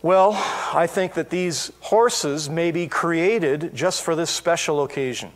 Well, 0.00 0.32
I 0.72 0.86
think 0.86 1.12
that 1.12 1.28
these 1.28 1.70
horses 1.80 2.48
may 2.48 2.70
be 2.70 2.88
created 2.88 3.74
just 3.74 4.02
for 4.02 4.16
this 4.16 4.30
special 4.30 4.82
occasion. 4.82 5.32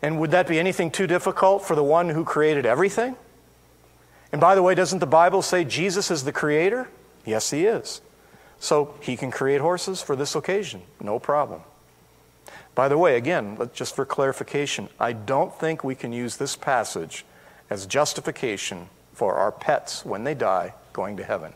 And 0.00 0.18
would 0.18 0.30
that 0.30 0.48
be 0.48 0.58
anything 0.58 0.90
too 0.90 1.06
difficult 1.06 1.64
for 1.64 1.74
the 1.74 1.84
one 1.84 2.08
who 2.08 2.24
created 2.24 2.64
everything? 2.64 3.16
And 4.32 4.40
by 4.40 4.54
the 4.54 4.62
way, 4.62 4.74
doesn't 4.74 5.00
the 5.00 5.06
Bible 5.06 5.42
say 5.42 5.64
Jesus 5.64 6.10
is 6.10 6.24
the 6.24 6.32
creator? 6.32 6.88
Yes, 7.26 7.50
he 7.50 7.66
is. 7.66 8.00
So 8.58 8.94
he 9.02 9.18
can 9.18 9.30
create 9.30 9.60
horses 9.60 10.00
for 10.00 10.16
this 10.16 10.34
occasion, 10.34 10.80
no 10.98 11.18
problem. 11.18 11.60
By 12.74 12.88
the 12.88 12.96
way, 12.96 13.18
again, 13.18 13.58
just 13.74 13.94
for 13.94 14.06
clarification, 14.06 14.88
I 14.98 15.12
don't 15.12 15.54
think 15.58 15.84
we 15.84 15.94
can 15.94 16.14
use 16.14 16.38
this 16.38 16.56
passage 16.56 17.26
as 17.68 17.84
justification 17.84 18.88
for 19.16 19.36
our 19.36 19.50
pets 19.50 20.04
when 20.04 20.24
they 20.24 20.34
die 20.34 20.74
going 20.92 21.16
to 21.16 21.24
heaven. 21.24 21.54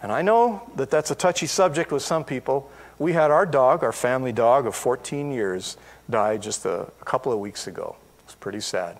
And 0.00 0.12
I 0.12 0.22
know 0.22 0.62
that 0.76 0.88
that's 0.88 1.10
a 1.10 1.14
touchy 1.16 1.46
subject 1.46 1.90
with 1.90 2.02
some 2.02 2.24
people. 2.24 2.70
We 3.00 3.12
had 3.12 3.32
our 3.32 3.44
dog, 3.44 3.82
our 3.82 3.92
family 3.92 4.32
dog 4.32 4.64
of 4.66 4.76
14 4.76 5.32
years, 5.32 5.76
die 6.08 6.36
just 6.36 6.66
a, 6.66 6.82
a 6.82 7.04
couple 7.04 7.32
of 7.32 7.40
weeks 7.40 7.66
ago. 7.66 7.96
It's 8.24 8.36
pretty 8.36 8.60
sad. 8.60 8.98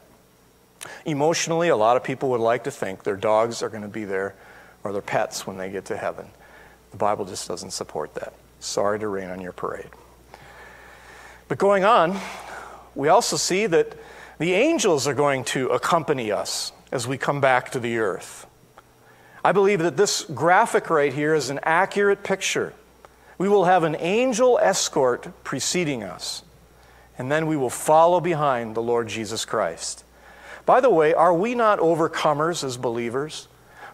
Emotionally, 1.05 1.69
a 1.69 1.77
lot 1.77 1.97
of 1.97 2.03
people 2.03 2.31
would 2.31 2.41
like 2.41 2.65
to 2.65 2.73
think 2.73 3.05
their 3.05 3.17
dogs 3.17 3.62
are 3.62 3.69
going 3.69 3.83
to 3.83 3.89
be 3.89 4.05
there 4.05 4.35
or 4.83 4.93
their 4.93 5.01
pets 5.01 5.47
when 5.47 5.57
they 5.57 5.71
get 5.71 5.85
to 5.87 5.97
heaven. 5.97 6.27
The 6.91 6.97
Bible 6.97 7.25
just 7.27 7.47
doesn't 7.47 7.71
support 7.71 8.15
that. 8.15 8.35
Sorry 8.59 8.99
to 8.99 9.07
rain 9.07 9.31
on 9.31 9.41
your 9.41 9.53
parade. 9.53 9.89
But 11.47 11.59
going 11.59 11.85
on, 11.85 12.19
we 12.97 13.07
also 13.07 13.37
see 13.37 13.67
that 13.67 13.97
the 14.39 14.55
angels 14.55 15.07
are 15.07 15.15
going 15.15 15.45
to 15.45 15.69
accompany 15.69 16.33
us 16.33 16.73
as 16.95 17.09
we 17.09 17.18
come 17.18 17.40
back 17.40 17.72
to 17.72 17.80
the 17.80 17.99
earth. 17.99 18.47
I 19.45 19.51
believe 19.53 19.80
that 19.80 19.97
this 19.99 20.22
graphic 20.22 20.88
right 20.88 21.12
here 21.12 21.34
is 21.34 21.51
an 21.51 21.59
accurate 21.64 22.22
picture. 22.22 22.72
We 23.36 23.49
will 23.49 23.64
have 23.64 23.82
an 23.82 23.97
angel 23.99 24.59
escort 24.62 25.28
preceding 25.42 26.05
us, 26.05 26.45
and 27.18 27.30
then 27.30 27.49
we 27.49 27.57
will 27.57 27.68
follow 27.68 28.20
behind 28.20 28.74
the 28.74 28.82
Lord 28.82 29.09
Jesus 29.09 29.45
Christ. 29.45 30.05
By 30.64 30.80
the 30.80 30.88
way, 30.88 31.12
are 31.12 31.34
we 31.34 31.57
not 31.57 31.80
overcomers 31.80 32.62
as 32.62 32.76
believers? 32.76 33.49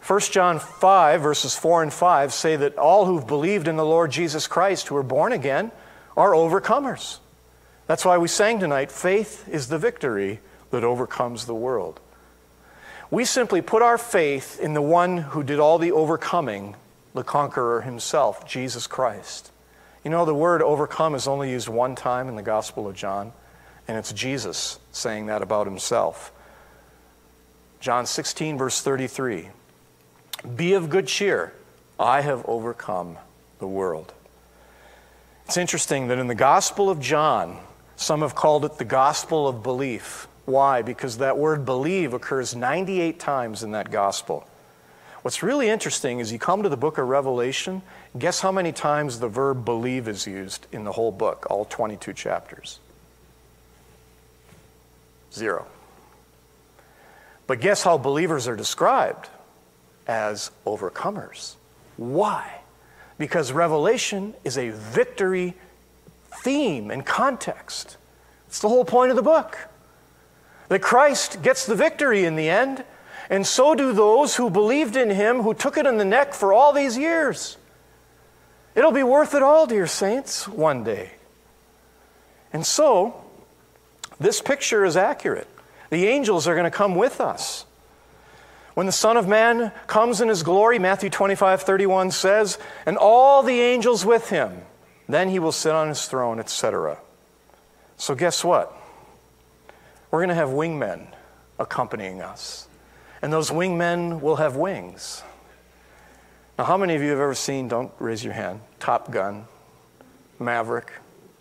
1 0.05 0.19
John 0.31 0.59
5, 0.59 1.21
verses 1.21 1.55
4 1.55 1.83
and 1.83 1.93
5 1.93 2.31
say 2.31 2.55
that 2.55 2.77
all 2.77 3.07
who've 3.07 3.27
believed 3.27 3.67
in 3.67 3.77
the 3.77 3.85
Lord 3.85 4.11
Jesus 4.11 4.45
Christ, 4.45 4.87
who 4.87 4.95
are 4.95 5.03
born 5.03 5.31
again, 5.33 5.71
are 6.15 6.31
overcomers. 6.31 7.17
That's 7.87 8.05
why 8.05 8.19
we 8.19 8.27
sang 8.27 8.59
tonight 8.59 8.91
faith 8.91 9.49
is 9.49 9.67
the 9.67 9.79
victory 9.79 10.39
that 10.69 10.83
overcomes 10.83 11.45
the 11.45 11.55
world. 11.55 11.99
We 13.11 13.25
simply 13.25 13.61
put 13.61 13.81
our 13.81 13.97
faith 13.97 14.57
in 14.61 14.73
the 14.73 14.81
one 14.81 15.17
who 15.17 15.43
did 15.43 15.59
all 15.59 15.77
the 15.77 15.91
overcoming, 15.91 16.77
the 17.13 17.25
conqueror 17.25 17.81
himself, 17.81 18.47
Jesus 18.47 18.87
Christ. 18.87 19.51
You 20.05 20.09
know, 20.09 20.23
the 20.23 20.33
word 20.33 20.61
overcome 20.61 21.13
is 21.13 21.27
only 21.27 21.51
used 21.51 21.67
one 21.67 21.93
time 21.93 22.29
in 22.29 22.37
the 22.37 22.41
Gospel 22.41 22.87
of 22.87 22.95
John, 22.95 23.33
and 23.85 23.97
it's 23.97 24.13
Jesus 24.13 24.79
saying 24.93 25.25
that 25.25 25.41
about 25.41 25.67
himself. 25.67 26.31
John 27.81 28.05
16, 28.05 28.57
verse 28.57 28.81
33 28.81 29.49
Be 30.55 30.71
of 30.71 30.89
good 30.89 31.07
cheer, 31.07 31.53
I 31.99 32.21
have 32.21 32.45
overcome 32.47 33.17
the 33.59 33.67
world. 33.67 34.13
It's 35.45 35.57
interesting 35.57 36.07
that 36.07 36.17
in 36.17 36.27
the 36.27 36.35
Gospel 36.35 36.89
of 36.89 37.01
John, 37.01 37.57
some 37.97 38.21
have 38.21 38.35
called 38.35 38.63
it 38.63 38.77
the 38.77 38.85
gospel 38.85 39.49
of 39.49 39.61
belief. 39.61 40.29
Why? 40.51 40.81
Because 40.81 41.17
that 41.19 41.37
word 41.37 41.65
believe 41.65 42.13
occurs 42.13 42.53
98 42.53 43.19
times 43.19 43.63
in 43.63 43.71
that 43.71 43.89
gospel. 43.89 44.45
What's 45.21 45.41
really 45.41 45.69
interesting 45.69 46.19
is 46.19 46.33
you 46.33 46.39
come 46.39 46.63
to 46.63 46.69
the 46.69 46.75
book 46.75 46.97
of 46.97 47.07
Revelation, 47.07 47.81
guess 48.19 48.41
how 48.41 48.51
many 48.51 48.73
times 48.73 49.19
the 49.19 49.29
verb 49.29 49.63
believe 49.63 50.09
is 50.09 50.27
used 50.27 50.67
in 50.73 50.83
the 50.83 50.91
whole 50.91 51.11
book, 51.11 51.47
all 51.49 51.63
22 51.63 52.11
chapters? 52.13 52.79
Zero. 55.33 55.67
But 57.47 57.61
guess 57.61 57.83
how 57.83 57.97
believers 57.97 58.47
are 58.47 58.55
described? 58.57 59.29
As 60.05 60.51
overcomers. 60.65 61.55
Why? 61.95 62.59
Because 63.17 63.53
Revelation 63.53 64.33
is 64.43 64.57
a 64.57 64.71
victory 64.71 65.53
theme 66.43 66.91
and 66.91 67.05
context. 67.05 67.95
It's 68.47 68.59
the 68.59 68.67
whole 68.67 68.83
point 68.83 69.11
of 69.11 69.15
the 69.15 69.23
book. 69.23 69.70
That 70.71 70.81
Christ 70.81 71.41
gets 71.41 71.65
the 71.65 71.75
victory 71.75 72.23
in 72.23 72.37
the 72.37 72.49
end, 72.49 72.85
and 73.29 73.45
so 73.45 73.75
do 73.75 73.91
those 73.91 74.37
who 74.37 74.49
believed 74.49 74.95
in 74.95 75.09
him, 75.09 75.41
who 75.41 75.53
took 75.53 75.75
it 75.75 75.85
in 75.85 75.97
the 75.97 76.05
neck 76.05 76.33
for 76.33 76.53
all 76.53 76.71
these 76.71 76.97
years. 76.97 77.57
It'll 78.73 78.93
be 78.93 79.03
worth 79.03 79.35
it 79.35 79.43
all, 79.43 79.67
dear 79.67 79.85
saints, 79.85 80.47
one 80.47 80.85
day. 80.85 81.11
And 82.53 82.65
so, 82.65 83.21
this 84.17 84.41
picture 84.41 84.85
is 84.85 84.95
accurate. 84.95 85.49
The 85.89 86.07
angels 86.07 86.47
are 86.47 86.55
going 86.55 86.63
to 86.63 86.71
come 86.71 86.95
with 86.95 87.19
us. 87.19 87.65
When 88.73 88.85
the 88.85 88.93
Son 88.93 89.17
of 89.17 89.27
Man 89.27 89.73
comes 89.87 90.21
in 90.21 90.29
his 90.29 90.41
glory, 90.41 90.79
Matthew 90.79 91.09
25, 91.09 91.63
31 91.63 92.11
says, 92.11 92.57
and 92.85 92.95
all 92.97 93.43
the 93.43 93.59
angels 93.59 94.05
with 94.05 94.29
him, 94.29 94.61
then 95.09 95.27
he 95.27 95.37
will 95.37 95.51
sit 95.51 95.73
on 95.73 95.89
his 95.89 96.05
throne, 96.05 96.39
etc. 96.39 96.97
So, 97.97 98.15
guess 98.15 98.41
what? 98.41 98.77
We're 100.11 100.19
going 100.19 100.29
to 100.29 100.35
have 100.35 100.49
wingmen 100.49 101.07
accompanying 101.57 102.21
us. 102.21 102.67
And 103.21 103.31
those 103.31 103.49
wingmen 103.49 104.21
will 104.21 104.35
have 104.35 104.57
wings. 104.57 105.23
Now, 106.57 106.65
how 106.65 106.77
many 106.77 106.95
of 106.95 107.01
you 107.01 107.09
have 107.11 107.19
ever 107.19 107.33
seen, 107.33 107.69
don't 107.69 107.91
raise 107.97 108.23
your 108.23 108.33
hand, 108.33 108.59
Top 108.79 109.09
Gun, 109.09 109.45
Maverick? 110.37 110.91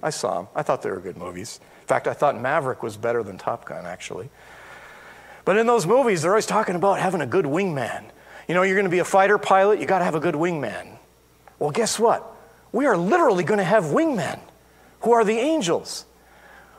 I 0.03 0.11
saw 0.11 0.43
them. 0.43 0.49
I 0.55 0.63
thought 0.63 0.83
they 0.83 0.91
were 0.91 1.01
good 1.01 1.17
movies. 1.17 1.61
In 1.83 1.87
fact, 1.87 2.07
I 2.07 2.15
thought 2.15 2.41
Maverick 2.41 2.83
was 2.83 2.97
better 2.97 3.23
than 3.23 3.39
Top 3.39 3.65
Gun, 3.65 3.85
actually. 3.85 4.31
But 5.45 5.57
in 5.57 5.67
those 5.67 5.87
movies, 5.87 6.23
they're 6.23 6.31
always 6.31 6.47
talking 6.47 6.77
about 6.77 7.01
having 7.01 7.21
a 7.21 7.27
good 7.27 7.45
wingman. 7.45 8.05
You 8.47 8.55
know, 8.55 8.63
you're 8.63 8.77
going 8.77 8.85
to 8.85 8.91
be 8.91 9.01
a 9.01 9.05
fighter 9.05 9.37
pilot, 9.37 9.81
you 9.81 9.87
got 9.87 9.99
to 9.99 10.05
have 10.05 10.15
a 10.15 10.21
good 10.21 10.35
wingman. 10.35 10.97
Well, 11.59 11.71
guess 11.71 11.99
what? 11.99 12.25
We 12.73 12.87
are 12.87 12.97
literally 12.97 13.43
going 13.43 13.59
to 13.59 13.65
have 13.65 13.85
wingmen 13.85 14.39
who 15.01 15.13
are 15.13 15.25
the 15.25 15.39
angels 15.39 16.05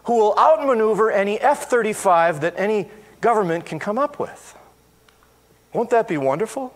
who 0.06 0.18
will 0.18 0.38
outmaneuver 0.38 1.12
any 1.12 1.40
F 1.40 1.70
35 1.70 2.42
that 2.42 2.54
any 2.58 2.90
government 3.22 3.66
can 3.66 3.80
come 3.80 4.00
up 4.00 4.20
with. 4.20 4.58
Won't 5.74 5.90
that 5.92 6.08
be 6.08 6.18
wonderful? 6.18 6.74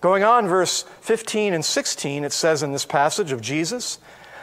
Going 0.00 0.22
on, 0.22 0.46
verse 0.46 0.84
15 1.00 1.52
and 1.52 1.64
16, 1.64 2.24
it 2.24 2.32
says 2.32 2.62
in 2.62 2.72
this 2.72 2.86
passage 2.86 3.32
of 3.32 3.40
Jesus 3.40 3.98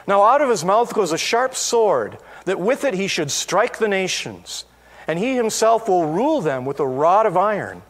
Now 0.06 0.24
out 0.24 0.42
of 0.42 0.50
his 0.50 0.64
mouth 0.64 0.94
goes 0.94 1.12
a 1.12 1.18
sharp 1.18 1.56
sword, 1.56 2.18
that 2.46 2.60
with 2.60 2.84
it 2.84 2.94
he 2.94 3.08
should 3.08 3.32
strike 3.32 3.78
the 3.78 3.88
nations, 3.88 4.66
and 5.08 5.18
he 5.20 5.36
himself 5.36 5.88
will 5.88 6.08
rule 6.08 6.42
them 6.42 6.66
with 6.66 6.80
a 6.80 6.88
rod 6.88 7.26
of 7.26 7.38
iron. 7.38 7.82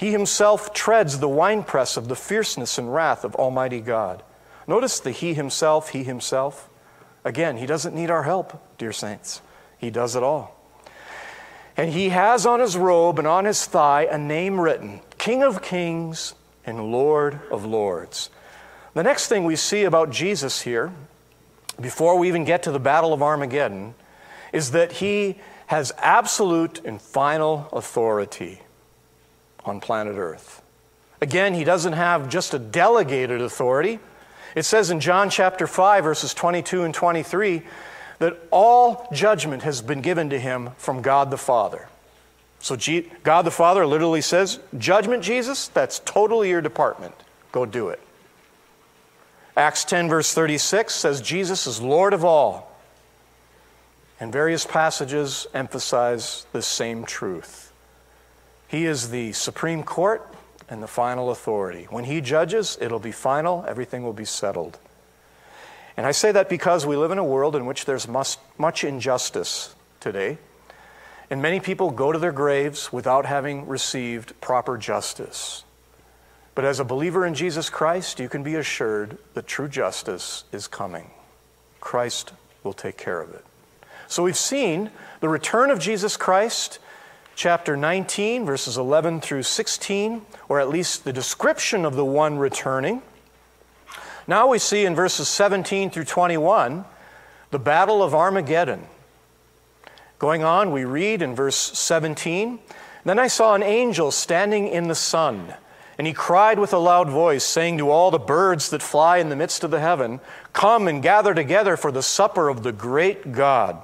He 0.00 0.12
himself 0.12 0.72
treads 0.72 1.18
the 1.18 1.28
winepress 1.28 1.98
of 1.98 2.08
the 2.08 2.16
fierceness 2.16 2.78
and 2.78 2.94
wrath 2.94 3.22
of 3.22 3.34
Almighty 3.34 3.82
God. 3.82 4.22
Notice 4.66 4.98
the 4.98 5.10
He 5.10 5.34
himself, 5.34 5.90
He 5.90 6.04
himself. 6.04 6.69
Again, 7.24 7.56
He 7.56 7.66
doesn't 7.66 7.94
need 7.94 8.10
our 8.10 8.22
help, 8.22 8.78
dear 8.78 8.92
saints. 8.92 9.42
He 9.78 9.90
does 9.90 10.16
it 10.16 10.22
all. 10.22 10.56
And 11.76 11.92
He 11.92 12.10
has 12.10 12.46
on 12.46 12.60
His 12.60 12.76
robe 12.76 13.18
and 13.18 13.28
on 13.28 13.44
His 13.44 13.64
thigh 13.66 14.06
a 14.10 14.18
name 14.18 14.60
written 14.60 15.00
King 15.18 15.42
of 15.42 15.62
Kings 15.62 16.34
and 16.64 16.90
Lord 16.90 17.40
of 17.50 17.64
Lords. 17.64 18.30
The 18.94 19.02
next 19.02 19.28
thing 19.28 19.44
we 19.44 19.56
see 19.56 19.84
about 19.84 20.10
Jesus 20.10 20.62
here, 20.62 20.92
before 21.80 22.18
we 22.18 22.28
even 22.28 22.44
get 22.44 22.62
to 22.64 22.72
the 22.72 22.80
Battle 22.80 23.12
of 23.12 23.22
Armageddon, 23.22 23.94
is 24.52 24.72
that 24.72 24.92
He 24.92 25.38
has 25.66 25.92
absolute 25.98 26.80
and 26.84 27.00
final 27.00 27.68
authority 27.72 28.60
on 29.64 29.80
planet 29.80 30.16
Earth. 30.16 30.62
Again, 31.20 31.54
He 31.54 31.64
doesn't 31.64 31.92
have 31.92 32.28
just 32.28 32.54
a 32.54 32.58
delegated 32.58 33.40
authority. 33.40 34.00
It 34.54 34.64
says 34.64 34.90
in 34.90 35.00
John 35.00 35.30
chapter 35.30 35.66
5, 35.66 36.04
verses 36.04 36.34
22 36.34 36.82
and 36.82 36.94
23, 36.94 37.62
that 38.18 38.38
all 38.50 39.08
judgment 39.12 39.62
has 39.62 39.82
been 39.82 40.00
given 40.00 40.30
to 40.30 40.38
him 40.38 40.70
from 40.76 41.02
God 41.02 41.30
the 41.30 41.38
Father. 41.38 41.88
So 42.58 42.76
God 43.22 43.42
the 43.42 43.50
Father 43.50 43.86
literally 43.86 44.20
says, 44.20 44.60
Judgment, 44.76 45.22
Jesus, 45.22 45.68
that's 45.68 46.00
totally 46.00 46.50
your 46.50 46.60
department. 46.60 47.14
Go 47.52 47.64
do 47.64 47.88
it. 47.88 48.00
Acts 49.56 49.84
10, 49.84 50.08
verse 50.08 50.32
36 50.32 50.94
says, 50.94 51.20
Jesus 51.20 51.66
is 51.66 51.80
Lord 51.80 52.12
of 52.12 52.24
all. 52.24 52.70
And 54.20 54.30
various 54.30 54.66
passages 54.66 55.46
emphasize 55.54 56.46
the 56.52 56.60
same 56.60 57.04
truth. 57.04 57.72
He 58.68 58.84
is 58.84 59.10
the 59.10 59.32
Supreme 59.32 59.82
Court, 59.82 60.29
and 60.70 60.82
the 60.82 60.88
final 60.88 61.30
authority. 61.30 61.86
When 61.90 62.04
He 62.04 62.20
judges, 62.20 62.78
it'll 62.80 63.00
be 63.00 63.12
final, 63.12 63.64
everything 63.68 64.04
will 64.04 64.12
be 64.12 64.24
settled. 64.24 64.78
And 65.96 66.06
I 66.06 66.12
say 66.12 66.32
that 66.32 66.48
because 66.48 66.86
we 66.86 66.96
live 66.96 67.10
in 67.10 67.18
a 67.18 67.24
world 67.24 67.56
in 67.56 67.66
which 67.66 67.84
there's 67.84 68.08
much 68.08 68.84
injustice 68.84 69.74
today. 69.98 70.38
And 71.28 71.42
many 71.42 71.60
people 71.60 71.90
go 71.90 72.10
to 72.10 72.18
their 72.18 72.32
graves 72.32 72.92
without 72.92 73.26
having 73.26 73.66
received 73.66 74.40
proper 74.40 74.78
justice. 74.78 75.64
But 76.54 76.64
as 76.64 76.80
a 76.80 76.84
believer 76.84 77.26
in 77.26 77.34
Jesus 77.34 77.68
Christ, 77.70 78.18
you 78.18 78.28
can 78.28 78.42
be 78.42 78.54
assured 78.54 79.18
that 79.34 79.46
true 79.46 79.68
justice 79.68 80.44
is 80.52 80.66
coming. 80.66 81.10
Christ 81.80 82.32
will 82.64 82.72
take 82.72 82.96
care 82.96 83.20
of 83.20 83.32
it. 83.34 83.44
So 84.08 84.22
we've 84.22 84.36
seen 84.36 84.90
the 85.20 85.28
return 85.28 85.70
of 85.70 85.78
Jesus 85.78 86.16
Christ 86.16 86.78
chapter 87.40 87.74
19, 87.74 88.44
verses 88.44 88.76
11 88.76 89.22
through 89.22 89.42
16, 89.42 90.20
or 90.50 90.60
at 90.60 90.68
least 90.68 91.04
the 91.04 91.12
description 91.14 91.86
of 91.86 91.96
the 91.96 92.04
one 92.04 92.36
returning. 92.36 93.00
Now 94.26 94.48
we 94.48 94.58
see 94.58 94.84
in 94.84 94.94
verses 94.94 95.26
17 95.26 95.88
through 95.88 96.04
21 96.04 96.84
the 97.50 97.58
battle 97.58 98.02
of 98.02 98.14
Armageddon. 98.14 98.84
Going 100.18 100.44
on, 100.44 100.70
we 100.70 100.84
read 100.84 101.22
in 101.22 101.34
verse 101.34 101.56
17 101.56 102.58
Then 103.06 103.18
I 103.18 103.28
saw 103.28 103.54
an 103.54 103.62
angel 103.62 104.10
standing 104.10 104.68
in 104.68 104.88
the 104.88 104.94
sun, 104.94 105.54
and 105.96 106.06
he 106.06 106.12
cried 106.12 106.58
with 106.58 106.74
a 106.74 106.78
loud 106.78 107.08
voice, 107.08 107.42
saying 107.42 107.78
to 107.78 107.88
all 107.88 108.10
the 108.10 108.18
birds 108.18 108.68
that 108.68 108.82
fly 108.82 109.16
in 109.16 109.30
the 109.30 109.34
midst 109.34 109.64
of 109.64 109.70
the 109.70 109.80
heaven, 109.80 110.20
Come 110.52 110.86
and 110.86 111.02
gather 111.02 111.32
together 111.32 111.78
for 111.78 111.90
the 111.90 112.02
supper 112.02 112.50
of 112.50 112.64
the 112.64 112.72
great 112.72 113.32
God 113.32 113.82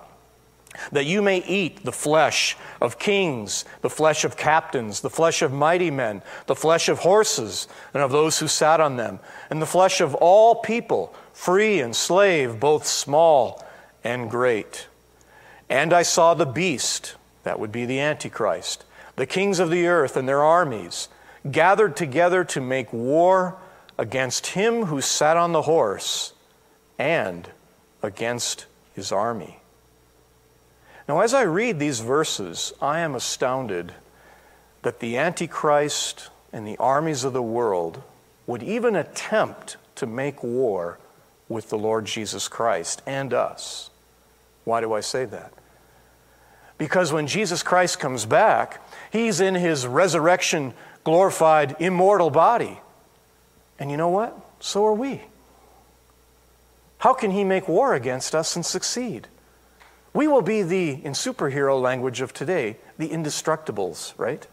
that 0.93 1.07
you 1.07 1.23
may 1.23 1.39
eat 1.39 1.85
the 1.85 1.93
flesh 1.93 2.57
of 2.81 2.99
kings, 2.99 3.65
the 3.83 3.91
flesh 3.91 4.25
of 4.25 4.37
captains, 4.37 5.01
the 5.01 5.11
flesh 5.11 5.43
of 5.43 5.53
mighty 5.53 5.91
men, 5.91 6.23
the 6.47 6.55
flesh 6.55 6.89
of 6.89 7.01
horses 7.01 7.69
and 7.95 8.03
of 8.03 8.11
those 8.11 8.39
who 8.39 8.49
sat 8.49 8.81
on 8.81 8.97
them, 8.97 9.21
and 9.51 9.61
the 9.61 9.67
flesh 9.67 10.01
of 10.01 10.15
all 10.15 10.57
people, 10.57 11.15
free 11.33 11.81
and 11.81 11.95
slave, 11.95 12.61
both 12.61 12.87
small 12.87 13.65
and 14.05 14.31
great. 14.31 14.87
And 15.69 15.93
I 15.93 16.03
saw 16.03 16.35
the 16.35 16.47
beast, 16.47 17.17
that 17.43 17.59
would 17.59 17.73
be 17.73 17.87
the 17.87 18.01
Antichrist, 18.01 18.85
the 19.17 19.27
kings 19.27 19.59
of 19.59 19.71
the 19.71 19.87
earth 19.87 20.17
and 20.17 20.29
their 20.29 20.43
armies, 20.43 21.09
gathered 21.51 21.97
together 21.97 22.45
to 22.45 22.61
make 22.61 22.93
war 22.93 23.57
against 23.99 24.49
him 24.49 24.87
who 24.87 25.01
sat 25.01 25.37
on 25.37 25.53
the 25.53 25.63
horse 25.63 26.33
and 26.99 27.49
against 28.03 28.67
his 28.95 29.13
army. 29.13 29.59
Now, 31.09 31.21
as 31.21 31.35
I 31.35 31.43
read 31.43 31.79
these 31.79 32.01
verses, 32.01 32.73
I 32.83 33.01
am 33.01 33.15
astounded 33.15 33.93
that 34.83 35.01
the 35.01 35.17
Antichrist 35.17 36.31
and 36.53 36.67
the 36.67 36.77
armies 36.79 37.23
of 37.23 37.33
the 37.33 37.43
world 37.43 38.03
would 38.47 38.63
even 38.63 38.97
attempt 38.97 39.77
to 39.97 40.07
make 40.07 40.43
war 40.43 40.99
with 41.49 41.71
the 41.71 41.79
Lord 41.79 42.07
Jesus 42.07 42.49
Christ 42.49 43.03
and 43.07 43.33
us. 43.33 43.91
Why 44.65 44.81
do 44.81 44.93
I 44.93 45.01
say 45.01 45.25
that? 45.27 45.53
Because 46.79 47.13
when 47.13 47.27
Jesus 47.27 47.63
Christ 47.63 48.01
comes 48.01 48.27
back, 48.27 48.83
he's 49.11 49.41
in 49.41 49.55
his 49.55 49.87
resurrection, 49.87 50.75
glorified, 51.05 51.77
immortal 51.79 52.31
body. 52.31 52.79
And 53.79 53.91
you 53.91 53.97
know 53.97 54.09
what? 54.09 54.37
So 54.61 54.85
are 54.87 54.95
we. 54.95 55.23
How 56.99 57.15
can 57.15 57.31
he 57.31 57.45
make 57.45 57.69
war 57.69 57.95
against 57.95 58.35
us 58.35 58.57
and 58.57 58.67
succeed? 58.67 59.29
We 60.17 60.29
will 60.29 60.41
be 60.41 60.63
the, 60.63 60.93
in 61.05 61.13
superhero 61.13 61.79
language 61.79 62.23
of 62.23 62.33
today, 62.33 62.79
the 62.97 63.11
indestructibles, 63.11 64.15
right? 64.17 64.47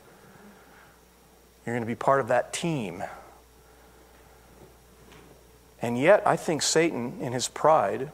You're 1.66 1.74
going 1.74 1.84
to 1.84 1.88
be 1.88 1.96
part 1.96 2.20
of 2.20 2.28
that 2.28 2.52
team. 2.52 3.02
And 5.82 5.98
yet, 5.98 6.22
I 6.28 6.36
think 6.36 6.64
Satan, 6.64 7.18
in 7.22 7.32
his 7.32 7.48
pride, 7.48 8.12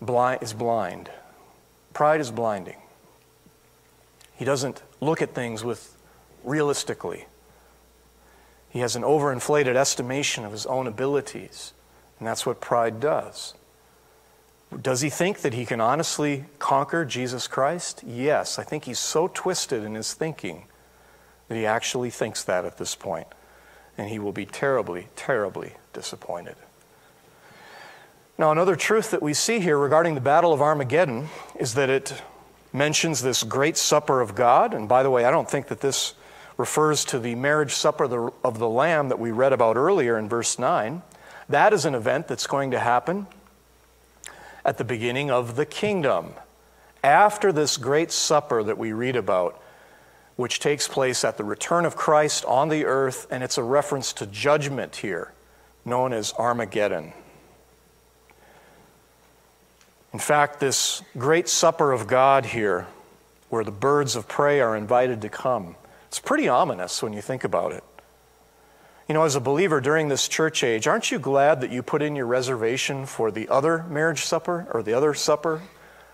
is 0.00 0.52
blind. 0.52 1.10
Pride 1.92 2.20
is 2.20 2.30
blinding. 2.30 2.76
He 4.36 4.44
doesn't 4.44 4.80
look 5.00 5.20
at 5.20 5.34
things 5.34 5.64
with 5.64 5.96
realistically. 6.44 7.26
He 8.70 8.78
has 8.78 8.94
an 8.94 9.02
overinflated 9.02 9.74
estimation 9.74 10.44
of 10.44 10.52
his 10.52 10.66
own 10.66 10.86
abilities, 10.86 11.72
and 12.20 12.28
that's 12.28 12.46
what 12.46 12.60
pride 12.60 13.00
does. 13.00 13.54
Does 14.82 15.00
he 15.00 15.08
think 15.08 15.40
that 15.40 15.54
he 15.54 15.64
can 15.64 15.80
honestly 15.80 16.44
conquer 16.58 17.04
Jesus 17.04 17.48
Christ? 17.48 18.02
Yes. 18.06 18.58
I 18.58 18.64
think 18.64 18.84
he's 18.84 18.98
so 18.98 19.28
twisted 19.28 19.82
in 19.82 19.94
his 19.94 20.12
thinking 20.14 20.64
that 21.48 21.56
he 21.56 21.64
actually 21.64 22.10
thinks 22.10 22.44
that 22.44 22.64
at 22.64 22.76
this 22.76 22.94
point. 22.94 23.26
And 23.96 24.08
he 24.10 24.18
will 24.18 24.32
be 24.32 24.44
terribly, 24.46 25.08
terribly 25.16 25.74
disappointed. 25.92 26.56
Now, 28.36 28.52
another 28.52 28.76
truth 28.76 29.10
that 29.10 29.22
we 29.22 29.34
see 29.34 29.58
here 29.58 29.78
regarding 29.78 30.14
the 30.14 30.20
Battle 30.20 30.52
of 30.52 30.62
Armageddon 30.62 31.28
is 31.58 31.74
that 31.74 31.90
it 31.90 32.22
mentions 32.72 33.22
this 33.22 33.42
great 33.42 33.76
supper 33.76 34.20
of 34.20 34.34
God. 34.34 34.74
And 34.74 34.88
by 34.88 35.02
the 35.02 35.10
way, 35.10 35.24
I 35.24 35.30
don't 35.30 35.50
think 35.50 35.68
that 35.68 35.80
this 35.80 36.14
refers 36.56 37.04
to 37.06 37.18
the 37.18 37.34
marriage 37.34 37.72
supper 37.72 38.30
of 38.44 38.58
the 38.58 38.68
Lamb 38.68 39.08
that 39.08 39.18
we 39.18 39.32
read 39.32 39.52
about 39.52 39.76
earlier 39.76 40.18
in 40.18 40.28
verse 40.28 40.58
9. 40.58 41.02
That 41.48 41.72
is 41.72 41.84
an 41.84 41.94
event 41.94 42.28
that's 42.28 42.46
going 42.46 42.70
to 42.72 42.78
happen 42.78 43.26
at 44.68 44.76
the 44.76 44.84
beginning 44.84 45.30
of 45.30 45.56
the 45.56 45.64
kingdom. 45.64 46.34
After 47.02 47.52
this 47.52 47.78
great 47.78 48.12
supper 48.12 48.62
that 48.62 48.76
we 48.76 48.92
read 48.92 49.16
about, 49.16 49.58
which 50.36 50.60
takes 50.60 50.86
place 50.86 51.24
at 51.24 51.38
the 51.38 51.42
return 51.42 51.86
of 51.86 51.96
Christ 51.96 52.44
on 52.44 52.68
the 52.68 52.84
earth, 52.84 53.26
and 53.30 53.42
it's 53.42 53.56
a 53.56 53.62
reference 53.62 54.12
to 54.12 54.26
judgment 54.26 54.96
here, 54.96 55.32
known 55.86 56.12
as 56.12 56.34
Armageddon. 56.34 57.14
In 60.12 60.18
fact, 60.18 60.60
this 60.60 61.02
great 61.16 61.48
supper 61.48 61.90
of 61.90 62.06
God 62.06 62.44
here, 62.44 62.88
where 63.48 63.64
the 63.64 63.70
birds 63.70 64.16
of 64.16 64.28
prey 64.28 64.60
are 64.60 64.76
invited 64.76 65.22
to 65.22 65.30
come, 65.30 65.76
it's 66.08 66.18
pretty 66.18 66.46
ominous 66.46 67.02
when 67.02 67.14
you 67.14 67.22
think 67.22 67.42
about 67.42 67.72
it. 67.72 67.84
You 69.08 69.14
know, 69.14 69.22
as 69.22 69.36
a 69.36 69.40
believer 69.40 69.80
during 69.80 70.08
this 70.08 70.28
church 70.28 70.62
age, 70.62 70.86
aren't 70.86 71.10
you 71.10 71.18
glad 71.18 71.62
that 71.62 71.72
you 71.72 71.82
put 71.82 72.02
in 72.02 72.14
your 72.14 72.26
reservation 72.26 73.06
for 73.06 73.30
the 73.30 73.48
other 73.48 73.84
marriage 73.84 74.20
supper 74.20 74.66
or 74.70 74.82
the 74.82 74.92
other 74.92 75.14
supper 75.14 75.62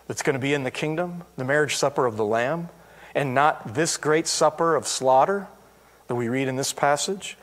that's 0.07 0.23
going 0.23 0.35
to 0.35 0.41
be 0.41 0.55
in 0.55 0.63
the 0.63 0.71
kingdom, 0.71 1.25
the 1.37 1.45
marriage 1.45 1.75
supper 1.75 2.07
of 2.07 2.17
the 2.17 2.25
Lamb, 2.25 2.69
and 3.13 3.35
not 3.35 3.75
this 3.75 3.97
great 3.97 4.29
supper 4.29 4.77
of 4.77 4.87
slaughter 4.87 5.49
that 6.07 6.15
we 6.15 6.29
read 6.29 6.47
in 6.47 6.55
this 6.55 6.73
passage? 6.73 7.37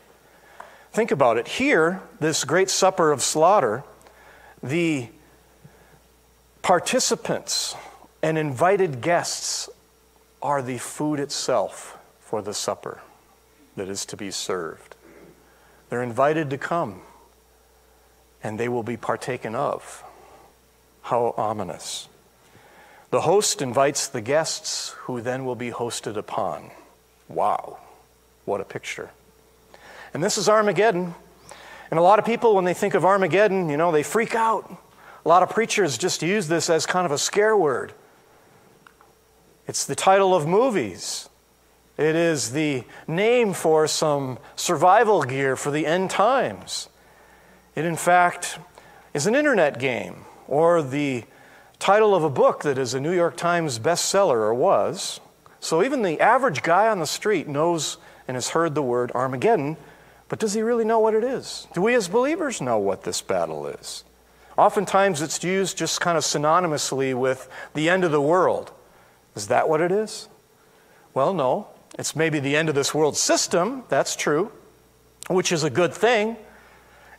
Think 0.90 1.10
about 1.10 1.36
it. 1.36 1.46
Here, 1.46 2.00
this 2.18 2.44
great 2.44 2.70
supper 2.70 3.12
of 3.12 3.20
slaughter, 3.20 3.84
the 4.62 5.08
participants 6.62 7.74
and 8.22 8.38
invited 8.38 9.02
guests 9.02 9.68
are 10.42 10.62
the 10.62 10.78
food 10.78 11.20
itself 11.20 11.98
for 12.20 12.40
the 12.40 12.54
supper 12.54 13.02
that 13.76 13.90
is 13.90 14.06
to 14.06 14.16
be 14.16 14.30
served. 14.30 14.91
They're 15.92 16.02
invited 16.02 16.48
to 16.48 16.56
come, 16.56 17.02
and 18.42 18.58
they 18.58 18.66
will 18.66 18.82
be 18.82 18.96
partaken 18.96 19.54
of. 19.54 20.02
How 21.02 21.34
ominous. 21.36 22.08
The 23.10 23.20
host 23.20 23.60
invites 23.60 24.08
the 24.08 24.22
guests, 24.22 24.94
who 25.00 25.20
then 25.20 25.44
will 25.44 25.54
be 25.54 25.70
hosted 25.70 26.16
upon. 26.16 26.70
Wow, 27.28 27.76
what 28.46 28.62
a 28.62 28.64
picture. 28.64 29.10
And 30.14 30.24
this 30.24 30.38
is 30.38 30.48
Armageddon. 30.48 31.14
And 31.90 32.00
a 32.00 32.02
lot 32.02 32.18
of 32.18 32.24
people, 32.24 32.54
when 32.54 32.64
they 32.64 32.72
think 32.72 32.94
of 32.94 33.04
Armageddon, 33.04 33.68
you 33.68 33.76
know, 33.76 33.92
they 33.92 34.02
freak 34.02 34.34
out. 34.34 34.74
A 35.26 35.28
lot 35.28 35.42
of 35.42 35.50
preachers 35.50 35.98
just 35.98 36.22
use 36.22 36.48
this 36.48 36.70
as 36.70 36.86
kind 36.86 37.04
of 37.04 37.12
a 37.12 37.18
scare 37.18 37.54
word. 37.54 37.92
It's 39.68 39.84
the 39.84 39.94
title 39.94 40.34
of 40.34 40.46
movies. 40.46 41.28
It 42.02 42.16
is 42.16 42.50
the 42.50 42.82
name 43.06 43.52
for 43.52 43.86
some 43.86 44.40
survival 44.56 45.22
gear 45.22 45.54
for 45.54 45.70
the 45.70 45.86
end 45.86 46.10
times. 46.10 46.88
It, 47.76 47.84
in 47.84 47.94
fact, 47.94 48.58
is 49.14 49.28
an 49.28 49.36
internet 49.36 49.78
game 49.78 50.24
or 50.48 50.82
the 50.82 51.22
title 51.78 52.12
of 52.12 52.24
a 52.24 52.28
book 52.28 52.64
that 52.64 52.76
is 52.76 52.92
a 52.92 53.00
New 53.00 53.12
York 53.12 53.36
Times 53.36 53.78
bestseller 53.78 54.34
or 54.34 54.52
was. 54.52 55.20
So 55.60 55.84
even 55.84 56.02
the 56.02 56.20
average 56.20 56.64
guy 56.64 56.88
on 56.88 56.98
the 56.98 57.06
street 57.06 57.46
knows 57.46 57.98
and 58.26 58.34
has 58.34 58.48
heard 58.48 58.74
the 58.74 58.82
word 58.82 59.12
Armageddon, 59.12 59.76
but 60.28 60.40
does 60.40 60.54
he 60.54 60.60
really 60.60 60.84
know 60.84 60.98
what 60.98 61.14
it 61.14 61.22
is? 61.22 61.68
Do 61.72 61.82
we 61.82 61.94
as 61.94 62.08
believers 62.08 62.60
know 62.60 62.78
what 62.78 63.04
this 63.04 63.22
battle 63.22 63.64
is? 63.68 64.02
Oftentimes 64.58 65.22
it's 65.22 65.44
used 65.44 65.78
just 65.78 66.00
kind 66.00 66.18
of 66.18 66.24
synonymously 66.24 67.14
with 67.14 67.48
the 67.74 67.88
end 67.88 68.02
of 68.02 68.10
the 68.10 68.20
world. 68.20 68.72
Is 69.36 69.46
that 69.46 69.68
what 69.68 69.80
it 69.80 69.92
is? 69.92 70.28
Well, 71.14 71.32
no. 71.32 71.68
It's 71.98 72.16
maybe 72.16 72.40
the 72.40 72.56
end 72.56 72.68
of 72.68 72.74
this 72.74 72.94
world 72.94 73.16
system, 73.16 73.84
that's 73.88 74.16
true, 74.16 74.50
which 75.28 75.52
is 75.52 75.64
a 75.64 75.70
good 75.70 75.92
thing, 75.92 76.36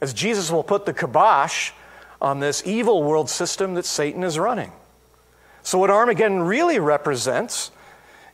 as 0.02 0.14
Jesus 0.14 0.52
will 0.52 0.64
put 0.64 0.86
the 0.86 0.94
kibosh 0.94 1.72
on 2.22 2.40
this 2.40 2.64
evil 2.66 3.04
world 3.04 3.30
system 3.30 3.76
that 3.76 3.86
Satan 3.86 4.24
is 4.24 4.40
running. 4.40 4.72
So, 5.62 5.78
what 5.78 5.90
Armageddon 5.90 6.42
really 6.44 6.80
represents 6.80 7.72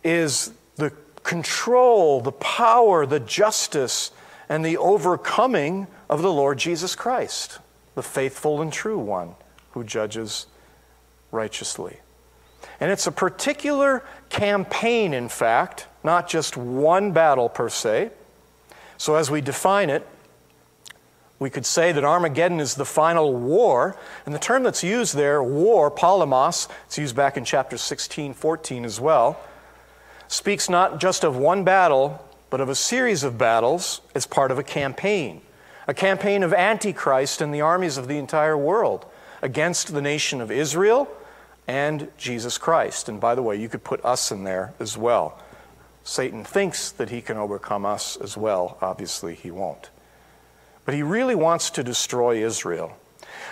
is 0.04 0.52
the 0.78 0.92
control, 1.24 2.22
the 2.22 2.32
power, 2.32 3.06
the 3.06 3.20
justice, 3.20 4.12
and 4.48 4.66
the 4.66 4.78
overcoming 4.78 5.88
of 6.10 6.22
the 6.22 6.32
Lord 6.32 6.58
Jesus 6.58 6.96
Christ, 6.96 7.60
the 7.96 8.02
faithful 8.02 8.62
and 8.62 8.74
true 8.74 8.98
one 8.98 9.36
who 9.72 9.84
judges 9.84 10.48
righteously. 11.32 12.00
And 12.80 12.92
it's 12.92 13.08
a 13.08 13.12
particular 13.12 14.04
campaign, 14.30 15.14
in 15.14 15.30
fact, 15.30 15.88
not 16.04 16.30
just 16.30 16.56
one 16.56 17.12
battle 17.12 17.50
per 17.50 17.70
se. 17.70 18.12
So, 18.98 19.16
as 19.16 19.30
we 19.30 19.42
define 19.42 19.90
it, 19.90 20.08
we 21.40 21.50
could 21.50 21.66
say 21.66 21.92
that 21.94 22.04
Armageddon 22.04 22.60
is 22.60 22.76
the 22.76 22.86
final 22.86 23.34
war. 23.34 23.98
And 24.26 24.36
the 24.36 24.40
term 24.40 24.64
that's 24.64 24.84
used 24.84 25.16
there, 25.16 25.42
war, 25.42 25.90
polemos, 25.90 26.68
it's 26.86 26.98
used 26.98 27.16
back 27.16 27.38
in 27.38 27.46
chapter 27.46 27.78
16, 27.78 28.34
14 28.34 28.86
as 28.86 29.00
well, 29.00 29.40
speaks 30.28 30.70
not 30.70 31.00
just 31.00 31.24
of 31.24 31.38
one 31.38 31.64
battle, 31.64 32.26
but 32.50 32.60
of 32.60 32.70
a 32.70 32.76
series 32.76 33.24
of 33.24 33.38
battles 33.38 34.02
as 34.14 34.26
part 34.26 34.52
of 34.52 34.60
a 34.60 34.64
campaign. 34.64 35.42
A 35.88 35.94
campaign 35.94 36.44
of 36.44 36.54
Antichrist 36.54 37.42
and 37.42 37.54
the 37.54 37.62
armies 37.62 37.98
of 37.98 38.08
the 38.08 38.18
entire 38.18 38.58
world 38.58 39.06
against 39.42 39.94
the 39.94 40.02
nation 40.02 40.42
of 40.42 40.52
Israel 40.52 41.10
and 41.70 42.08
Jesus 42.18 42.58
Christ. 42.58 43.10
And 43.10 43.22
by 43.22 43.36
the 43.36 43.44
way, 43.44 43.56
you 43.56 43.70
could 43.70 43.84
put 43.84 44.04
us 44.04 44.32
in 44.32 44.44
there 44.44 44.74
as 44.80 44.98
well. 44.98 45.40
Satan 46.04 46.44
thinks 46.44 46.90
that 46.90 47.12
he 47.12 47.22
can 47.22 47.38
overcome 47.38 47.86
us 47.86 48.18
as 48.18 48.36
well. 48.36 48.80
Obviously, 48.82 49.36
he 49.36 49.52
won't. 49.52 49.92
But 50.84 50.96
he 50.96 51.04
really 51.04 51.36
wants 51.36 51.70
to 51.72 51.84
destroy 51.84 52.44
Israel. 52.44 52.98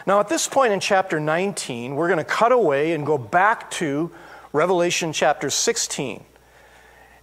Now, 0.08 0.20
at 0.20 0.30
this 0.30 0.48
point 0.48 0.74
in 0.74 0.80
chapter 0.80 1.20
19, 1.20 1.94
we're 1.94 2.08
going 2.08 2.18
to 2.18 2.24
cut 2.24 2.52
away 2.52 2.94
and 2.94 3.06
go 3.06 3.20
back 3.20 3.70
to 3.72 4.10
Revelation 4.52 5.14
chapter 5.14 5.52
16. 5.52 6.24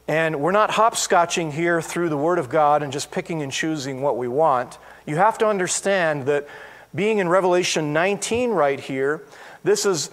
And 0.06 0.40
we're 0.40 0.52
not 0.52 0.70
hopscotching 0.70 1.50
here 1.50 1.82
through 1.82 2.08
the 2.08 2.16
Word 2.16 2.38
of 2.38 2.48
God 2.48 2.84
and 2.84 2.92
just 2.92 3.10
picking 3.10 3.42
and 3.42 3.50
choosing 3.50 4.00
what 4.00 4.16
we 4.16 4.28
want. 4.28 4.78
You 5.06 5.16
have 5.16 5.38
to 5.38 5.48
understand 5.48 6.26
that 6.26 6.46
being 6.94 7.18
in 7.18 7.28
Revelation 7.28 7.92
19 7.92 8.50
right 8.50 8.78
here, 8.78 9.24
this 9.64 9.84
is 9.84 10.10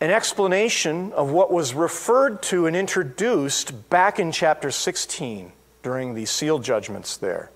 an 0.00 0.10
explanation 0.10 1.12
of 1.12 1.30
what 1.30 1.52
was 1.52 1.74
referred 1.74 2.42
to 2.42 2.66
and 2.66 2.74
introduced 2.74 3.90
back 3.90 4.18
in 4.18 4.32
chapter 4.32 4.70
16 4.70 5.52
during 5.82 6.14
the 6.14 6.24
seal 6.24 6.58
judgments 6.58 7.18
there. 7.18 7.50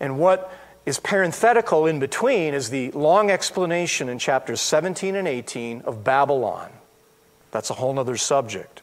And 0.00 0.18
what 0.18 0.52
is 0.84 0.98
parenthetical 0.98 1.86
in 1.86 2.00
between 2.00 2.52
is 2.52 2.70
the 2.70 2.90
long 2.92 3.30
explanation 3.30 4.08
in 4.08 4.18
chapters 4.18 4.60
17 4.60 5.14
and 5.14 5.28
18 5.28 5.82
of 5.82 6.04
Babylon. 6.04 6.70
That's 7.52 7.70
a 7.70 7.74
whole 7.74 7.98
other 7.98 8.16
subject. 8.16 8.82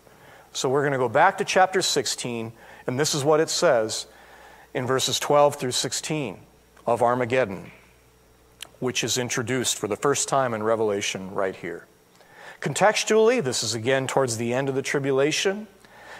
So 0.53 0.69
we're 0.69 0.81
going 0.81 0.93
to 0.93 0.97
go 0.97 1.09
back 1.09 1.37
to 1.39 1.45
chapter 1.45 1.81
16, 1.81 2.51
and 2.87 2.99
this 2.99 3.13
is 3.13 3.23
what 3.23 3.39
it 3.39 3.49
says 3.49 4.07
in 4.73 4.87
verses 4.87 5.19
12 5.19 5.55
through 5.55 5.71
16 5.71 6.39
of 6.85 7.01
Armageddon, 7.01 7.71
which 8.79 9.03
is 9.03 9.17
introduced 9.17 9.77
for 9.77 9.87
the 9.87 9.95
first 9.95 10.29
time 10.29 10.53
in 10.53 10.63
Revelation 10.63 11.33
right 11.33 11.55
here. 11.55 11.87
Contextually, 12.63 13.43
this 13.43 13.61
is 13.61 13.73
again 13.73 14.07
towards 14.07 14.37
the 14.37 14.53
end 14.53 14.69
of 14.69 14.75
the 14.75 14.81
tribulation. 14.81 15.67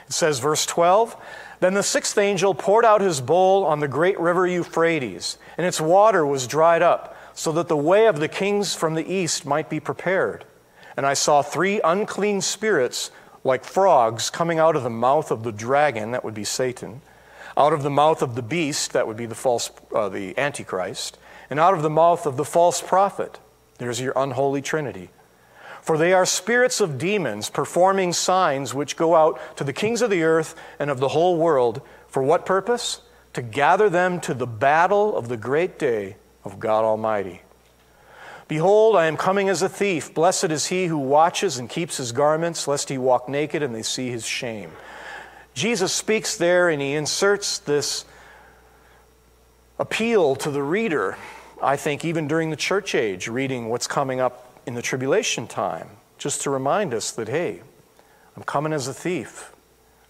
It 0.07 0.11
says, 0.11 0.39
verse 0.39 0.65
12 0.65 1.15
Then 1.61 1.73
the 1.73 1.81
sixth 1.81 2.17
angel 2.17 2.53
poured 2.53 2.83
out 2.83 2.99
his 2.99 3.21
bowl 3.21 3.63
on 3.63 3.79
the 3.79 3.87
great 3.87 4.19
river 4.19 4.45
Euphrates, 4.45 5.37
and 5.57 5.65
its 5.65 5.79
water 5.79 6.25
was 6.25 6.45
dried 6.45 6.81
up, 6.81 7.15
so 7.33 7.53
that 7.53 7.69
the 7.69 7.77
way 7.77 8.07
of 8.07 8.19
the 8.19 8.27
kings 8.27 8.75
from 8.75 8.93
the 8.93 9.09
east 9.09 9.45
might 9.45 9.69
be 9.69 9.79
prepared. 9.79 10.43
And 10.97 11.05
I 11.05 11.13
saw 11.13 11.41
three 11.41 11.79
unclean 11.81 12.41
spirits, 12.41 13.09
like 13.45 13.63
frogs, 13.63 14.29
coming 14.29 14.59
out 14.59 14.75
of 14.75 14.83
the 14.83 14.89
mouth 14.89 15.31
of 15.31 15.43
the 15.43 15.53
dragon, 15.53 16.11
that 16.11 16.25
would 16.25 16.33
be 16.33 16.43
Satan, 16.43 17.01
out 17.55 17.71
of 17.71 17.83
the 17.83 17.89
mouth 17.89 18.21
of 18.21 18.35
the 18.35 18.43
beast, 18.43 18.91
that 18.91 19.07
would 19.07 19.15
be 19.15 19.27
the 19.27 19.33
false, 19.33 19.71
uh, 19.95 20.09
the 20.09 20.37
Antichrist, 20.37 21.17
and 21.49 21.57
out 21.57 21.73
of 21.73 21.83
the 21.83 21.89
mouth 21.89 22.25
of 22.25 22.35
the 22.35 22.43
false 22.43 22.81
prophet. 22.81 23.39
There's 23.77 24.01
your 24.01 24.11
unholy 24.17 24.61
trinity. 24.61 25.09
For 25.83 25.97
they 25.97 26.13
are 26.13 26.25
spirits 26.25 26.79
of 26.79 26.97
demons 26.97 27.49
performing 27.49 28.13
signs 28.13 28.73
which 28.73 28.95
go 28.95 29.15
out 29.15 29.57
to 29.57 29.65
the 29.65 29.73
kings 29.73 30.01
of 30.01 30.09
the 30.09 30.23
earth 30.23 30.55
and 30.79 30.89
of 30.89 31.01
the 31.01 31.09
whole 31.09 31.37
world. 31.37 31.81
For 32.07 32.23
what 32.23 32.45
purpose? 32.45 33.01
To 33.33 33.41
gather 33.41 33.89
them 33.89 34.21
to 34.21 34.33
the 34.33 34.47
battle 34.47 35.17
of 35.17 35.27
the 35.27 35.35
great 35.35 35.77
day 35.77 36.15
of 36.45 36.57
God 36.57 36.85
Almighty. 36.85 37.41
Behold, 38.47 38.95
I 38.95 39.07
am 39.07 39.17
coming 39.17 39.49
as 39.49 39.61
a 39.61 39.67
thief. 39.67 40.13
Blessed 40.13 40.45
is 40.45 40.67
he 40.67 40.85
who 40.85 40.97
watches 40.97 41.57
and 41.57 41.69
keeps 41.69 41.97
his 41.97 42.13
garments, 42.13 42.65
lest 42.65 42.87
he 42.87 42.97
walk 42.97 43.27
naked 43.27 43.61
and 43.61 43.75
they 43.75 43.83
see 43.83 44.09
his 44.09 44.25
shame. 44.25 44.71
Jesus 45.53 45.91
speaks 45.91 46.37
there 46.37 46.69
and 46.69 46.81
he 46.81 46.93
inserts 46.93 47.59
this 47.59 48.05
appeal 49.79 50.37
to 50.37 50.49
the 50.49 50.63
reader, 50.63 51.17
I 51.61 51.75
think, 51.75 52.05
even 52.05 52.29
during 52.29 52.51
the 52.51 52.55
church 52.55 52.95
age, 52.95 53.27
reading 53.27 53.67
what's 53.67 53.87
coming 53.87 54.21
up 54.21 54.42
in 54.65 54.73
the 54.73 54.81
tribulation 54.81 55.47
time, 55.47 55.89
just 56.17 56.41
to 56.41 56.49
remind 56.49 56.93
us 56.93 57.11
that, 57.11 57.27
hey, 57.27 57.61
I'm 58.35 58.43
coming 58.43 58.73
as 58.73 58.87
a 58.87 58.93
thief. 58.93 59.53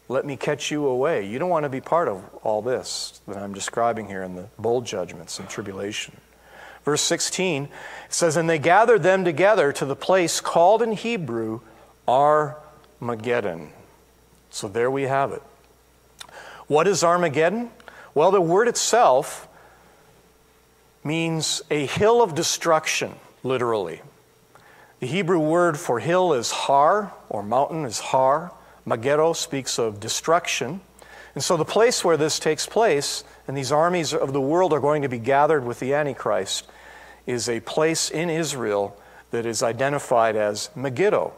Let 0.09 0.25
me 0.25 0.37
catch 0.37 0.69
you 0.71 0.85
away. 0.85 1.25
You 1.25 1.39
don't 1.39 1.49
want 1.49 1.63
to 1.63 1.69
be 1.69 1.81
part 1.81 2.07
of 2.07 2.23
all 2.43 2.61
this 2.61 3.21
that 3.27 3.37
I'm 3.37 3.53
describing 3.53 4.07
here 4.07 4.23
in 4.23 4.35
the 4.35 4.47
bowl 4.59 4.81
judgments 4.81 5.39
and 5.39 5.49
tribulation. 5.49 6.15
Verse 6.83 7.01
16 7.01 7.69
says, 8.09 8.35
And 8.35 8.49
they 8.49 8.59
gathered 8.59 9.03
them 9.03 9.23
together 9.23 9.71
to 9.73 9.85
the 9.85 9.95
place 9.95 10.41
called 10.41 10.81
in 10.81 10.91
Hebrew 10.91 11.61
Armageddon. 12.07 13.71
So 14.49 14.67
there 14.67 14.91
we 14.91 15.03
have 15.03 15.31
it. 15.31 15.41
What 16.67 16.87
is 16.87 17.03
Armageddon? 17.03 17.71
Well, 18.13 18.31
the 18.31 18.41
word 18.41 18.67
itself 18.67 19.47
means 21.03 21.61
a 21.71 21.85
hill 21.85 22.21
of 22.21 22.35
destruction, 22.35 23.13
literally. 23.43 24.01
The 25.03 25.09
Hebrew 25.09 25.39
word 25.39 25.77
for 25.77 25.99
hill 25.99 26.31
is 26.31 26.49
har, 26.51 27.13
or 27.27 27.43
mountain 27.43 27.83
is 27.83 27.99
har. 27.99 28.53
Megiddo 28.85 29.33
speaks 29.33 29.77
of 29.77 29.99
destruction. 29.99 30.79
And 31.35 31.43
so 31.43 31.57
the 31.57 31.65
place 31.65 32.05
where 32.05 32.15
this 32.15 32.39
takes 32.39 32.65
place, 32.65 33.25
and 33.45 33.57
these 33.57 33.69
armies 33.69 34.13
of 34.13 34.31
the 34.31 34.39
world 34.39 34.71
are 34.71 34.79
going 34.79 35.01
to 35.01 35.09
be 35.09 35.19
gathered 35.19 35.65
with 35.65 35.81
the 35.81 35.93
Antichrist, 35.93 36.67
is 37.27 37.49
a 37.49 37.59
place 37.59 38.09
in 38.09 38.29
Israel 38.29 38.97
that 39.31 39.45
is 39.45 39.61
identified 39.61 40.37
as 40.37 40.69
Megiddo. 40.73 41.33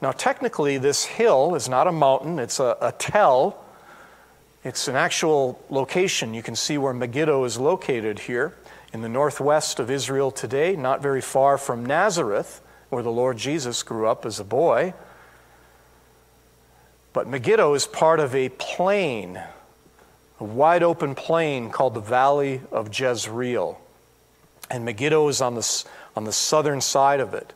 Now, 0.00 0.12
technically, 0.12 0.78
this 0.78 1.04
hill 1.04 1.56
is 1.56 1.68
not 1.68 1.88
a 1.88 1.92
mountain, 1.92 2.38
it's 2.38 2.60
a, 2.60 2.76
a 2.80 2.92
tell. 2.92 3.64
It's 4.62 4.86
an 4.86 4.94
actual 4.94 5.60
location. 5.70 6.34
You 6.34 6.42
can 6.44 6.54
see 6.54 6.78
where 6.78 6.94
Megiddo 6.94 7.42
is 7.42 7.58
located 7.58 8.20
here 8.20 8.54
in 8.92 9.00
the 9.00 9.08
northwest 9.08 9.80
of 9.80 9.90
Israel 9.90 10.30
today, 10.30 10.76
not 10.76 11.02
very 11.02 11.20
far 11.20 11.58
from 11.58 11.84
Nazareth, 11.84 12.60
where 12.92 13.02
the 13.02 13.10
Lord 13.10 13.38
Jesus 13.38 13.82
grew 13.82 14.06
up 14.06 14.26
as 14.26 14.38
a 14.38 14.44
boy. 14.44 14.92
But 17.14 17.26
Megiddo 17.26 17.72
is 17.72 17.86
part 17.86 18.20
of 18.20 18.34
a 18.34 18.50
plain, 18.50 19.40
a 20.38 20.44
wide 20.44 20.82
open 20.82 21.14
plain 21.14 21.70
called 21.70 21.94
the 21.94 22.00
Valley 22.00 22.60
of 22.70 22.88
Jezreel. 22.98 23.80
And 24.70 24.84
Megiddo 24.84 25.26
is 25.28 25.40
on 25.40 25.54
the, 25.54 25.84
on 26.14 26.24
the 26.24 26.32
southern 26.32 26.82
side 26.82 27.20
of 27.20 27.32
it. 27.32 27.54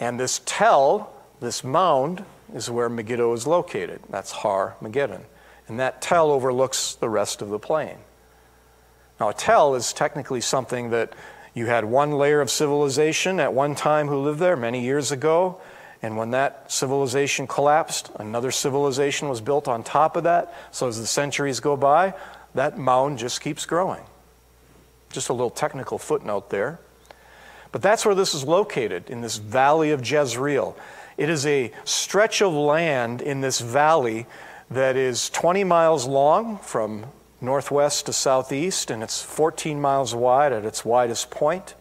And 0.00 0.18
this 0.18 0.40
tell, 0.46 1.12
this 1.40 1.62
mound, 1.62 2.24
is 2.54 2.70
where 2.70 2.88
Megiddo 2.88 3.34
is 3.34 3.46
located. 3.46 4.00
That's 4.08 4.32
Har 4.32 4.76
Megiddon. 4.80 5.24
And 5.68 5.78
that 5.78 6.00
tell 6.00 6.30
overlooks 6.30 6.94
the 6.94 7.10
rest 7.10 7.42
of 7.42 7.50
the 7.50 7.58
plain. 7.58 7.96
Now, 9.20 9.28
a 9.28 9.34
tell 9.34 9.74
is 9.74 9.92
technically 9.92 10.40
something 10.40 10.88
that 10.90 11.12
you 11.54 11.66
had 11.66 11.84
one 11.84 12.12
layer 12.12 12.40
of 12.40 12.50
civilization 12.50 13.38
at 13.38 13.54
one 13.54 13.74
time 13.74 14.08
who 14.08 14.18
lived 14.18 14.40
there 14.40 14.56
many 14.56 14.82
years 14.82 15.12
ago, 15.12 15.60
and 16.02 16.16
when 16.16 16.32
that 16.32 16.70
civilization 16.70 17.46
collapsed, 17.46 18.10
another 18.16 18.50
civilization 18.50 19.28
was 19.28 19.40
built 19.40 19.68
on 19.68 19.82
top 19.82 20.16
of 20.16 20.24
that. 20.24 20.52
So 20.72 20.88
as 20.88 20.98
the 20.98 21.06
centuries 21.06 21.60
go 21.60 21.76
by, 21.76 22.14
that 22.54 22.76
mound 22.76 23.18
just 23.18 23.40
keeps 23.40 23.64
growing. 23.64 24.02
Just 25.10 25.28
a 25.28 25.32
little 25.32 25.48
technical 25.48 25.96
footnote 25.96 26.50
there. 26.50 26.80
But 27.72 27.82
that's 27.82 28.04
where 28.04 28.14
this 28.14 28.34
is 28.34 28.44
located, 28.44 29.08
in 29.08 29.20
this 29.20 29.38
valley 29.38 29.92
of 29.92 30.08
Jezreel. 30.08 30.76
It 31.16 31.30
is 31.30 31.46
a 31.46 31.72
stretch 31.84 32.42
of 32.42 32.52
land 32.52 33.22
in 33.22 33.40
this 33.40 33.60
valley 33.60 34.26
that 34.70 34.96
is 34.96 35.30
20 35.30 35.64
miles 35.64 36.06
long 36.06 36.58
from 36.58 37.06
northwest 37.44 38.06
to 38.06 38.12
southeast, 38.12 38.90
and 38.90 39.02
it's 39.02 39.22
14 39.22 39.80
miles 39.80 40.14
wide 40.14 40.52
at 40.52 40.64
its 40.64 40.84
widest 40.84 41.30
point. 41.30 41.74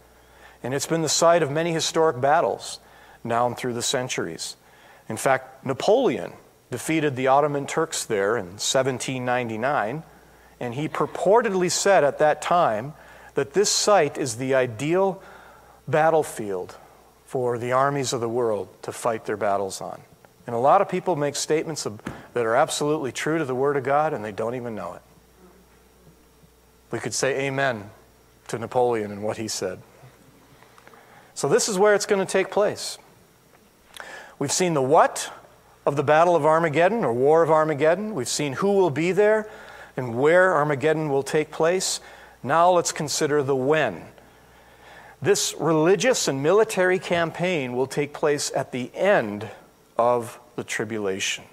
And 0.62 0.74
it's 0.74 0.88
been 0.88 1.02
the 1.02 1.10
site 1.10 1.44
of 1.44 1.52
many 1.52 1.74
historic 1.74 2.22
battles 2.22 2.80
down 3.26 3.56
through 3.56 3.74
the 3.74 3.82
centuries. 3.82 4.56
In 5.10 5.18
fact, 5.18 5.66
Napoleon 5.66 6.34
defeated 6.72 7.16
the 7.16 7.28
Ottoman 7.28 7.68
Turks 7.68 8.06
there 8.06 8.38
in 8.38 8.46
1799, 8.46 10.04
and 10.60 10.74
he 10.74 10.88
purportedly 10.88 11.70
said 11.70 12.04
at 12.04 12.20
that 12.20 12.42
time 12.42 12.94
that 13.36 13.54
this 13.54 13.70
site 13.70 14.18
is 14.18 14.38
the 14.38 14.56
ideal 14.56 15.22
battlefield 15.88 16.78
for 17.26 17.58
the 17.58 17.72
armies 17.72 18.14
of 18.14 18.22
the 18.22 18.30
world 18.30 18.70
to 18.84 18.92
fight 18.92 19.26
their 19.26 19.38
battles 19.38 19.82
on. 19.82 20.02
And 20.46 20.56
a 20.56 20.60
lot 20.60 20.82
of 20.82 20.90
people 20.90 21.16
make 21.16 21.36
statements 21.36 21.86
of, 21.86 22.02
that 22.34 22.46
are 22.46 22.56
absolutely 22.56 23.12
true 23.12 23.38
to 23.38 23.46
the 23.46 23.56
Word 23.56 23.78
of 23.78 23.84
God, 23.84 24.14
and 24.14 24.24
they 24.24 24.32
don't 24.32 24.56
even 24.56 24.76
know 24.76 24.94
it. 24.94 25.02
We 26.94 27.00
could 27.00 27.16
say 27.16 27.48
amen 27.48 27.90
to 28.50 28.60
Napoleon 28.60 29.12
and 29.12 29.24
what 29.24 29.38
he 29.38 29.48
said. 29.48 29.82
So, 31.34 31.50
this 31.50 31.68
is 31.68 31.80
where 31.80 31.96
it's 31.96 32.06
going 32.06 32.24
to 32.24 32.32
take 32.32 32.52
place. 32.52 33.00
We've 34.38 34.52
seen 34.52 34.76
the 34.76 34.82
what 34.84 35.34
of 35.88 35.96
the 35.96 36.04
Battle 36.04 36.36
of 36.36 36.46
Armageddon 36.46 37.04
or 37.04 37.12
War 37.12 37.42
of 37.42 37.50
Armageddon. 37.50 38.14
We've 38.14 38.28
seen 38.28 38.54
who 38.54 38.74
will 38.74 38.92
be 38.92 39.12
there 39.12 39.50
and 39.98 40.20
where 40.20 40.54
Armageddon 40.54 41.10
will 41.10 41.24
take 41.24 41.50
place. 41.50 42.00
Now 42.44 42.70
let's 42.70 42.92
consider 42.92 43.42
the 43.42 43.56
when. 43.56 44.04
This 45.20 45.56
religious 45.60 46.28
and 46.28 46.44
military 46.44 47.00
campaign 47.00 47.74
will 47.74 47.88
take 47.88 48.14
place 48.14 48.52
at 48.56 48.72
the 48.72 48.92
end 48.94 49.50
of 49.98 50.40
the 50.56 50.64
tribulation. 50.64 51.46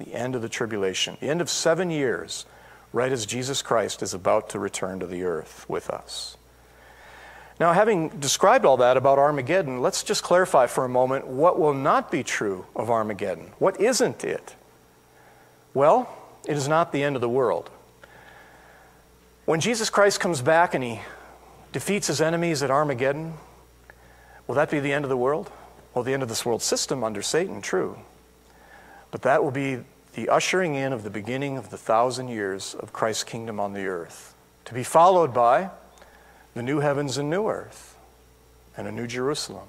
The 0.00 0.12
end 0.12 0.34
of 0.34 0.42
the 0.42 0.48
tribulation. 0.48 1.18
The 1.20 1.28
end 1.28 1.40
of 1.40 1.48
seven 1.48 1.88
years, 1.88 2.46
right 2.92 3.12
as 3.12 3.26
Jesus 3.26 3.62
Christ 3.62 4.02
is 4.02 4.14
about 4.14 4.50
to 4.50 4.58
return 4.58 5.00
to 5.00 5.06
the 5.06 5.22
earth 5.22 5.64
with 5.68 5.90
us. 5.90 6.36
Now, 7.60 7.74
having 7.74 8.08
described 8.08 8.64
all 8.64 8.78
that 8.78 8.96
about 8.96 9.18
Armageddon, 9.18 9.82
let's 9.82 10.02
just 10.02 10.22
clarify 10.22 10.66
for 10.66 10.84
a 10.84 10.88
moment 10.88 11.26
what 11.26 11.60
will 11.60 11.74
not 11.74 12.10
be 12.10 12.22
true 12.22 12.64
of 12.74 12.90
Armageddon. 12.90 13.52
What 13.58 13.78
isn't 13.80 14.24
it? 14.24 14.56
Well, 15.74 16.08
it 16.48 16.56
is 16.56 16.68
not 16.68 16.90
the 16.90 17.02
end 17.02 17.16
of 17.16 17.20
the 17.20 17.28
world. 17.28 17.70
When 19.44 19.60
Jesus 19.60 19.90
Christ 19.90 20.20
comes 20.20 20.40
back 20.40 20.74
and 20.74 20.82
he 20.82 21.00
defeats 21.72 22.06
his 22.06 22.20
enemies 22.20 22.62
at 22.62 22.70
Armageddon, 22.70 23.34
will 24.46 24.54
that 24.54 24.70
be 24.70 24.80
the 24.80 24.92
end 24.92 25.04
of 25.04 25.10
the 25.10 25.16
world? 25.16 25.50
Well, 25.94 26.02
the 26.02 26.14
end 26.14 26.22
of 26.22 26.28
this 26.28 26.46
world 26.46 26.62
system 26.62 27.04
under 27.04 27.20
Satan, 27.20 27.60
true. 27.60 27.98
But 29.10 29.22
that 29.22 29.44
will 29.44 29.50
be 29.50 29.80
the 30.14 30.28
ushering 30.28 30.74
in 30.74 30.92
of 30.92 31.02
the 31.02 31.10
beginning 31.10 31.56
of 31.56 31.70
the 31.70 31.76
thousand 31.76 32.28
years 32.28 32.74
of 32.74 32.92
Christ's 32.92 33.24
kingdom 33.24 33.60
on 33.60 33.72
the 33.72 33.86
earth, 33.86 34.34
to 34.64 34.74
be 34.74 34.82
followed 34.82 35.32
by 35.32 35.70
the 36.54 36.62
new 36.62 36.80
heavens 36.80 37.16
and 37.16 37.30
new 37.30 37.48
earth 37.48 37.96
and 38.76 38.88
a 38.88 38.92
new 38.92 39.06
Jerusalem. 39.06 39.68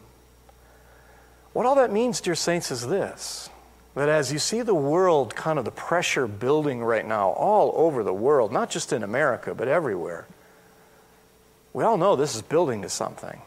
What 1.53 1.65
all 1.65 1.75
that 1.75 1.91
means, 1.91 2.21
dear 2.21 2.35
saints, 2.35 2.71
is 2.71 2.87
this 2.87 3.49
that 3.93 4.07
as 4.07 4.31
you 4.31 4.39
see 4.39 4.61
the 4.61 4.73
world, 4.73 5.35
kind 5.35 5.59
of 5.59 5.65
the 5.65 5.71
pressure 5.71 6.25
building 6.25 6.81
right 6.81 7.05
now 7.05 7.31
all 7.31 7.73
over 7.75 8.03
the 8.03 8.13
world, 8.13 8.49
not 8.51 8.69
just 8.69 8.93
in 8.93 9.03
America, 9.03 9.53
but 9.53 9.67
everywhere, 9.67 10.25
we 11.73 11.83
all 11.83 11.97
know 11.97 12.15
this 12.15 12.33
is 12.33 12.41
building 12.41 12.81
to 12.83 12.89
something. 12.89 13.41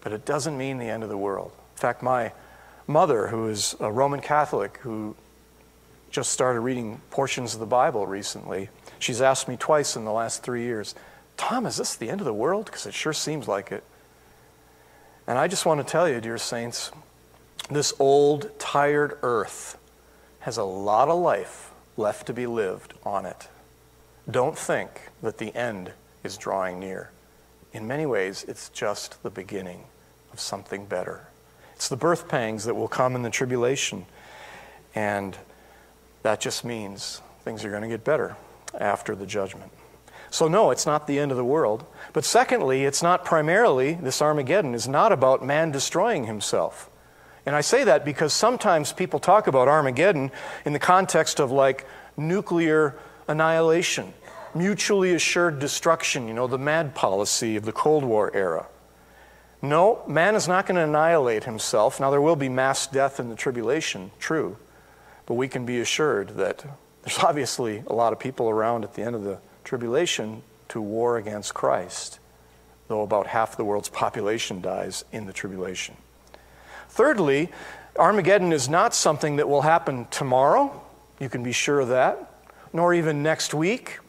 But 0.00 0.12
it 0.12 0.24
doesn't 0.24 0.58
mean 0.58 0.78
the 0.78 0.86
end 0.86 1.04
of 1.04 1.08
the 1.08 1.16
world. 1.16 1.52
In 1.76 1.80
fact, 1.80 2.02
my 2.02 2.32
mother, 2.88 3.28
who 3.28 3.48
is 3.48 3.76
a 3.78 3.90
Roman 3.90 4.20
Catholic, 4.20 4.78
who 4.78 5.14
just 6.16 6.32
started 6.32 6.60
reading 6.60 6.98
portions 7.10 7.52
of 7.52 7.60
the 7.60 7.66
Bible 7.66 8.06
recently, 8.06 8.70
she's 8.98 9.20
asked 9.20 9.48
me 9.48 9.56
twice 9.58 9.96
in 9.96 10.06
the 10.06 10.12
last 10.12 10.42
three 10.42 10.62
years, 10.62 10.94
Tom, 11.36 11.66
is 11.66 11.76
this 11.76 11.94
the 11.94 12.08
end 12.08 12.22
of 12.22 12.24
the 12.24 12.32
world? 12.32 12.64
Because 12.64 12.86
it 12.86 12.94
sure 12.94 13.12
seems 13.12 13.46
like 13.46 13.70
it. 13.70 13.84
And 15.26 15.36
I 15.36 15.46
just 15.46 15.66
want 15.66 15.86
to 15.86 15.92
tell 15.92 16.08
you, 16.08 16.18
dear 16.22 16.38
saints, 16.38 16.90
this 17.70 17.92
old, 17.98 18.58
tired 18.58 19.18
earth 19.20 19.76
has 20.40 20.56
a 20.56 20.64
lot 20.64 21.08
of 21.08 21.20
life 21.20 21.70
left 21.98 22.26
to 22.28 22.32
be 22.32 22.46
lived 22.46 22.94
on 23.04 23.26
it. 23.26 23.48
Don't 24.30 24.56
think 24.56 25.10
that 25.20 25.36
the 25.36 25.54
end 25.54 25.92
is 26.24 26.38
drawing 26.38 26.80
near. 26.80 27.10
In 27.74 27.86
many 27.86 28.06
ways, 28.06 28.42
it's 28.48 28.70
just 28.70 29.22
the 29.22 29.28
beginning 29.28 29.84
of 30.32 30.40
something 30.40 30.86
better. 30.86 31.28
It's 31.74 31.90
the 31.90 31.96
birth 31.96 32.26
pangs 32.26 32.64
that 32.64 32.74
will 32.74 32.88
come 32.88 33.14
in 33.14 33.20
the 33.20 33.28
tribulation. 33.28 34.06
And 34.94 35.36
that 36.26 36.40
just 36.40 36.64
means 36.64 37.22
things 37.44 37.64
are 37.64 37.70
going 37.70 37.82
to 37.82 37.88
get 37.88 38.02
better 38.02 38.34
after 38.80 39.14
the 39.14 39.26
judgment. 39.26 39.70
So, 40.28 40.48
no, 40.48 40.72
it's 40.72 40.84
not 40.84 41.06
the 41.06 41.20
end 41.20 41.30
of 41.30 41.36
the 41.36 41.44
world. 41.44 41.86
But 42.12 42.24
secondly, 42.24 42.84
it's 42.84 43.00
not 43.00 43.24
primarily, 43.24 43.94
this 43.94 44.20
Armageddon 44.20 44.74
is 44.74 44.88
not 44.88 45.12
about 45.12 45.46
man 45.46 45.70
destroying 45.70 46.24
himself. 46.24 46.90
And 47.46 47.54
I 47.54 47.60
say 47.60 47.84
that 47.84 48.04
because 48.04 48.32
sometimes 48.32 48.92
people 48.92 49.20
talk 49.20 49.46
about 49.46 49.68
Armageddon 49.68 50.32
in 50.64 50.72
the 50.72 50.80
context 50.80 51.38
of 51.38 51.52
like 51.52 51.86
nuclear 52.16 52.96
annihilation, 53.28 54.12
mutually 54.52 55.14
assured 55.14 55.60
destruction, 55.60 56.26
you 56.26 56.34
know, 56.34 56.48
the 56.48 56.58
MAD 56.58 56.96
policy 56.96 57.54
of 57.54 57.64
the 57.64 57.72
Cold 57.72 58.02
War 58.02 58.34
era. 58.34 58.66
No, 59.62 60.02
man 60.08 60.34
is 60.34 60.48
not 60.48 60.66
going 60.66 60.74
to 60.74 60.82
annihilate 60.82 61.44
himself. 61.44 62.00
Now, 62.00 62.10
there 62.10 62.20
will 62.20 62.34
be 62.34 62.48
mass 62.48 62.88
death 62.88 63.20
in 63.20 63.28
the 63.28 63.36
tribulation, 63.36 64.10
true. 64.18 64.56
But 65.26 65.34
we 65.34 65.48
can 65.48 65.66
be 65.66 65.80
assured 65.80 66.30
that 66.36 66.64
there's 67.02 67.18
obviously 67.18 67.82
a 67.86 67.92
lot 67.92 68.12
of 68.12 68.18
people 68.18 68.48
around 68.48 68.84
at 68.84 68.94
the 68.94 69.02
end 69.02 69.14
of 69.14 69.24
the 69.24 69.38
tribulation 69.64 70.42
to 70.68 70.80
war 70.80 71.16
against 71.16 71.54
Christ, 71.54 72.18
though 72.88 73.02
about 73.02 73.26
half 73.26 73.56
the 73.56 73.64
world's 73.64 73.88
population 73.88 74.60
dies 74.60 75.04
in 75.12 75.26
the 75.26 75.32
tribulation. 75.32 75.96
Thirdly, 76.88 77.50
Armageddon 77.98 78.52
is 78.52 78.68
not 78.68 78.94
something 78.94 79.36
that 79.36 79.48
will 79.48 79.62
happen 79.62 80.06
tomorrow. 80.10 80.82
You 81.18 81.28
can 81.28 81.42
be 81.42 81.52
sure 81.52 81.80
of 81.80 81.88
that. 81.88 82.32
Nor 82.72 82.94
even 82.94 83.22
next 83.22 83.54
week, 83.54 84.00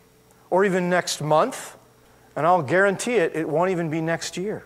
or 0.50 0.66
even 0.66 0.90
next 0.90 1.22
month. 1.22 1.78
And 2.36 2.46
I'll 2.46 2.62
guarantee 2.62 3.16
it, 3.16 3.36
it 3.36 3.48
won't 3.48 3.72
even 3.72 3.90
be 3.90 4.02
next 4.02 4.38
year. 4.38 4.64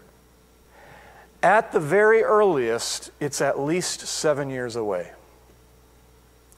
At 1.44 1.72
the 1.72 1.80
very 1.80 2.24
earliest, 2.24 3.12
it's 3.20 3.42
at 3.42 3.60
least 3.60 4.02
seven 4.02 4.50
years 4.50 4.76
away. 4.76 5.12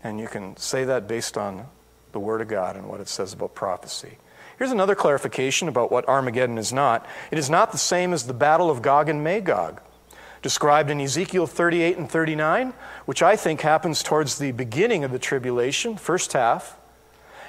And 0.03 0.19
you 0.19 0.27
can 0.27 0.57
say 0.57 0.83
that 0.83 1.07
based 1.07 1.37
on 1.37 1.65
the 2.11 2.19
Word 2.19 2.41
of 2.41 2.47
God 2.47 2.75
and 2.75 2.87
what 2.87 2.99
it 2.99 3.07
says 3.07 3.33
about 3.33 3.55
prophecy. 3.55 4.17
Here's 4.57 4.71
another 4.71 4.95
clarification 4.95 5.67
about 5.67 5.91
what 5.91 6.07
Armageddon 6.07 6.57
is 6.57 6.71
not 6.71 7.07
it 7.31 7.39
is 7.39 7.49
not 7.49 7.71
the 7.71 7.77
same 7.77 8.13
as 8.13 8.27
the 8.27 8.33
Battle 8.33 8.69
of 8.69 8.81
Gog 8.81 9.09
and 9.09 9.23
Magog, 9.23 9.81
described 10.41 10.89
in 10.89 11.01
Ezekiel 11.01 11.47
38 11.47 11.97
and 11.97 12.09
39, 12.09 12.73
which 13.05 13.23
I 13.23 13.35
think 13.35 13.61
happens 13.61 14.03
towards 14.03 14.37
the 14.37 14.51
beginning 14.51 15.03
of 15.03 15.11
the 15.11 15.19
tribulation, 15.19 15.97
first 15.97 16.33
half. 16.33 16.77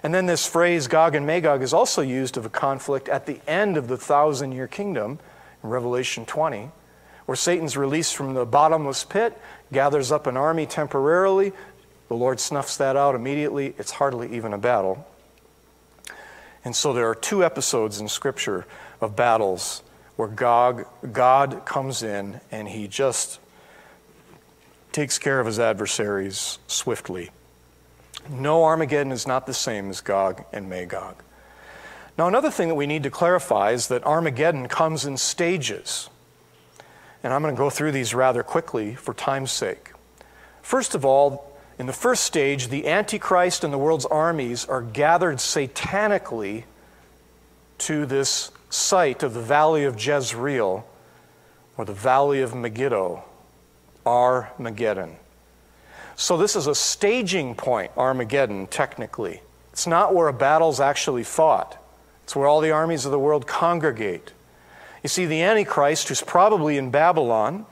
And 0.02 0.14
then 0.14 0.26
this 0.26 0.46
phrase, 0.46 0.86
Gog 0.86 1.14
and 1.14 1.26
Magog, 1.26 1.62
is 1.62 1.72
also 1.72 2.02
used 2.02 2.36
of 2.36 2.46
a 2.46 2.50
conflict 2.50 3.08
at 3.08 3.26
the 3.26 3.40
end 3.48 3.76
of 3.76 3.88
the 3.88 3.96
thousand 3.96 4.52
year 4.52 4.68
kingdom 4.68 5.18
in 5.62 5.70
Revelation 5.70 6.24
20 6.24 6.70
where 7.26 7.36
Satan's 7.36 7.76
released 7.76 8.16
from 8.16 8.34
the 8.34 8.44
bottomless 8.44 9.04
pit, 9.04 9.38
gathers 9.72 10.12
up 10.12 10.26
an 10.26 10.36
army 10.36 10.66
temporarily. 10.66 11.52
The 12.08 12.14
Lord 12.14 12.40
snuffs 12.40 12.76
that 12.76 12.96
out 12.96 13.14
immediately. 13.14 13.74
It's 13.78 13.92
hardly 13.92 14.34
even 14.34 14.52
a 14.52 14.58
battle. 14.58 15.06
And 16.64 16.74
so 16.74 16.92
there 16.92 17.08
are 17.08 17.14
two 17.14 17.44
episodes 17.44 18.00
in 18.00 18.08
Scripture 18.08 18.66
of 19.00 19.16
battles 19.16 19.82
where 20.16 20.28
God, 20.28 20.86
God 21.12 21.62
comes 21.64 22.02
in 22.02 22.40
and 22.50 22.68
he 22.68 22.88
just 22.88 23.40
takes 24.92 25.18
care 25.18 25.40
of 25.40 25.46
his 25.46 25.58
adversaries 25.58 26.58
swiftly. 26.66 27.30
No, 28.30 28.64
Armageddon 28.64 29.12
is 29.12 29.26
not 29.26 29.46
the 29.46 29.54
same 29.54 29.90
as 29.90 30.00
Gog 30.00 30.44
and 30.52 30.68
Magog. 30.70 31.16
Now, 32.16 32.28
another 32.28 32.50
thing 32.50 32.68
that 32.68 32.76
we 32.76 32.86
need 32.86 33.02
to 33.02 33.10
clarify 33.10 33.72
is 33.72 33.88
that 33.88 34.04
Armageddon 34.04 34.68
comes 34.68 35.04
in 35.04 35.16
stages. 35.16 36.08
And 37.24 37.32
I'm 37.32 37.42
going 37.42 37.54
to 37.54 37.58
go 37.58 37.70
through 37.70 37.92
these 37.92 38.14
rather 38.14 38.42
quickly 38.42 38.94
for 38.94 39.14
time's 39.14 39.50
sake. 39.50 39.92
First 40.62 40.94
of 40.94 41.04
all, 41.04 41.53
in 41.78 41.86
the 41.86 41.92
first 41.92 42.24
stage, 42.24 42.68
the 42.68 42.86
Antichrist 42.86 43.64
and 43.64 43.72
the 43.72 43.78
world's 43.78 44.06
armies 44.06 44.64
are 44.66 44.82
gathered 44.82 45.38
satanically 45.38 46.64
to 47.78 48.06
this 48.06 48.52
site 48.70 49.22
of 49.22 49.34
the 49.34 49.42
valley 49.42 49.84
of 49.84 50.04
Jezreel, 50.04 50.86
or 51.76 51.84
the 51.84 51.92
valley 51.92 52.40
of 52.40 52.54
Megiddo, 52.54 53.24
Armageddon. 54.06 55.16
So, 56.16 56.36
this 56.36 56.54
is 56.54 56.68
a 56.68 56.74
staging 56.74 57.56
point, 57.56 57.90
Armageddon, 57.96 58.68
technically. 58.68 59.40
It's 59.72 59.88
not 59.88 60.14
where 60.14 60.28
a 60.28 60.32
battle's 60.32 60.78
actually 60.78 61.24
fought, 61.24 61.76
it's 62.22 62.36
where 62.36 62.46
all 62.46 62.60
the 62.60 62.70
armies 62.70 63.04
of 63.04 63.10
the 63.10 63.18
world 63.18 63.48
congregate. 63.48 64.32
You 65.02 65.08
see, 65.08 65.26
the 65.26 65.42
Antichrist, 65.42 66.08
who's 66.08 66.22
probably 66.22 66.78
in 66.78 66.90
Babylon, 66.90 67.66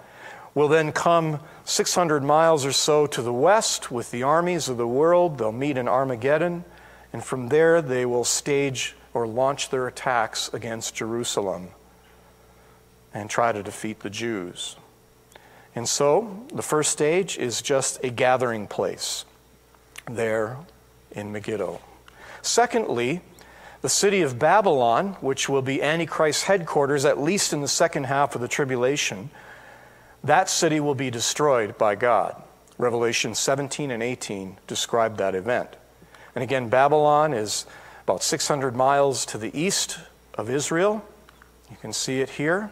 will 0.55 0.69
then 0.69 0.93
come 0.93 1.39
600 1.65 2.23
miles 2.23 2.67
or 2.67 2.73
so 2.73 3.07
to 3.07 3.23
the 3.23 3.33
west 3.33 3.91
with 3.91 4.11
the 4.11 4.23
armies 4.23 4.69
of 4.69 4.77
the 4.77 4.87
world. 4.87 5.39
They'll 5.39 5.53
meet 5.53 5.77
in 5.77 5.89
Armageddon, 5.89 6.65
and 7.13 7.23
from 7.23 7.49
there 7.49 7.81
they 7.81 8.05
will 8.05 8.25
stage 8.25 8.95
or 9.15 9.27
launch 9.27 9.71
their 9.71 9.87
attacks 9.87 10.53
against 10.53 10.95
Jerusalem 10.95 11.69
and 13.15 13.29
try 13.29 13.53
to 13.53 13.63
defeat 13.63 14.01
the 14.01 14.11
Jews. 14.11 14.77
And 15.75 15.89
so, 15.89 16.45
the 16.53 16.63
first 16.63 16.91
stage 16.91 17.39
is 17.39 17.63
just 17.63 18.03
a 18.05 18.11
gathering 18.11 18.67
place 18.67 19.25
there 20.07 20.59
in 21.11 21.33
Megiddo. 21.33 21.81
Secondly, 22.43 23.21
the 23.81 23.89
city 23.89 24.23
of 24.23 24.39
Babylon, 24.39 25.17
which 25.21 25.49
will 25.49 25.63
be 25.63 25.83
Antichrist's 25.83 26.45
headquarters 26.45 27.05
at 27.05 27.21
least 27.21 27.53
in 27.53 27.63
the 27.63 27.69
second 27.69 28.05
half 28.05 28.35
of 28.35 28.41
the 28.41 28.49
tribulation, 28.49 29.31
that 30.25 30.49
city 30.49 30.81
will 30.81 30.95
be 30.95 31.11
destroyed 31.11 31.77
by 31.79 31.95
God. 31.95 32.41
Revelation 32.79 33.35
17 33.35 33.91
and 33.91 34.03
18 34.03 34.57
describe 34.67 35.17
that 35.19 35.35
event. 35.35 35.77
And 36.35 36.43
again, 36.43 36.69
Babylon 36.69 37.35
is 37.35 37.67
about 38.05 38.23
600 38.23 38.75
miles 38.75 39.27
to 39.27 39.39
the 39.39 39.57
east 39.59 39.99
of 40.35 40.49
Israel. 40.49 41.05
You 41.71 41.77
can 41.81 41.93
see 41.93 42.21
it 42.21 42.31
here. 42.31 42.71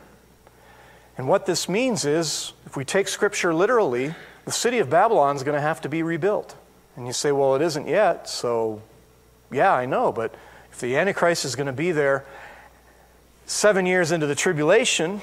And 1.18 1.28
what 1.28 1.46
this 1.46 1.68
means 1.68 2.04
is, 2.04 2.52
if 2.66 2.76
we 2.76 2.84
take 2.84 3.08
Scripture 3.08 3.52
literally, 3.52 4.14
the 4.44 4.52
city 4.52 4.78
of 4.78 4.88
Babylon 4.88 5.36
is 5.36 5.42
going 5.42 5.54
to 5.54 5.60
have 5.60 5.80
to 5.82 5.88
be 5.88 6.02
rebuilt. 6.02 6.56
And 6.96 7.06
you 7.06 7.12
say, 7.12 7.32
well, 7.32 7.54
it 7.54 7.62
isn't 7.62 7.86
yet, 7.86 8.28
so 8.28 8.82
yeah, 9.50 9.72
I 9.72 9.86
know, 9.86 10.12
but 10.12 10.34
if 10.72 10.80
the 10.80 10.96
Antichrist 10.96 11.44
is 11.44 11.56
going 11.56 11.66
to 11.66 11.72
be 11.72 11.92
there 11.92 12.24
seven 13.46 13.84
years 13.84 14.12
into 14.12 14.26
the 14.26 14.34
tribulation, 14.34 15.20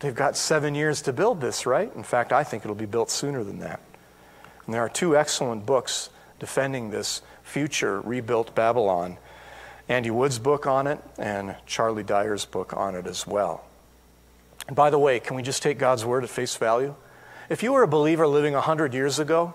they've 0.00 0.14
got 0.14 0.36
seven 0.36 0.74
years 0.74 1.02
to 1.02 1.12
build 1.12 1.40
this, 1.40 1.66
right? 1.66 1.94
In 1.94 2.02
fact, 2.02 2.32
I 2.32 2.44
think 2.44 2.64
it'll 2.64 2.74
be 2.74 2.86
built 2.86 3.10
sooner 3.10 3.44
than 3.44 3.60
that. 3.60 3.80
And 4.66 4.74
there 4.74 4.82
are 4.82 4.88
two 4.88 5.16
excellent 5.16 5.66
books 5.66 6.10
defending 6.38 6.90
this 6.90 7.22
future 7.42 8.00
rebuilt 8.00 8.54
Babylon 8.54 9.18
Andy 9.88 10.10
Woods' 10.10 10.38
book 10.38 10.68
on 10.68 10.86
it 10.86 11.00
and 11.18 11.56
Charlie 11.66 12.04
Dyer's 12.04 12.44
book 12.44 12.76
on 12.76 12.94
it 12.94 13.08
as 13.08 13.26
well. 13.26 13.64
And 14.68 14.76
by 14.76 14.90
the 14.90 14.98
way, 15.00 15.18
can 15.18 15.34
we 15.34 15.42
just 15.42 15.64
take 15.64 15.78
God's 15.78 16.04
word 16.04 16.22
at 16.22 16.30
face 16.30 16.54
value? 16.56 16.94
If 17.48 17.64
you 17.64 17.72
were 17.72 17.82
a 17.82 17.88
believer 17.88 18.28
living 18.28 18.54
100 18.54 18.94
years 18.94 19.18
ago 19.18 19.52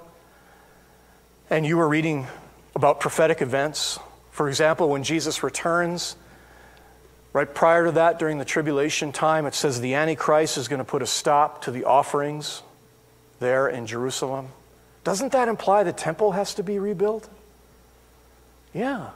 and 1.50 1.66
you 1.66 1.78
were 1.78 1.88
reading 1.88 2.28
about 2.76 3.00
prophetic 3.00 3.42
events 3.42 3.98
for 4.36 4.50
example, 4.50 4.90
when 4.90 5.04
Jesus 5.04 5.44
returns, 5.44 6.18
right 7.36 7.54
prior 7.54 7.84
to 7.84 7.92
that, 7.92 8.18
during 8.18 8.38
the 8.38 8.46
tribulation 8.46 9.12
time, 9.12 9.46
it 9.46 9.54
says 9.54 9.82
the 9.82 9.96
Antichrist 9.96 10.58
is 10.58 10.70
going 10.70 10.80
to 10.80 10.86
put 10.86 11.02
a 11.02 11.06
stop 11.06 11.64
to 11.64 11.72
the 11.72 11.84
offerings 11.84 12.62
there 13.42 13.68
in 13.68 13.86
Jerusalem. 13.86 14.48
Doesn't 15.04 15.34
that 15.34 15.50
imply 15.50 15.84
the 15.84 15.92
temple 15.92 16.32
has 16.32 16.54
to 16.54 16.64
be 16.64 16.80
rebuilt? 16.80 17.28
Yeah. 18.74 19.10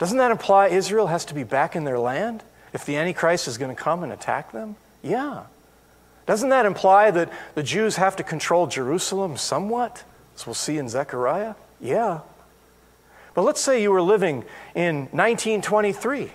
Doesn't 0.00 0.18
that 0.18 0.32
imply 0.32 0.66
Israel 0.66 1.06
has 1.06 1.24
to 1.26 1.34
be 1.34 1.44
back 1.44 1.76
in 1.76 1.84
their 1.84 2.00
land 2.00 2.42
if 2.72 2.84
the 2.84 2.96
Antichrist 2.96 3.46
is 3.46 3.56
going 3.56 3.74
to 3.74 3.80
come 3.80 4.02
and 4.02 4.12
attack 4.12 4.50
them? 4.50 4.74
Yeah. 5.00 5.44
Doesn't 6.26 6.48
that 6.48 6.66
imply 6.66 7.12
that 7.12 7.32
the 7.54 7.62
Jews 7.62 7.94
have 7.96 8.16
to 8.16 8.24
control 8.24 8.66
Jerusalem 8.66 9.36
somewhat, 9.36 10.02
as 10.34 10.44
we'll 10.44 10.54
see 10.54 10.76
in 10.76 10.88
Zechariah? 10.88 11.54
Yeah. 11.80 12.22
But 13.34 13.42
let's 13.42 13.60
say 13.60 13.80
you 13.80 13.92
were 13.92 14.02
living 14.02 14.44
in 14.74 15.02
1923. 15.12 16.32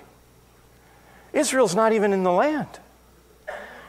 Israel's 1.34 1.76
not 1.76 1.92
even 1.92 2.14
in 2.14 2.24
the 2.24 2.32
land. 2.32 2.80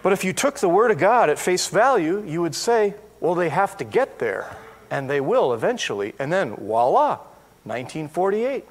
But 0.03 0.13
if 0.13 0.25
you 0.25 0.33
took 0.33 0.59
the 0.59 0.69
Word 0.69 0.91
of 0.91 0.99
God 0.99 1.31
at 1.31 1.39
face 1.39 1.69
value, 1.69 2.25
you 2.27 2.43
would 2.43 2.55
say, 2.55 2.95
well, 3.21 3.35
they 3.35 3.49
have 3.49 3.77
to 3.79 3.85
get 3.85 4.19
there, 4.19 4.57
and 4.91 5.09
they 5.09 5.21
will 5.21 5.55
eventually. 5.55 6.15
And 6.19 6.33
then, 6.33 6.57
voila, 6.57 7.21
1948. 7.65 8.65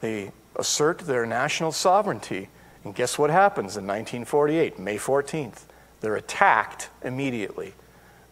They 0.00 0.32
assert 0.56 0.98
their 0.98 1.24
national 1.24 1.72
sovereignty. 1.72 2.48
And 2.84 2.94
guess 2.94 3.18
what 3.18 3.30
happens 3.30 3.76
in 3.76 3.86
1948, 3.86 4.78
May 4.78 4.96
14th? 4.96 5.62
They're 6.00 6.16
attacked 6.16 6.90
immediately 7.02 7.74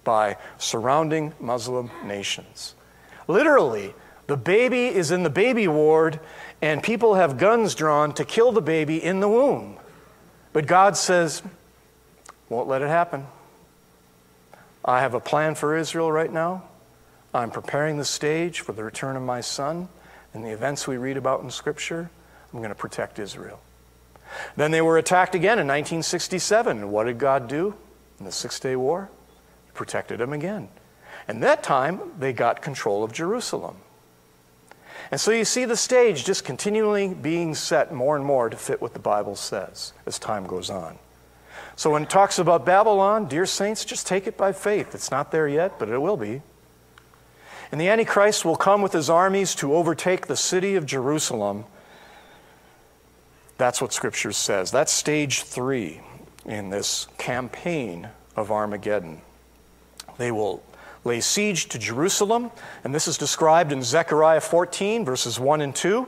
by 0.05 0.37
surrounding 0.59 1.35
Muslim 1.41 1.91
nations. 2.05 2.75
Literally, 3.27 3.95
the 4.27 4.37
baby 4.37 4.87
is 4.87 5.11
in 5.11 5.23
the 5.23 5.31
baby 5.31 5.67
ward, 5.67 6.21
and 6.63 6.83
people 6.83 7.15
have 7.15 7.39
guns 7.39 7.75
drawn 7.75 8.13
to 8.15 8.25
kill 8.25 8.53
the 8.53 8.61
baby 8.61 9.03
in 9.03 9.21
the 9.21 9.29
womb. 9.29 9.77
But 10.53 10.67
God 10.67 10.97
says, 10.97 11.43
won't 12.49 12.69
let 12.69 12.83
it 12.83 12.89
happen. 12.89 13.27
I 14.85 15.01
have 15.01 15.15
a 15.15 15.21
plan 15.21 15.55
for 15.55 15.77
Israel 15.77 16.11
right 16.11 16.33
now. 16.33 16.63
I'm 17.35 17.51
preparing 17.51 17.99
the 17.99 18.05
stage 18.05 18.61
for 18.61 18.73
the 18.73 18.85
return 18.85 19.17
of 19.17 19.23
my 19.23 19.41
son 19.41 19.89
and 20.33 20.45
the 20.45 20.51
events 20.51 20.87
we 20.87 20.97
read 20.97 21.17
about 21.17 21.43
in 21.43 21.51
Scripture. 21.51 22.11
I'm 22.53 22.61
going 22.61 22.71
to 22.71 22.75
protect 22.75 23.19
Israel. 23.19 23.61
Then 24.57 24.71
they 24.71 24.81
were 24.81 24.97
attacked 24.97 25.35
again 25.35 25.59
in 25.59 25.67
1967. 25.67 26.79
And 26.79 26.91
what 26.91 27.05
did 27.05 27.19
God 27.19 27.49
do 27.49 27.75
in 28.19 28.25
the 28.25 28.33
Six 28.33 28.59
Day 28.61 28.77
War? 28.77 29.11
He 29.67 29.73
protected 29.73 30.21
them 30.21 30.33
again. 30.33 30.69
And 31.29 31.43
that 31.43 31.63
time, 31.63 32.01
they 32.19 32.33
got 32.33 32.63
control 32.63 33.03
of 33.03 33.13
Jerusalem. 33.13 33.77
And 35.11 35.21
so 35.21 35.31
you 35.31 35.45
see 35.45 35.65
the 35.65 35.77
stage 35.77 36.25
just 36.25 36.45
continually 36.45 37.15
being 37.15 37.55
set 37.55 37.93
more 37.93 38.17
and 38.17 38.25
more 38.25 38.49
to 38.49 38.57
fit 38.57 38.83
what 38.83 38.93
the 38.93 38.99
Bible 38.99 39.37
says 39.37 39.93
as 40.05 40.19
time 40.19 40.47
goes 40.47 40.69
on. 40.71 40.99
So 41.77 41.91
when 41.91 42.03
it 42.03 42.11
talks 42.11 42.39
about 42.39 42.65
Babylon, 42.65 43.29
dear 43.29 43.47
saints, 43.47 43.85
just 43.85 44.07
take 44.07 44.27
it 44.27 44.37
by 44.37 44.53
faith. 44.53 44.95
It's 44.95 45.11
not 45.11 45.31
there 45.31 45.47
yet, 45.47 45.79
but 45.79 45.89
it 45.89 45.99
will 45.99 46.17
be. 46.17 46.43
And 47.71 47.81
the 47.81 47.89
Antichrist 47.89 48.45
will 48.45 48.57
come 48.57 48.83
with 48.83 48.93
his 48.93 49.11
armies 49.11 49.55
to 49.57 49.75
overtake 49.75 50.27
the 50.27 50.37
city 50.37 50.75
of 50.77 50.87
Jerusalem. 50.87 51.65
That's 53.59 53.81
what 53.81 53.93
Scripture 53.93 54.33
says. 54.33 54.71
That's 54.71 54.93
stage 54.93 55.43
three 55.43 56.01
in 56.45 56.71
this 56.71 57.09
campaign 57.19 58.09
of 58.37 58.51
Armageddon. 58.51 59.21
They 60.19 60.31
will 60.31 60.63
lay 61.07 61.21
siege 61.21 61.69
to 61.69 61.79
Jerusalem, 61.79 62.51
and 62.85 62.95
this 62.95 63.09
is 63.09 63.17
described 63.17 63.73
in 63.73 63.83
Zechariah 63.83 64.41
14, 64.41 65.05
verses 65.05 65.41
1 65.41 65.61
and 65.63 65.75
2. 65.75 66.07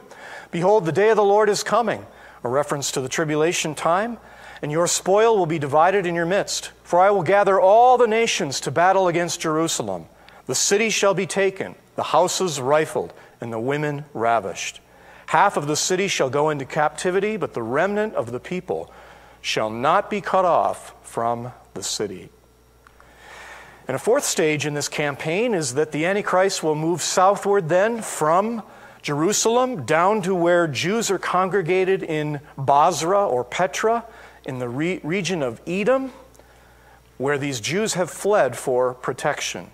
Behold, 0.51 0.85
the 0.85 0.93
day 0.93 1.11
of 1.11 1.17
the 1.17 1.25
Lord 1.25 1.49
is 1.49 1.63
coming, 1.63 2.05
a 2.45 2.49
reference 2.49 2.93
to 2.93 3.01
the 3.01 3.09
tribulation 3.09 3.75
time, 3.75 4.19
and 4.61 4.73
your 4.73 4.87
spoil 4.87 5.39
will 5.39 5.47
be 5.47 5.59
divided 5.59 6.05
in 6.05 6.15
your 6.15 6.27
midst. 6.27 6.73
For 6.83 7.01
I 7.01 7.11
will 7.11 7.23
gather 7.23 7.61
all 7.61 7.97
the 7.97 8.07
nations 8.07 8.61
to 8.61 8.71
battle 8.71 9.09
against 9.09 9.41
Jerusalem. 9.41 10.07
The 10.47 10.55
city 10.55 10.91
shall 10.91 11.15
be 11.15 11.27
taken, 11.27 11.75
the 11.95 12.03
houses 12.03 12.61
rifled, 12.61 13.13
and 13.41 13.53
the 13.53 13.61
women 13.61 14.05
ravished. 14.13 14.81
Half 15.27 15.57
of 15.57 15.67
the 15.67 15.77
city 15.77 16.09
shall 16.09 16.31
go 16.31 16.51
into 16.51 16.65
captivity, 16.65 17.37
but 17.37 17.55
the 17.55 17.63
remnant 17.63 18.15
of 18.15 18.33
the 18.33 18.41
people 18.41 18.93
shall 19.41 19.71
not 19.71 20.11
be 20.11 20.21
cut 20.21 20.45
off 20.45 20.95
from 21.03 21.53
the 21.75 21.83
city. 21.83 22.31
And 23.89 23.95
a 23.95 23.99
fourth 23.99 24.25
stage 24.25 24.67
in 24.67 24.75
this 24.75 24.89
campaign 24.89 25.55
is 25.55 25.75
that 25.75 25.93
the 25.93 26.05
Antichrist 26.05 26.63
will 26.63 26.75
move 26.75 27.01
southward 27.01 27.71
then 27.71 28.03
from 28.03 28.63
Jerusalem 29.01 29.87
down 29.87 30.21
to 30.23 30.35
where 30.35 30.67
Jews 30.67 31.11
are 31.11 31.19
congregated 31.19 32.03
in 32.03 32.41
Bozrah 32.59 33.27
or 33.27 33.45
Petra 33.45 34.05
in 34.45 34.59
the 34.59 34.69
re- 34.69 35.01
region 35.03 35.43
of 35.43 35.63
Edom, 35.67 36.13
where 37.17 37.39
these 37.39 37.61
Jews 37.61 37.95
have 37.95 38.11
fled 38.11 38.59
for 38.59 38.93
protection. 38.93 39.71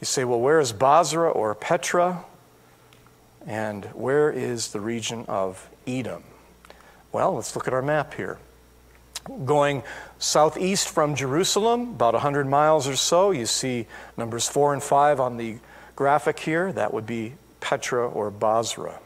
You 0.00 0.04
say, 0.04 0.24
well, 0.24 0.40
where 0.40 0.60
is 0.60 0.74
Bozrah 0.74 1.30
or 1.30 1.54
Petra? 1.54 2.22
And 3.46 3.86
where 3.86 4.30
is 4.30 4.72
the 4.72 4.80
region 4.80 5.24
of 5.26 5.70
Edom? 5.86 6.22
Well, 7.12 7.34
let's 7.36 7.56
look 7.56 7.66
at 7.66 7.72
our 7.72 7.80
map 7.80 8.12
here. 8.12 8.36
Going 9.46 9.82
southeast 10.18 10.88
from 10.88 11.14
Jerusalem, 11.14 11.90
about 11.90 12.14
100 12.14 12.46
miles 12.46 12.88
or 12.88 12.96
so, 12.96 13.30
you 13.30 13.46
see 13.46 13.86
numbers 14.16 14.48
4 14.48 14.74
and 14.74 14.82
5 14.82 15.20
on 15.20 15.36
the 15.36 15.58
graphic 15.94 16.40
here. 16.40 16.72
That 16.72 16.94
would 16.94 17.06
be 17.06 17.34
Petra 17.60 18.08
or 18.08 18.30
Bozrah. 18.30 19.00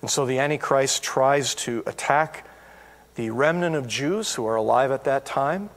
And 0.00 0.10
so 0.10 0.26
the 0.26 0.38
Antichrist 0.38 1.02
tries 1.02 1.54
to 1.56 1.82
attack 1.86 2.46
the 3.14 3.30
remnant 3.30 3.76
of 3.76 3.86
Jews 3.86 4.34
who 4.34 4.46
are 4.46 4.56
alive 4.56 4.90
at 4.90 5.04
that 5.04 5.24
time 5.24 5.70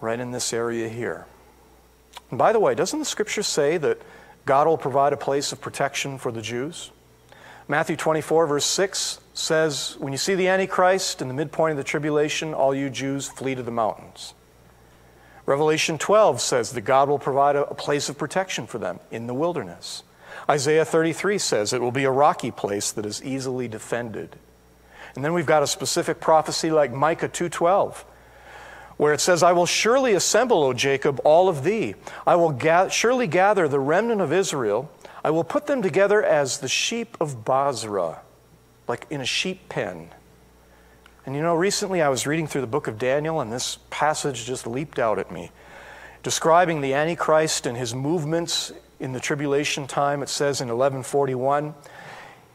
right 0.00 0.18
in 0.18 0.30
this 0.30 0.52
area 0.52 0.88
here. 0.88 1.26
And 2.30 2.38
by 2.38 2.52
the 2.52 2.60
way, 2.60 2.74
doesn't 2.74 2.98
the 2.98 3.04
scripture 3.04 3.42
say 3.42 3.76
that 3.78 4.00
God 4.46 4.66
will 4.66 4.78
provide 4.78 5.12
a 5.12 5.16
place 5.16 5.52
of 5.52 5.60
protection 5.60 6.18
for 6.18 6.30
the 6.30 6.42
Jews? 6.42 6.90
Matthew 7.68 7.96
24, 7.96 8.46
verse 8.46 8.64
6 8.64 9.20
says, 9.40 9.96
When 9.98 10.12
you 10.12 10.18
see 10.18 10.34
the 10.34 10.48
Antichrist 10.48 11.20
in 11.20 11.28
the 11.28 11.34
midpoint 11.34 11.72
of 11.72 11.76
the 11.76 11.84
tribulation, 11.84 12.54
all 12.54 12.74
you 12.74 12.90
Jews 12.90 13.28
flee 13.28 13.54
to 13.54 13.62
the 13.62 13.70
mountains. 13.70 14.34
Revelation 15.46 15.98
12 15.98 16.40
says 16.40 16.72
that 16.72 16.82
God 16.82 17.08
will 17.08 17.18
provide 17.18 17.56
a, 17.56 17.74
place 17.74 18.08
of 18.08 18.18
protection 18.18 18.66
for 18.66 18.78
them 18.78 19.00
in 19.10 19.26
the 19.26 19.34
wilderness. 19.34 20.04
Isaiah 20.48 20.84
33 20.84 21.38
says 21.38 21.72
it 21.72 21.80
will 21.80 21.90
be 21.90 22.04
a 22.04 22.10
rocky 22.10 22.50
place 22.50 22.92
that 22.92 23.04
is 23.06 23.22
easily 23.24 23.66
defended. 23.66 24.36
And 25.16 25.24
then 25.24 25.32
we've 25.32 25.46
got 25.46 25.62
a 25.62 25.66
specific 25.66 26.20
prophecy 26.20 26.70
like 26.70 26.92
Micah 26.92 27.28
2:12 27.28 28.04
where 28.96 29.14
it 29.14 29.20
says, 29.20 29.42
I 29.42 29.52
will 29.52 29.64
surely 29.64 30.12
assemble, 30.12 30.62
O 30.62 30.74
Jacob, 30.74 31.22
all 31.24 31.48
of 31.48 31.64
thee. 31.64 31.94
I 32.26 32.36
will 32.36 32.50
ga- 32.50 32.88
surely 32.88 33.26
gather 33.26 33.66
the 33.66 33.80
remnant 33.80 34.20
of 34.20 34.30
Israel. 34.30 34.90
I 35.24 35.30
will 35.30 35.42
put 35.42 35.66
them 35.66 35.80
together 35.80 36.22
as 36.22 36.58
the 36.58 36.68
sheep 36.68 37.16
of 37.18 37.42
Bozrah, 37.42 38.20
like 38.90 39.06
in 39.08 39.22
a 39.22 39.26
sheep 39.26 39.68
pen. 39.70 40.10
And 41.24 41.34
you 41.34 41.40
know, 41.40 41.54
recently 41.54 42.02
I 42.02 42.10
was 42.10 42.26
reading 42.26 42.46
through 42.46 42.60
the 42.60 42.66
book 42.66 42.86
of 42.86 42.98
Daniel, 42.98 43.40
and 43.40 43.50
this 43.50 43.78
passage 43.88 44.44
just 44.44 44.66
leaped 44.66 44.98
out 44.98 45.18
at 45.18 45.30
me. 45.30 45.50
Describing 46.22 46.82
the 46.82 46.92
Antichrist 46.92 47.64
and 47.64 47.78
his 47.78 47.94
movements 47.94 48.72
in 48.98 49.12
the 49.12 49.20
tribulation 49.20 49.86
time, 49.86 50.22
it 50.22 50.28
says 50.28 50.60
in 50.60 50.68
1141, 50.68 51.74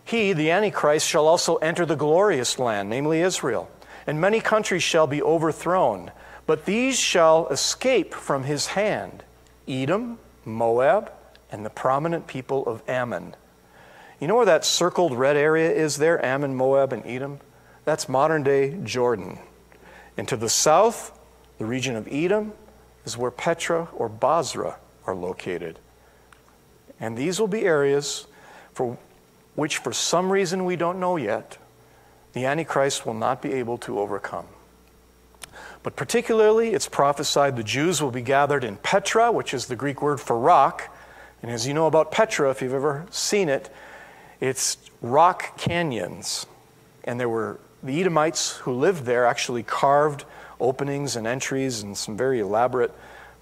He, 0.04 0.34
the 0.34 0.52
Antichrist, 0.52 1.08
shall 1.08 1.28
also 1.28 1.56
enter 1.56 1.86
the 1.86 1.96
glorious 1.96 2.60
land, 2.60 2.92
namely 2.92 3.22
Israel, 3.22 3.68
and 4.06 4.22
many 4.22 4.40
countries 4.40 4.84
shall 4.84 5.08
be 5.08 5.24
overthrown 5.24 6.12
but 6.46 6.66
these 6.66 7.00
shall 7.00 7.48
escape 7.48 8.14
from 8.14 8.44
his 8.44 8.68
hand 8.68 9.24
Edom, 9.68 10.20
Moab, 10.44 11.12
and 11.52 11.66
the 11.66 11.72
prominent 11.72 12.28
people 12.28 12.66
of 12.68 12.88
Ammon. 12.88 13.36
You 14.20 14.28
know 14.28 14.36
where 14.36 14.46
that 14.46 14.66
circled 14.66 15.18
red 15.18 15.36
area 15.36 15.72
is 15.72 15.98
there? 15.98 16.24
Ammon, 16.24 16.56
Moab, 16.56 16.94
and 16.94 17.06
Edom? 17.06 17.40
That's 17.84 18.08
modern 18.08 18.44
day 18.44 18.78
Jordan. 18.84 19.40
And 20.18 20.28
to 20.28 20.38
the 20.38 20.50
south, 20.50 21.18
the 21.58 21.66
region 21.66 21.96
of 21.96 22.08
Edom 22.10 22.54
is 23.06 23.18
where 23.18 23.32
Petra 23.32 23.90
or 23.94 24.10
Bozrah 24.10 24.78
are 25.06 25.16
located. 25.16 25.80
And 27.00 27.18
these 27.18 27.40
will 27.40 27.48
be 27.48 27.64
areas 27.64 28.26
for 28.74 28.98
which, 29.56 29.78
for 29.78 29.94
some 29.94 30.32
reason 30.32 30.66
we 30.66 30.76
don't 30.76 31.00
know 31.00 31.18
yet, 31.18 31.58
the 32.34 32.46
Antichrist 32.46 33.06
will 33.06 33.14
not 33.14 33.42
be 33.42 33.54
able 33.54 33.78
to 33.80 34.00
overcome. 34.00 34.48
But 35.84 35.96
particularly, 35.96 36.74
it's 36.74 36.90
prophesied 36.90 37.56
the 37.56 37.64
Jews 37.64 38.02
will 38.02 38.12
be 38.12 38.22
gathered 38.22 38.64
in 38.64 38.78
Petra, 38.78 39.32
which 39.32 39.54
is 39.54 39.68
the 39.68 39.76
Greek 39.76 40.02
word 40.02 40.20
for 40.20 40.38
rock. 40.38 40.94
And 41.42 41.52
as 41.52 41.68
you 41.68 41.74
know 41.74 41.86
about 41.86 42.12
Petra, 42.12 42.50
if 42.50 42.62
you've 42.62 42.74
ever 42.74 43.06
seen 43.12 43.50
it, 43.50 43.70
it's 44.46 44.78
rock 45.02 45.58
canyons. 45.58 46.46
And 47.04 47.20
there 47.20 47.30
were 47.30 47.60
the 47.82 48.00
Edomites 48.00 48.58
who 48.58 48.74
lived 48.74 49.06
there 49.06 49.26
actually 49.26 49.64
carved 49.64 50.26
openings 50.60 51.16
and 51.16 51.28
entries 51.28 51.82
and 51.82 51.98
some 51.98 52.16
very 52.16 52.40
elaborate 52.40 52.94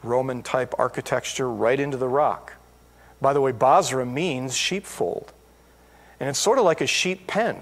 Roman 0.02 0.44
type 0.44 0.74
architecture 0.78 1.50
right 1.50 1.80
into 1.80 1.98
the 1.98 2.08
rock. 2.08 2.54
By 3.22 3.34
the 3.34 3.42
way, 3.42 3.52
Bozrah 3.52 4.06
means 4.06 4.56
sheepfold. 4.56 5.32
And 6.20 6.30
it's 6.30 6.40
sort 6.40 6.58
of 6.58 6.66
like 6.66 6.82
a 6.82 6.88
sheep 6.88 7.28
pen 7.28 7.58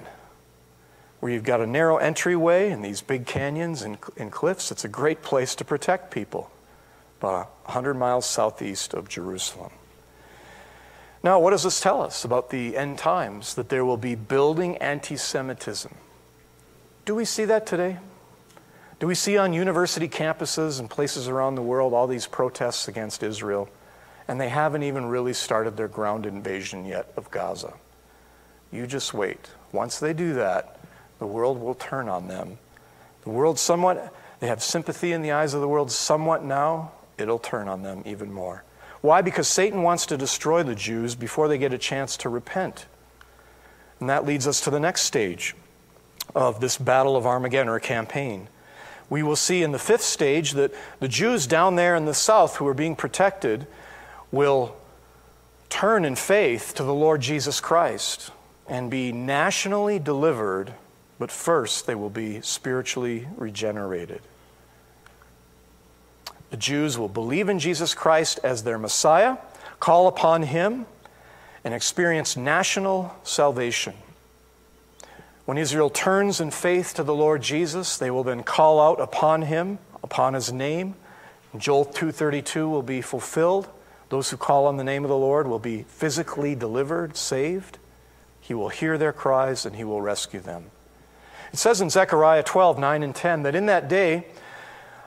where 1.19 1.31
you've 1.31 1.43
got 1.43 1.61
a 1.61 1.67
narrow 1.67 1.97
entryway 1.97 2.71
and 2.71 2.83
these 2.83 3.01
big 3.01 3.25
canyons 3.27 3.83
and, 3.83 3.97
and 4.17 4.31
cliffs. 4.31 4.71
It's 4.71 4.85
a 4.85 4.89
great 4.89 5.21
place 5.21 5.53
to 5.55 5.65
protect 5.65 6.11
people, 6.11 6.49
about 7.19 7.51
100 7.65 7.93
miles 7.93 8.25
southeast 8.25 8.93
of 8.93 9.07
Jerusalem. 9.07 9.71
Now, 11.23 11.39
what 11.39 11.51
does 11.51 11.63
this 11.63 11.79
tell 11.79 12.01
us 12.01 12.25
about 12.25 12.49
the 12.49 12.75
end 12.75 12.97
times? 12.97 13.53
That 13.53 13.69
there 13.69 13.85
will 13.85 13.97
be 13.97 14.15
building 14.15 14.77
anti 14.77 15.15
Semitism. 15.15 15.93
Do 17.05 17.15
we 17.15 17.25
see 17.25 17.45
that 17.45 17.65
today? 17.65 17.97
Do 18.99 19.07
we 19.07 19.15
see 19.15 19.37
on 19.37 19.53
university 19.53 20.07
campuses 20.07 20.79
and 20.79 20.89
places 20.89 21.27
around 21.27 21.55
the 21.55 21.61
world 21.61 21.93
all 21.93 22.07
these 22.07 22.27
protests 22.27 22.87
against 22.87 23.23
Israel? 23.23 23.69
And 24.27 24.39
they 24.39 24.49
haven't 24.49 24.83
even 24.83 25.05
really 25.05 25.33
started 25.33 25.75
their 25.75 25.87
ground 25.87 26.25
invasion 26.25 26.85
yet 26.85 27.11
of 27.17 27.29
Gaza. 27.31 27.73
You 28.71 28.87
just 28.87 29.13
wait. 29.13 29.49
Once 29.71 29.99
they 29.99 30.13
do 30.13 30.33
that, 30.35 30.79
the 31.19 31.25
world 31.25 31.59
will 31.59 31.75
turn 31.75 32.09
on 32.09 32.27
them. 32.27 32.57
The 33.23 33.29
world 33.29 33.59
somewhat, 33.59 34.13
they 34.39 34.47
have 34.47 34.63
sympathy 34.63 35.11
in 35.11 35.21
the 35.21 35.31
eyes 35.31 35.53
of 35.53 35.61
the 35.61 35.67
world 35.67 35.91
somewhat 35.91 36.43
now, 36.43 36.91
it'll 37.17 37.39
turn 37.39 37.67
on 37.67 37.83
them 37.83 38.03
even 38.05 38.31
more. 38.31 38.63
Why? 39.01 39.21
Because 39.21 39.47
Satan 39.47 39.83
wants 39.83 40.05
to 40.07 40.17
destroy 40.17 40.63
the 40.63 40.75
Jews 40.75 41.15
before 41.15 41.47
they 41.47 41.57
get 41.57 41.73
a 41.73 41.77
chance 41.77 42.17
to 42.17 42.29
repent. 42.29 42.85
And 43.99 44.09
that 44.09 44.25
leads 44.25 44.47
us 44.47 44.61
to 44.61 44.69
the 44.69 44.79
next 44.79 45.01
stage 45.01 45.55
of 46.35 46.61
this 46.61 46.77
battle 46.77 47.15
of 47.15 47.25
Armageddon 47.25 47.69
or 47.69 47.79
campaign. 47.79 48.47
We 49.09 49.23
will 49.23 49.35
see 49.35 49.63
in 49.63 49.71
the 49.71 49.79
fifth 49.79 50.03
stage 50.03 50.51
that 50.51 50.73
the 50.99 51.07
Jews 51.07 51.45
down 51.47 51.75
there 51.75 51.95
in 51.95 52.05
the 52.05 52.13
south 52.13 52.57
who 52.57 52.67
are 52.67 52.73
being 52.73 52.95
protected 52.95 53.67
will 54.31 54.75
turn 55.69 56.05
in 56.05 56.15
faith 56.15 56.73
to 56.75 56.83
the 56.83 56.93
Lord 56.93 57.21
Jesus 57.21 57.59
Christ 57.59 58.31
and 58.67 58.89
be 58.89 59.11
nationally 59.11 59.99
delivered 59.99 60.73
but 61.21 61.29
first 61.29 61.85
they 61.85 61.93
will 61.93 62.09
be 62.09 62.41
spiritually 62.41 63.27
regenerated. 63.37 64.21
The 66.51 66.57
Jews 66.57 66.97
will 66.97 67.09
believe 67.09 67.49
in 67.49 67.59
Jesus 67.59 67.95
Christ 67.95 68.39
as 68.43 68.63
their 68.63 68.77
Messiah, 68.77 69.37
call 69.79 70.07
upon 70.07 70.43
Him, 70.43 70.85
and 71.63 71.73
experience 71.73 72.37
national 72.37 73.15
salvation. 73.23 73.93
When 75.45 75.57
Israel 75.57 75.89
turns 75.89 76.39
in 76.39 76.51
faith 76.51 76.93
to 76.95 77.03
the 77.03 77.15
Lord 77.15 77.41
Jesus, 77.41 77.97
they 77.97 78.11
will 78.11 78.23
then 78.23 78.43
call 78.43 78.79
out 78.79 79.01
upon 79.01 79.43
Him, 79.43 79.79
upon 80.03 80.33
His 80.33 80.51
name. 80.51 80.95
Joel 81.57 81.85
2:32 81.85 82.69
will 82.69 82.83
be 82.83 83.01
fulfilled. 83.01 83.67
Those 84.09 84.29
who 84.29 84.37
call 84.37 84.67
on 84.67 84.75
the 84.75 84.83
name 84.83 85.05
of 85.05 85.09
the 85.09 85.17
Lord 85.17 85.47
will 85.47 85.59
be 85.59 85.83
physically 85.83 86.53
delivered, 86.53 87.15
saved. 87.15 87.77
He 88.41 88.53
will 88.53 88.69
hear 88.69 88.97
their 88.97 89.13
cries 89.13 89.65
and 89.65 89.77
he 89.77 89.85
will 89.85 90.01
rescue 90.01 90.41
them. 90.41 90.71
It 91.53 91.59
says 91.59 91.79
in 91.79 91.89
Zechariah 91.89 92.43
12, 92.43 92.77
9 92.77 93.03
and 93.03 93.15
10, 93.15 93.43
that 93.43 93.55
in 93.55 93.67
that 93.67 93.87
day 93.87 94.25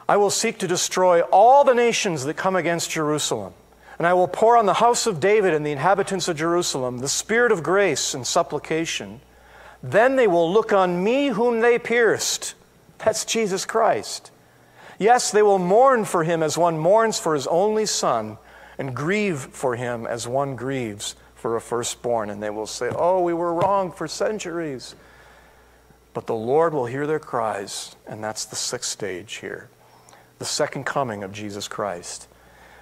I 0.09 0.17
will 0.17 0.31
seek 0.31 0.59
to 0.59 0.69
destroy 0.69 1.23
all 1.23 1.65
the 1.65 1.75
nations 1.75 2.25
that 2.25 2.37
come 2.37 2.57
against 2.57 2.91
Jerusalem. 2.91 3.55
And 3.99 4.07
I 4.07 4.13
will 4.13 4.29
pour 4.29 4.57
on 4.57 4.67
the 4.67 4.75
house 4.75 5.07
of 5.07 5.21
David 5.21 5.55
and 5.55 5.65
the 5.65 5.73
inhabitants 5.73 6.29
of 6.29 6.37
Jerusalem 6.37 6.99
the 6.99 7.09
spirit 7.09 7.53
of 7.53 7.63
grace 7.63 8.13
and 8.13 8.27
supplication. 8.27 9.21
Then 9.83 10.17
they 10.17 10.27
will 10.27 10.53
look 10.53 10.73
on 10.73 11.03
me 11.03 11.29
whom 11.29 11.61
they 11.61 11.79
pierced. 11.79 12.55
That's 12.99 13.25
Jesus 13.25 13.65
Christ. 13.65 14.31
Yes, 14.99 15.31
they 15.31 15.43
will 15.43 15.59
mourn 15.59 16.05
for 16.05 16.25
him 16.25 16.43
as 16.43 16.59
one 16.59 16.79
mourns 16.79 17.19
for 17.19 17.35
his 17.35 17.47
only 17.47 17.87
son, 17.87 18.39
and 18.79 18.95
grieve 18.95 19.39
for 19.39 19.77
him 19.77 20.07
as 20.07 20.27
one 20.27 20.57
grieves 20.57 21.17
for 21.35 21.57
a 21.57 21.61
firstborn. 21.61 22.31
And 22.31 22.43
they 22.43 22.51
will 22.51 22.67
say, 22.67 22.91
Oh, 22.95 23.21
we 23.21 23.35
were 23.35 23.55
wrong 23.55 23.91
for 23.93 24.09
centuries. 24.09 24.95
But 26.13 26.27
the 26.27 26.35
Lord 26.35 26.75
will 26.75 26.87
hear 26.87 27.07
their 27.07 27.19
cries, 27.19 27.97
and 28.07 28.23
that's 28.23 28.45
the 28.45 28.57
sixth 28.57 28.91
stage 28.91 29.37
here 29.37 29.69
the 30.39 30.45
second 30.45 30.85
coming 30.85 31.23
of 31.23 31.33
Jesus 31.33 31.69
Christ. 31.69 32.29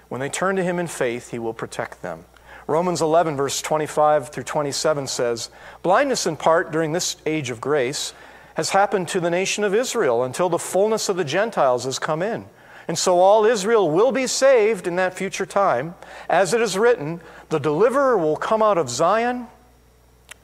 When 0.09 0.21
they 0.21 0.29
turn 0.29 0.55
to 0.57 0.63
him 0.63 0.79
in 0.79 0.87
faith, 0.87 1.31
he 1.31 1.39
will 1.39 1.53
protect 1.53 2.01
them. 2.01 2.25
Romans 2.67 3.01
11, 3.01 3.35
verse 3.35 3.61
25 3.61 4.29
through 4.29 4.43
27 4.43 5.07
says, 5.07 5.49
Blindness 5.81 6.25
in 6.25 6.37
part 6.37 6.71
during 6.71 6.91
this 6.91 7.17
age 7.25 7.49
of 7.49 7.59
grace 7.59 8.13
has 8.55 8.69
happened 8.69 9.07
to 9.09 9.19
the 9.19 9.29
nation 9.29 9.63
of 9.63 9.73
Israel 9.73 10.23
until 10.23 10.49
the 10.49 10.59
fullness 10.59 11.09
of 11.09 11.17
the 11.17 11.25
Gentiles 11.25 11.85
has 11.85 11.99
come 11.99 12.21
in. 12.21 12.45
And 12.87 12.97
so 12.97 13.19
all 13.19 13.45
Israel 13.45 13.89
will 13.89 14.11
be 14.11 14.27
saved 14.27 14.87
in 14.87 14.97
that 14.97 15.13
future 15.13 15.45
time. 15.45 15.95
As 16.29 16.53
it 16.53 16.61
is 16.61 16.77
written, 16.77 17.21
the 17.49 17.59
deliverer 17.59 18.17
will 18.17 18.35
come 18.35 18.61
out 18.61 18.77
of 18.77 18.89
Zion. 18.89 19.47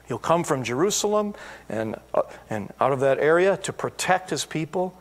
He'll 0.08 0.18
come 0.18 0.42
from 0.42 0.64
Jerusalem 0.64 1.34
and, 1.68 1.96
uh, 2.14 2.22
and 2.48 2.72
out 2.80 2.92
of 2.92 3.00
that 3.00 3.18
area 3.18 3.56
to 3.58 3.72
protect 3.72 4.30
his 4.30 4.44
people. 4.44 4.98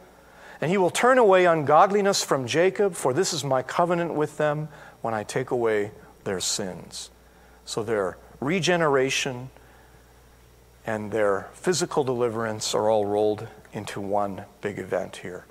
And 0.62 0.70
he 0.70 0.78
will 0.78 0.90
turn 0.90 1.18
away 1.18 1.46
ungodliness 1.46 2.24
from 2.24 2.48
Jacob, 2.48 2.96
for 2.96 3.14
this 3.14 3.34
is 3.34 3.44
my 3.44 3.62
covenant 3.62 4.14
with 4.14 4.38
them 4.38 4.68
when 5.02 5.14
I 5.14 5.24
take 5.24 5.52
away 5.52 5.92
their 6.26 6.40
sins. 6.40 7.10
So 7.66 7.84
their 7.84 8.18
regeneration 8.40 9.50
and 10.86 11.12
their 11.12 11.48
physical 11.54 12.04
deliverance 12.04 12.74
are 12.74 12.90
all 12.90 13.06
rolled 13.06 13.48
into 13.72 14.02
one 14.02 14.44
big 14.62 14.80
event 14.80 15.18
here. 15.18 15.46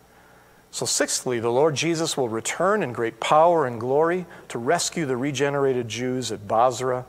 So, 0.71 0.85
sixthly, 0.85 1.41
the 1.41 1.51
Lord 1.51 1.75
Jesus 1.75 2.17
will 2.17 2.29
return 2.29 2.83
in 2.83 2.93
great 2.93 3.21
power 3.21 3.65
and 3.67 3.81
glory 3.81 4.27
to 4.49 4.59
rescue 4.59 5.07
the 5.07 5.17
regenerated 5.17 5.89
Jews 5.89 6.31
at 6.31 6.47
Bozrah 6.47 7.07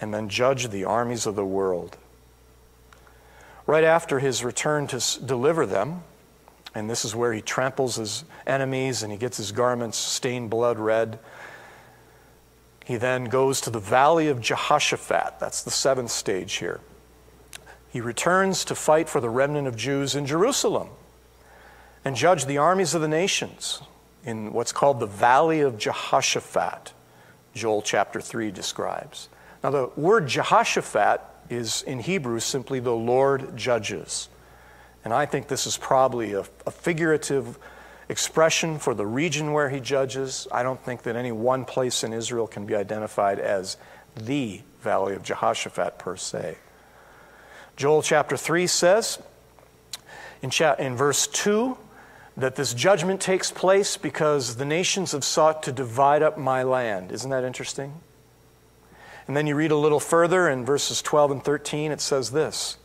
and 0.00 0.14
then 0.14 0.28
judge 0.28 0.68
the 0.68 0.84
armies 0.84 1.26
of 1.26 1.36
the 1.36 1.44
world. 1.44 1.98
Right 3.66 3.84
after 3.84 4.18
his 4.18 4.42
return 4.42 4.86
to 4.88 5.20
deliver 5.24 5.66
them, 5.66 6.02
and 6.74 6.88
this 6.88 7.04
is 7.04 7.14
where 7.14 7.32
he 7.32 7.40
tramples 7.40 7.96
his 7.96 8.24
enemies 8.46 9.02
and 9.02 9.12
he 9.12 9.18
gets 9.18 9.36
his 9.36 9.52
garments 9.52 9.98
stained 9.98 10.50
blood 10.50 10.78
red. 10.78 11.18
He 12.84 12.96
then 12.96 13.24
goes 13.26 13.60
to 13.62 13.70
the 13.70 13.78
valley 13.78 14.28
of 14.28 14.40
Jehoshaphat. 14.40 15.34
That's 15.38 15.62
the 15.62 15.70
seventh 15.70 16.10
stage 16.10 16.54
here. 16.54 16.80
He 17.90 18.00
returns 18.00 18.64
to 18.66 18.74
fight 18.74 19.08
for 19.08 19.20
the 19.20 19.28
remnant 19.28 19.68
of 19.68 19.76
Jews 19.76 20.14
in 20.14 20.26
Jerusalem 20.26 20.88
and 22.04 22.16
judge 22.16 22.46
the 22.46 22.58
armies 22.58 22.94
of 22.94 23.02
the 23.02 23.08
nations 23.08 23.82
in 24.24 24.52
what's 24.52 24.72
called 24.72 25.00
the 25.00 25.06
valley 25.06 25.60
of 25.60 25.78
Jehoshaphat, 25.78 26.92
Joel 27.54 27.82
chapter 27.82 28.20
3 28.20 28.50
describes. 28.50 29.28
Now, 29.62 29.70
the 29.70 29.90
word 29.96 30.26
Jehoshaphat 30.26 31.20
is 31.50 31.82
in 31.82 32.00
Hebrew 32.00 32.40
simply 32.40 32.80
the 32.80 32.94
Lord 32.94 33.56
judges. 33.56 34.28
And 35.04 35.12
I 35.12 35.26
think 35.26 35.48
this 35.48 35.66
is 35.66 35.76
probably 35.76 36.32
a, 36.32 36.44
a, 36.66 36.70
figurative 36.70 37.58
expression 38.08 38.78
for 38.78 38.94
the 38.94 39.06
region 39.06 39.52
where 39.52 39.68
he 39.68 39.80
judges. 39.80 40.46
I 40.52 40.62
don't 40.62 40.82
think 40.82 41.02
that 41.02 41.16
any 41.16 41.32
one 41.32 41.64
place 41.64 42.04
in 42.04 42.12
Israel 42.12 42.46
can 42.46 42.66
be 42.66 42.74
identified 42.74 43.38
as 43.40 43.76
the 44.14 44.60
Valley 44.80 45.14
of 45.14 45.22
Jehoshaphat 45.22 45.98
per 45.98 46.16
se. 46.16 46.56
Joel 47.76 48.02
chapter 48.02 48.36
3 48.36 48.66
says 48.66 49.18
in, 50.42 50.50
cha- 50.50 50.74
in 50.74 50.94
verse 50.94 51.26
2 51.26 51.76
that 52.36 52.56
this 52.56 52.74
judgment 52.74 53.20
takes 53.20 53.50
place 53.50 53.96
because 53.96 54.56
the 54.56 54.64
nations 54.64 55.12
have 55.12 55.24
sought 55.24 55.62
to 55.64 55.72
divide 55.72 56.22
up 56.22 56.38
my 56.38 56.62
land. 56.62 57.10
Isn't 57.12 57.30
that 57.30 57.44
interesting? 57.44 57.94
And 59.26 59.36
then 59.36 59.46
you 59.46 59.54
read 59.54 59.70
a 59.70 59.76
little 59.76 60.00
further 60.00 60.48
in 60.48 60.64
verses 60.64 61.00
12 61.02 61.30
and 61.30 61.44
13, 61.44 61.92
it 61.92 62.00
says 62.00 62.30
this 62.30 62.76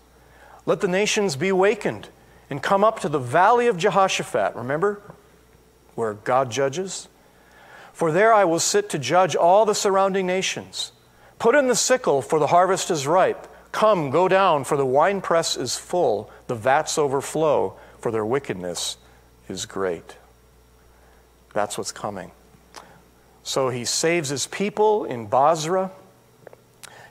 let 0.67 0.81
the 0.81 0.87
nations 0.87 1.35
be 1.35 1.47
awakened 1.47 2.09
and 2.49 2.61
come 2.61 2.83
up 2.83 2.99
to 2.99 3.09
the 3.09 3.17
valley 3.17 3.65
of 3.65 3.77
Jehoshaphat. 3.77 4.55
Remember 4.55 5.01
where 5.95 6.13
God 6.13 6.51
judges? 6.51 7.07
For 7.93 8.11
there 8.11 8.31
I 8.31 8.45
will 8.45 8.59
sit 8.59 8.89
to 8.91 8.99
judge 8.99 9.35
all 9.35 9.65
the 9.65 9.73
surrounding 9.73 10.27
nations. 10.27 10.91
Put 11.39 11.55
in 11.55 11.67
the 11.67 11.75
sickle, 11.75 12.21
for 12.21 12.37
the 12.37 12.47
harvest 12.47 12.91
is 12.91 13.07
ripe. 13.07 13.47
Come, 13.71 14.11
go 14.11 14.27
down, 14.27 14.65
for 14.65 14.77
the 14.77 14.85
winepress 14.85 15.55
is 15.55 15.77
full, 15.77 16.29
the 16.47 16.55
vats 16.55 16.97
overflow, 16.97 17.77
for 17.99 18.11
their 18.11 18.25
wickedness 18.25 18.97
is 19.47 19.65
great. 19.65 20.17
That's 21.53 21.77
what's 21.77 21.91
coming. 21.91 22.31
So 23.43 23.69
he 23.69 23.85
saves 23.85 24.29
his 24.29 24.47
people 24.47 25.05
in 25.05 25.27
Bozrah. 25.27 25.91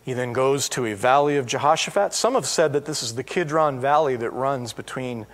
He 0.06 0.12
then 0.12 0.32
goes 0.32 0.68
to 0.68 0.86
a 0.86 0.94
valley 0.94 1.36
of 1.36 1.46
Jehoshaphat. 1.46 2.14
Some 2.14 2.34
have 2.34 2.46
said 2.46 2.72
that 2.74 2.84
this 2.84 3.02
is 3.02 3.16
the 3.16 3.24
Kidron 3.24 3.80
Valley 3.80 4.14
that 4.14 4.30
runs 4.30 4.72
between 4.72 5.26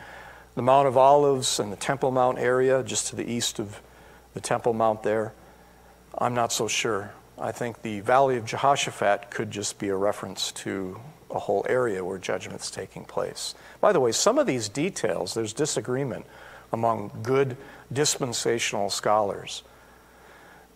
the 0.55 0.62
Mount 0.62 0.89
of 0.89 0.97
Olives 0.97 1.61
and 1.61 1.70
the 1.70 1.77
Temple 1.77 2.11
Mount 2.11 2.39
area, 2.39 2.83
just 2.83 3.09
to 3.09 3.16
the 3.16 3.31
east 3.31 3.59
of 3.59 3.83
the 4.33 4.41
Temple 4.41 4.73
Mount 4.73 5.03
there. 5.03 5.35
I'm 6.16 6.33
not 6.33 6.55
so 6.55 6.68
sure. 6.68 7.12
I 7.39 7.53
think 7.53 7.83
the 7.83 8.01
Valley 8.01 8.39
of 8.39 8.47
Jehoshaphat 8.47 9.31
could 9.31 9.51
just 9.51 9.79
be 9.79 9.91
a 9.91 9.95
reference 9.95 10.53
to 10.53 10.99
a 11.31 11.39
whole 11.39 11.66
area 11.68 12.03
where 12.03 12.16
judgment's 12.16 12.70
taking 12.70 13.05
place. 13.05 13.55
By 13.83 13.93
the 13.93 14.01
way, 14.01 14.11
some 14.11 14.39
of 14.39 14.47
these 14.47 14.70
details, 14.70 15.35
there's 15.35 15.53
disagreement 15.53 16.25
among 16.73 17.11
good 17.23 17.59
dispensational 17.93 18.89
scholars. 18.89 19.64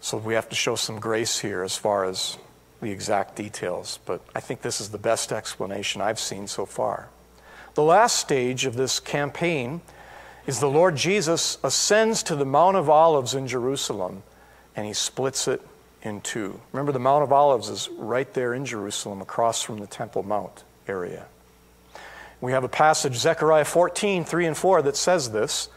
So 0.00 0.18
we 0.18 0.34
have 0.34 0.50
to 0.50 0.54
show 0.54 0.74
some 0.74 1.00
grace 1.00 1.38
here 1.38 1.62
as 1.62 1.78
far 1.78 2.04
as 2.04 2.36
the 2.80 2.90
exact 2.90 3.36
details, 3.36 3.98
but 4.04 4.20
I 4.34 4.40
think 4.40 4.62
this 4.62 4.80
is 4.80 4.90
the 4.90 4.98
best 4.98 5.32
explanation 5.32 6.00
I've 6.00 6.20
seen 6.20 6.46
so 6.46 6.66
far. 6.66 7.08
The 7.74 7.82
last 7.82 8.16
stage 8.16 8.64
of 8.66 8.76
this 8.76 9.00
campaign 9.00 9.80
is 10.46 10.60
the 10.60 10.70
Lord 10.70 10.96
Jesus 10.96 11.58
ascends 11.62 12.22
to 12.24 12.36
the 12.36 12.44
Mount 12.44 12.76
of 12.76 12.88
Olives 12.88 13.34
in 13.34 13.46
Jerusalem 13.46 14.22
and 14.74 14.86
he 14.86 14.92
splits 14.92 15.48
it 15.48 15.62
in 16.02 16.20
two. 16.20 16.60
Remember, 16.72 16.92
the 16.92 16.98
Mount 16.98 17.24
of 17.24 17.32
Olives 17.32 17.68
is 17.68 17.88
right 17.96 18.32
there 18.34 18.54
in 18.54 18.64
Jerusalem 18.64 19.20
across 19.20 19.62
from 19.62 19.78
the 19.78 19.86
Temple 19.86 20.22
Mount 20.22 20.62
area. 20.86 21.26
We 22.40 22.52
have 22.52 22.64
a 22.64 22.68
passage, 22.68 23.16
Zechariah 23.16 23.64
14, 23.64 24.24
3 24.24 24.46
and 24.46 24.56
4, 24.56 24.82
that 24.82 24.96
says 24.96 25.32
this. 25.32 25.68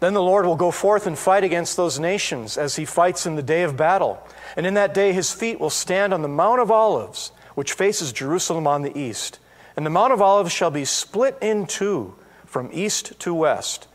Then 0.00 0.14
the 0.14 0.22
Lord 0.22 0.46
will 0.46 0.56
go 0.56 0.70
forth 0.70 1.06
and 1.06 1.18
fight 1.18 1.44
against 1.44 1.76
those 1.76 1.98
nations 1.98 2.56
as 2.56 2.76
he 2.76 2.84
fights 2.84 3.26
in 3.26 3.36
the 3.36 3.42
day 3.42 3.62
of 3.62 3.76
battle. 3.76 4.22
And 4.58 4.66
in 4.66 4.74
that 4.74 4.92
day 4.92 5.12
his 5.12 5.32
feet 5.32 5.60
will 5.60 5.70
stand 5.70 6.12
on 6.12 6.22
the 6.22 6.28
Mount 6.28 6.60
of 6.60 6.68
Olives, 6.68 7.30
which 7.54 7.74
faces 7.74 8.12
Jerusalem 8.12 8.66
on 8.66 8.82
the 8.82 8.98
east. 8.98 9.38
And 9.76 9.86
the 9.86 9.90
Mount 9.90 10.12
of 10.12 10.20
Olives 10.20 10.50
shall 10.50 10.72
be 10.72 10.84
split 10.84 11.38
in 11.40 11.64
two 11.64 12.16
from 12.44 12.68
east 12.72 13.20
to 13.20 13.32
west, 13.32 13.86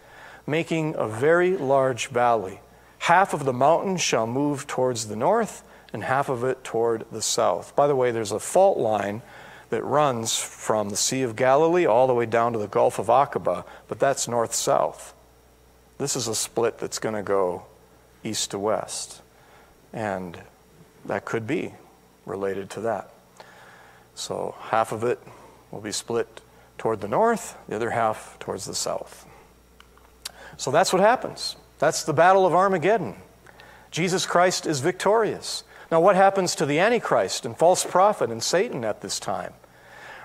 making 0.47 0.95
a 0.95 1.05
very 1.05 1.57
large 1.57 2.07
valley. 2.07 2.61
Half 2.99 3.33
of 3.33 3.43
the 3.43 3.51
mountain 3.51 3.97
shall 3.97 4.25
move 4.25 4.65
towards 4.65 5.09
the 5.09 5.17
north, 5.17 5.63
and 5.91 6.05
half 6.05 6.29
of 6.29 6.45
it 6.45 6.63
toward 6.63 7.07
the 7.11 7.21
south. 7.21 7.75
By 7.75 7.87
the 7.87 7.95
way, 7.95 8.11
there's 8.11 8.31
a 8.31 8.39
fault 8.39 8.77
line 8.77 9.21
that 9.69 9.83
runs 9.83 10.37
from 10.37 10.87
the 10.87 10.95
Sea 10.95 11.23
of 11.23 11.35
Galilee 11.35 11.85
all 11.85 12.07
the 12.07 12.13
way 12.13 12.25
down 12.25 12.53
to 12.53 12.59
the 12.59 12.69
Gulf 12.69 12.99
of 12.99 13.07
Aqaba, 13.07 13.65
but 13.89 13.99
that's 13.99 14.29
north 14.29 14.53
south. 14.53 15.13
This 15.97 16.15
is 16.15 16.29
a 16.29 16.35
split 16.35 16.77
that's 16.77 16.99
going 16.99 17.15
to 17.15 17.21
go 17.21 17.65
east 18.23 18.51
to 18.51 18.59
west. 18.59 19.21
And 19.91 20.39
that 21.05 21.25
could 21.25 21.45
be 21.45 21.73
related 22.25 22.69
to 22.71 22.81
that. 22.81 23.11
So 24.15 24.55
half 24.59 24.91
of 24.91 25.03
it 25.03 25.19
will 25.71 25.81
be 25.81 25.91
split 25.91 26.41
toward 26.77 27.01
the 27.01 27.07
north, 27.07 27.57
the 27.67 27.75
other 27.75 27.91
half 27.91 28.37
towards 28.39 28.65
the 28.65 28.75
south. 28.75 29.25
So 30.57 30.71
that's 30.71 30.93
what 30.93 31.01
happens. 31.01 31.55
That's 31.79 32.03
the 32.03 32.13
battle 32.13 32.45
of 32.45 32.53
Armageddon. 32.53 33.15
Jesus 33.91 34.25
Christ 34.25 34.65
is 34.65 34.79
victorious. 34.79 35.63
Now, 35.91 35.99
what 36.01 36.15
happens 36.15 36.55
to 36.55 36.65
the 36.65 36.79
Antichrist 36.79 37.45
and 37.45 37.57
false 37.57 37.85
prophet 37.85 38.31
and 38.31 38.41
Satan 38.41 38.83
at 38.83 39.01
this 39.01 39.19
time? 39.19 39.53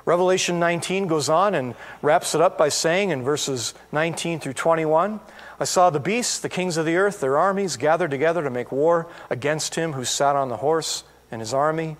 Revelation 0.08 0.58
19 0.58 1.06
goes 1.06 1.28
on 1.28 1.54
and 1.54 1.74
wraps 2.00 2.34
it 2.34 2.40
up 2.40 2.56
by 2.56 2.70
saying 2.70 3.10
in 3.10 3.22
verses 3.22 3.74
19 3.92 4.40
through 4.40 4.54
21 4.54 5.20
I 5.60 5.64
saw 5.64 5.90
the 5.90 6.00
beasts, 6.00 6.38
the 6.38 6.48
kings 6.48 6.78
of 6.78 6.86
the 6.86 6.96
earth, 6.96 7.20
their 7.20 7.36
armies 7.36 7.76
gathered 7.76 8.10
together 8.10 8.42
to 8.42 8.48
make 8.48 8.72
war 8.72 9.06
against 9.28 9.74
him 9.74 9.92
who 9.92 10.06
sat 10.06 10.34
on 10.34 10.48
the 10.48 10.56
horse 10.56 11.04
and 11.30 11.42
his 11.42 11.52
army. 11.52 11.98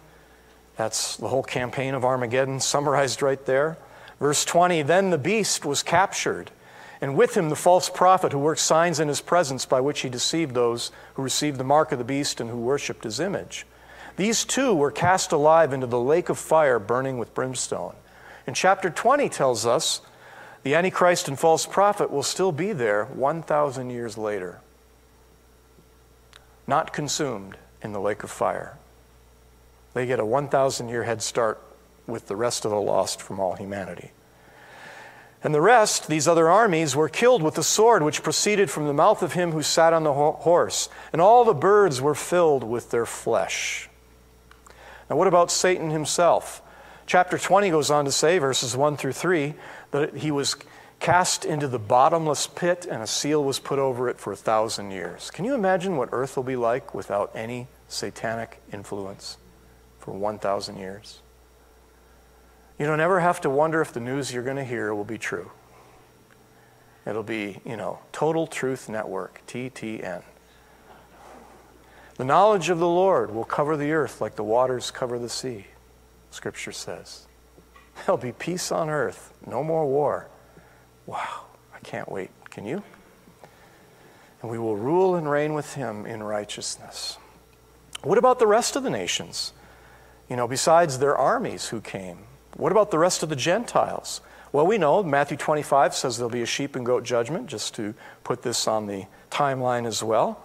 That's 0.79 1.19
the 1.19 1.29
whole 1.29 1.43
campaign 1.43 1.93
of 1.93 2.03
Armageddon 2.03 2.61
summarized 2.61 3.21
right 3.21 3.45
there. 3.45 3.77
Verse 4.19 4.43
20 4.43 4.81
Then 4.81 5.11
the 5.11 5.19
beast 5.19 5.67
was 5.67 5.83
captured, 5.83 6.51
and 7.03 7.15
with 7.15 7.37
him 7.37 7.51
the 7.51 7.57
false 7.57 7.91
prophet 7.91 8.33
who 8.33 8.39
worked 8.39 8.63
signs 8.63 9.01
in 9.01 9.09
his 9.09 9.21
presence 9.21 9.67
by 9.67 9.83
which 9.83 10.01
he 10.01 10.09
deceived 10.09 10.55
those 10.55 10.93
who 11.13 11.23
received 11.23 11.59
the 11.59 11.63
mark 11.63 11.93
of 11.93 11.99
the 11.99 12.05
beast 12.05 12.41
and 12.41 12.49
who 12.49 12.57
worshipped 12.57 13.05
his 13.05 13.21
image. 13.21 13.67
These 14.19 14.45
two 14.45 14.75
were 14.75 14.91
cast 14.91 15.31
alive 15.31 15.73
into 15.73 15.87
the 15.87 16.01
lake 16.01 16.29
of 16.29 16.39
fire 16.39 16.81
burning 16.81 17.19
with 17.19 17.35
brimstone. 17.35 17.95
And 18.49 18.57
chapter 18.57 18.91
20 18.91 19.29
tells 19.29 19.65
us 19.65 20.01
the 20.65 20.75
Antichrist 20.75 21.29
and 21.29 21.39
false 21.39 21.67
prophet 21.67 22.11
will 22.11 22.25
still 22.25 22.51
be 22.51 22.73
there 22.73 23.05
1,000 23.05 23.91
years 23.91 24.19
later, 24.19 24.59
not 26.67 26.93
consumed 26.93 27.59
in 27.81 27.93
the 27.93 28.01
lake 28.01 28.25
of 28.25 28.31
fire. 28.31 28.77
They 29.95 30.05
get 30.05 30.19
a 30.19 30.27
1,000 30.27 30.89
year 30.89 31.05
head 31.05 31.23
start 31.23 31.63
with 32.09 32.27
the 32.27 32.35
rest 32.35 32.65
of 32.65 32.73
the 32.73 32.81
lost 32.81 33.23
from 33.23 33.39
all 33.39 33.55
humanity. 33.55 34.11
And 35.45 35.55
the 35.55 35.61
rest, 35.61 36.09
these 36.09 36.27
other 36.27 36.49
armies, 36.49 36.97
were 36.97 37.09
killed 37.09 37.45
with 37.45 37.55
the 37.55 37.63
sword 37.63 38.03
which 38.03 38.25
proceeded 38.25 38.69
from 38.69 38.89
the 38.89 38.93
mouth 38.93 39.23
of 39.23 39.35
him 39.35 39.53
who 39.53 39.63
sat 39.63 39.93
on 39.93 40.03
the 40.03 40.13
horse, 40.13 40.89
and 41.13 41.23
all 41.23 41.45
the 41.45 41.55
birds 41.55 42.01
were 42.01 42.17
filled 42.17 42.65
with 42.65 42.91
their 42.91 43.07
flesh. 43.07 43.89
Now, 45.09 45.17
what 45.17 45.27
about 45.27 45.51
Satan 45.51 45.91
himself? 45.91 46.63
Chapter 47.07 47.39
20 47.39 47.71
goes 47.71 47.91
on 47.91 48.05
to 48.05 48.13
say, 48.13 48.39
verses 48.39 48.77
1 48.77 48.97
through 48.97 49.13
3, 49.13 49.55
that 49.93 50.17
he 50.17 50.31
was 50.31 50.57
cast 51.01 51.45
into 51.45 51.69
the 51.69 51.79
bottomless 51.79 52.47
pit 52.47 52.87
and 52.91 53.03
a 53.03 53.07
seal 53.07 53.43
was 53.43 53.59
put 53.59 53.79
over 53.79 54.09
it 54.09 54.19
for 54.19 54.33
a 54.33 54.37
thousand 54.37 54.91
years. 54.91 55.31
Can 55.31 55.45
you 55.45 55.55
imagine 55.55 55.97
what 55.97 56.09
earth 56.13 56.37
will 56.37 56.45
be 56.45 56.57
like 56.57 56.95
without 56.95 57.31
any 57.35 57.69
satanic 57.89 58.61
influence 58.73 59.39
for 59.99 60.13
1,000 60.13 60.77
years? 60.77 61.21
You 62.79 62.87
don't 62.87 63.01
ever 63.01 63.21
have 63.21 63.41
to 63.43 63.51
wonder 63.51 63.81
if 63.81 63.93
the 63.93 64.01
news 64.01 64.33
you're 64.33 64.43
going 64.43 64.57
to 64.57 64.65
hear 64.65 64.95
will 64.95 65.05
be 65.05 65.19
true. 65.19 65.51
It'll 67.07 67.23
be, 67.23 67.61
you 67.65 67.77
know, 67.77 68.01
Total 68.13 68.47
Truth 68.47 68.89
Network, 68.89 69.41
TTN. 69.47 70.23
The 72.19 72.25
knowledge 72.25 72.69
of 72.69 72.81
the 72.81 72.89
Lord 72.89 73.33
will 73.33 73.45
cover 73.45 73.77
the 73.77 73.93
earth 73.93 74.21
like 74.21 74.35
the 74.35 74.43
waters 74.43 74.91
cover 74.91 75.21
the 75.21 75.29
sea, 75.29 75.67
Scripture 76.33 76.73
says. 76.73 77.27
There'll 77.95 78.19
be 78.19 78.33
peace 78.33 78.73
on 78.73 78.91
earth, 78.91 79.33
no 79.47 79.63
more 79.63 79.87
war. 79.87 80.29
Wow, 81.07 81.45
I 81.75 81.79
can't 81.85 82.11
wait. 82.11 82.31
Can 82.51 82.67
you? 82.67 82.83
And 84.43 84.51
we 84.51 84.59
will 84.59 84.77
rule 84.77 85.15
and 85.15 85.31
reign 85.31 85.55
with 85.55 85.75
him 85.75 86.07
in 86.07 86.23
righteousness. 86.23 87.19
What 88.03 88.19
about 88.19 88.41
the 88.41 88.47
rest 88.49 88.75
of 88.75 88.83
the 88.83 88.91
nations? 88.91 89.53
You 90.29 90.35
know, 90.35 90.49
besides 90.49 90.99
their 90.99 91.17
armies 91.17 91.69
who 91.69 91.81
came, 91.81 92.19
what 92.57 92.73
about 92.73 92.91
the 92.91 92.99
rest 92.99 93.23
of 93.23 93.29
the 93.29 93.37
Gentiles? 93.37 94.21
Well, 94.51 94.67
we 94.67 94.77
know 94.77 95.05
Matthew 95.05 95.37
25 95.37 95.95
says 95.95 96.17
there'll 96.17 96.31
be 96.31 96.43
a 96.43 96.47
sheep 96.47 96.75
and 96.75 96.85
goat 96.85 97.05
judgment, 97.05 97.47
just 97.47 97.75
to 97.77 97.95
put 98.25 98.43
this 98.43 98.67
on 98.67 98.87
the 98.87 99.07
timeline 99.31 99.87
as 99.87 100.03
well. 100.03 100.43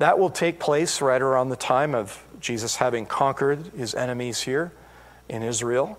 That 0.00 0.18
will 0.18 0.30
take 0.30 0.58
place 0.58 1.02
right 1.02 1.20
around 1.20 1.50
the 1.50 1.56
time 1.56 1.94
of 1.94 2.24
Jesus 2.40 2.76
having 2.76 3.04
conquered 3.04 3.66
his 3.76 3.94
enemies 3.94 4.40
here 4.40 4.72
in 5.28 5.42
Israel. 5.42 5.98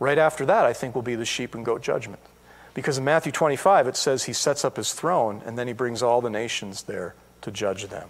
Right 0.00 0.16
after 0.16 0.46
that, 0.46 0.64
I 0.64 0.72
think, 0.72 0.94
will 0.94 1.02
be 1.02 1.16
the 1.16 1.26
sheep 1.26 1.54
and 1.54 1.62
goat 1.62 1.82
judgment. 1.82 2.22
Because 2.72 2.96
in 2.96 3.04
Matthew 3.04 3.32
25, 3.32 3.88
it 3.88 3.96
says 3.96 4.24
he 4.24 4.32
sets 4.32 4.64
up 4.64 4.78
his 4.78 4.94
throne 4.94 5.42
and 5.44 5.58
then 5.58 5.66
he 5.66 5.74
brings 5.74 6.02
all 6.02 6.22
the 6.22 6.30
nations 6.30 6.84
there 6.84 7.14
to 7.42 7.50
judge 7.50 7.88
them. 7.88 8.08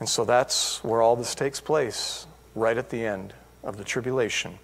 And 0.00 0.08
so 0.08 0.24
that's 0.24 0.82
where 0.82 1.02
all 1.02 1.16
this 1.16 1.34
takes 1.34 1.60
place, 1.60 2.26
right 2.54 2.78
at 2.78 2.88
the 2.88 3.04
end 3.04 3.34
of 3.62 3.76
the 3.76 3.84
tribulation 3.84 4.58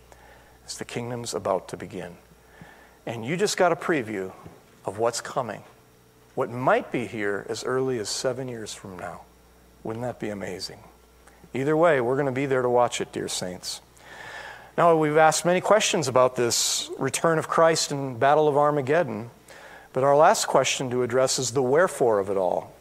as 0.65 0.78
the 0.78 0.87
kingdom's 0.87 1.35
about 1.35 1.69
to 1.69 1.77
begin. 1.77 2.16
And 3.05 3.27
you 3.27 3.37
just 3.37 3.59
got 3.59 3.73
a 3.73 3.77
preview 3.77 4.32
of 4.87 4.99
what's 4.99 5.20
coming, 5.20 5.65
what 6.35 6.49
might 6.49 6.91
be 6.91 7.07
here 7.07 7.45
as 7.51 7.62
early 7.62 7.99
as 7.99 8.09
seven 8.09 8.49
years 8.49 8.73
from 8.73 8.99
now. 8.99 9.20
Wouldn't 9.82 10.05
that 10.05 10.20
be 10.20 10.28
amazing? 10.28 10.78
Either 11.55 11.77
way, 11.77 12.01
we're 12.01 12.15
going 12.15 12.27
to 12.27 12.32
be 12.32 12.47
there 12.47 12.62
to 12.62 12.69
watch 12.69 13.01
it, 13.01 13.12
dear 13.12 13.28
saints. 13.28 13.81
Now, 14.78 14.97
we've 14.97 15.16
asked 15.16 15.44
many 15.44 15.61
questions 15.61 16.07
about 16.07 16.36
this 16.36 16.90
return 16.98 17.39
of 17.39 17.48
Christ 17.48 17.90
and 17.90 18.19
Battle 18.19 18.48
of 18.48 18.57
Armageddon, 18.57 19.31
but 19.93 20.05
our 20.05 20.16
last 20.16 20.47
question 20.47 20.90
to 20.90 21.02
address 21.02 21.39
is 21.39 21.51
the 21.51 21.62
wherefore 21.62 22.19
of 22.19 22.31
it 22.31 22.36
all. 22.36 22.73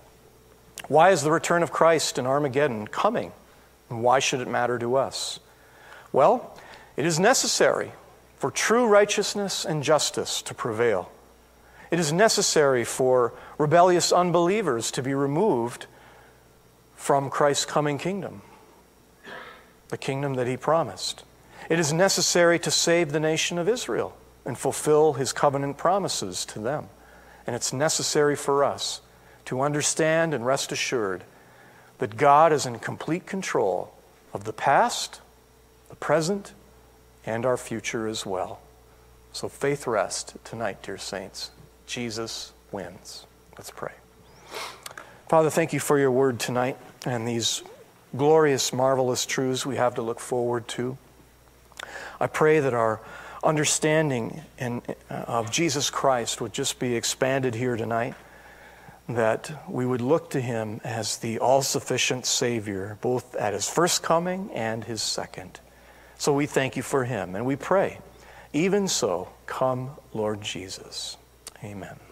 Why 0.88 1.10
is 1.10 1.24
the 1.24 1.32
return 1.32 1.64
of 1.64 1.72
Christ 1.72 2.18
and 2.18 2.28
Armageddon 2.28 2.88
coming? 2.88 3.32
And 3.90 4.04
why 4.04 4.20
should 4.20 4.40
it 4.40 4.48
matter 4.48 4.78
to 4.80 4.96
us? 4.96 5.40
Well, 6.12 6.56
it 6.96 7.06
is 7.06 7.20
necessary 7.20 7.92
for 8.38 8.52
true 8.52 8.88
righteousness 8.88 9.66
and 9.66 9.84
justice 9.84 10.42
to 10.44 10.54
prevail. 10.54 11.12
It 11.92 12.00
is 12.00 12.14
necessary 12.14 12.84
for 12.84 13.34
rebellious 13.58 14.12
unbelievers 14.12 14.92
to 14.92 15.02
be 15.02 15.14
removed 15.14 15.88
from 17.00 17.30
Christ's 17.30 17.66
coming 17.66 17.98
kingdom, 17.98 18.42
the 19.88 19.98
kingdom 19.98 20.36
that 20.36 20.48
he 20.48 20.58
promised. 20.58 21.24
It 21.70 21.80
is 21.80 21.94
necessary 21.94 22.60
to 22.60 22.70
save 22.70 23.12
the 23.12 23.22
nation 23.22 23.58
of 23.58 23.70
Israel 23.70 24.16
and 24.46 24.58
fulfill 24.58 25.14
his 25.14 25.32
covenant 25.32 25.78
promises 25.78 26.46
to 26.48 26.60
them. 26.60 26.88
And 27.48 27.56
it's 27.56 27.72
necessary 27.74 28.36
for 28.36 28.66
us 28.66 29.02
to 29.46 29.62
understand 29.62 30.34
and 30.34 30.46
rest 30.46 30.72
assured 30.74 31.24
that 31.98 32.18
God 32.18 32.52
is 32.52 32.66
in 32.66 32.78
complete 32.78 33.26
control 33.26 33.92
of 34.34 34.44
the 34.44 34.54
past, 34.54 35.22
the 35.88 35.96
present, 35.96 36.54
and 37.26 37.46
our 37.46 37.58
future 37.58 38.08
as 38.08 38.26
well. 38.26 38.60
So 39.32 39.48
faith 39.48 39.88
rest 39.88 40.36
tonight, 40.44 40.84
dear 40.84 40.98
saints. 40.98 41.50
Jesus 41.88 42.52
wins. 42.74 43.26
Let's 43.58 43.72
pray. 43.72 43.94
Father, 45.28 45.50
thank 45.50 45.74
you 45.74 45.80
for 45.80 45.98
your 45.98 46.12
word 46.12 46.40
tonight 46.40 46.78
and 47.06 47.28
these 47.28 47.64
glorious, 48.16 48.74
marvelous 48.74 49.26
truths 49.26 49.66
we 49.66 49.76
have 49.76 49.96
to 49.96 50.02
look 50.02 50.20
forward 50.20 50.68
to. 50.70 50.98
I 52.20 52.28
pray 52.28 52.60
that 52.60 52.74
our 52.74 53.00
understanding 53.44 54.42
in, 54.58 54.82
uh, 55.10 55.14
of 55.14 55.52
Jesus 55.52 55.90
Christ 55.90 56.42
would 56.42 56.54
just 56.54 56.80
be 56.80 56.96
expanded 56.96 57.56
here 57.56 57.78
tonight, 57.78 58.16
that 59.08 59.52
we 59.68 59.86
would 59.86 60.02
look 60.02 60.32
to 60.32 60.42
him 60.42 60.82
as 60.84 61.18
the 61.18 61.40
all 61.40 61.62
sufficient 61.62 62.26
Savior, 62.26 62.98
both 63.02 63.36
at 63.36 63.54
his 63.54 63.70
first 63.70 64.04
coming 64.04 64.52
and 64.54 64.84
his 64.84 65.02
second. 65.02 65.60
So 66.18 66.34
we 66.34 66.46
thank 66.46 66.76
you 66.76 66.84
for 66.84 67.06
him 67.06 67.36
and 67.36 67.46
we 67.46 67.56
pray, 67.56 68.00
even 68.52 68.88
so, 68.88 69.30
come, 69.46 69.92
Lord 70.14 70.42
Jesus. 70.42 71.16
Amen. 71.64 72.09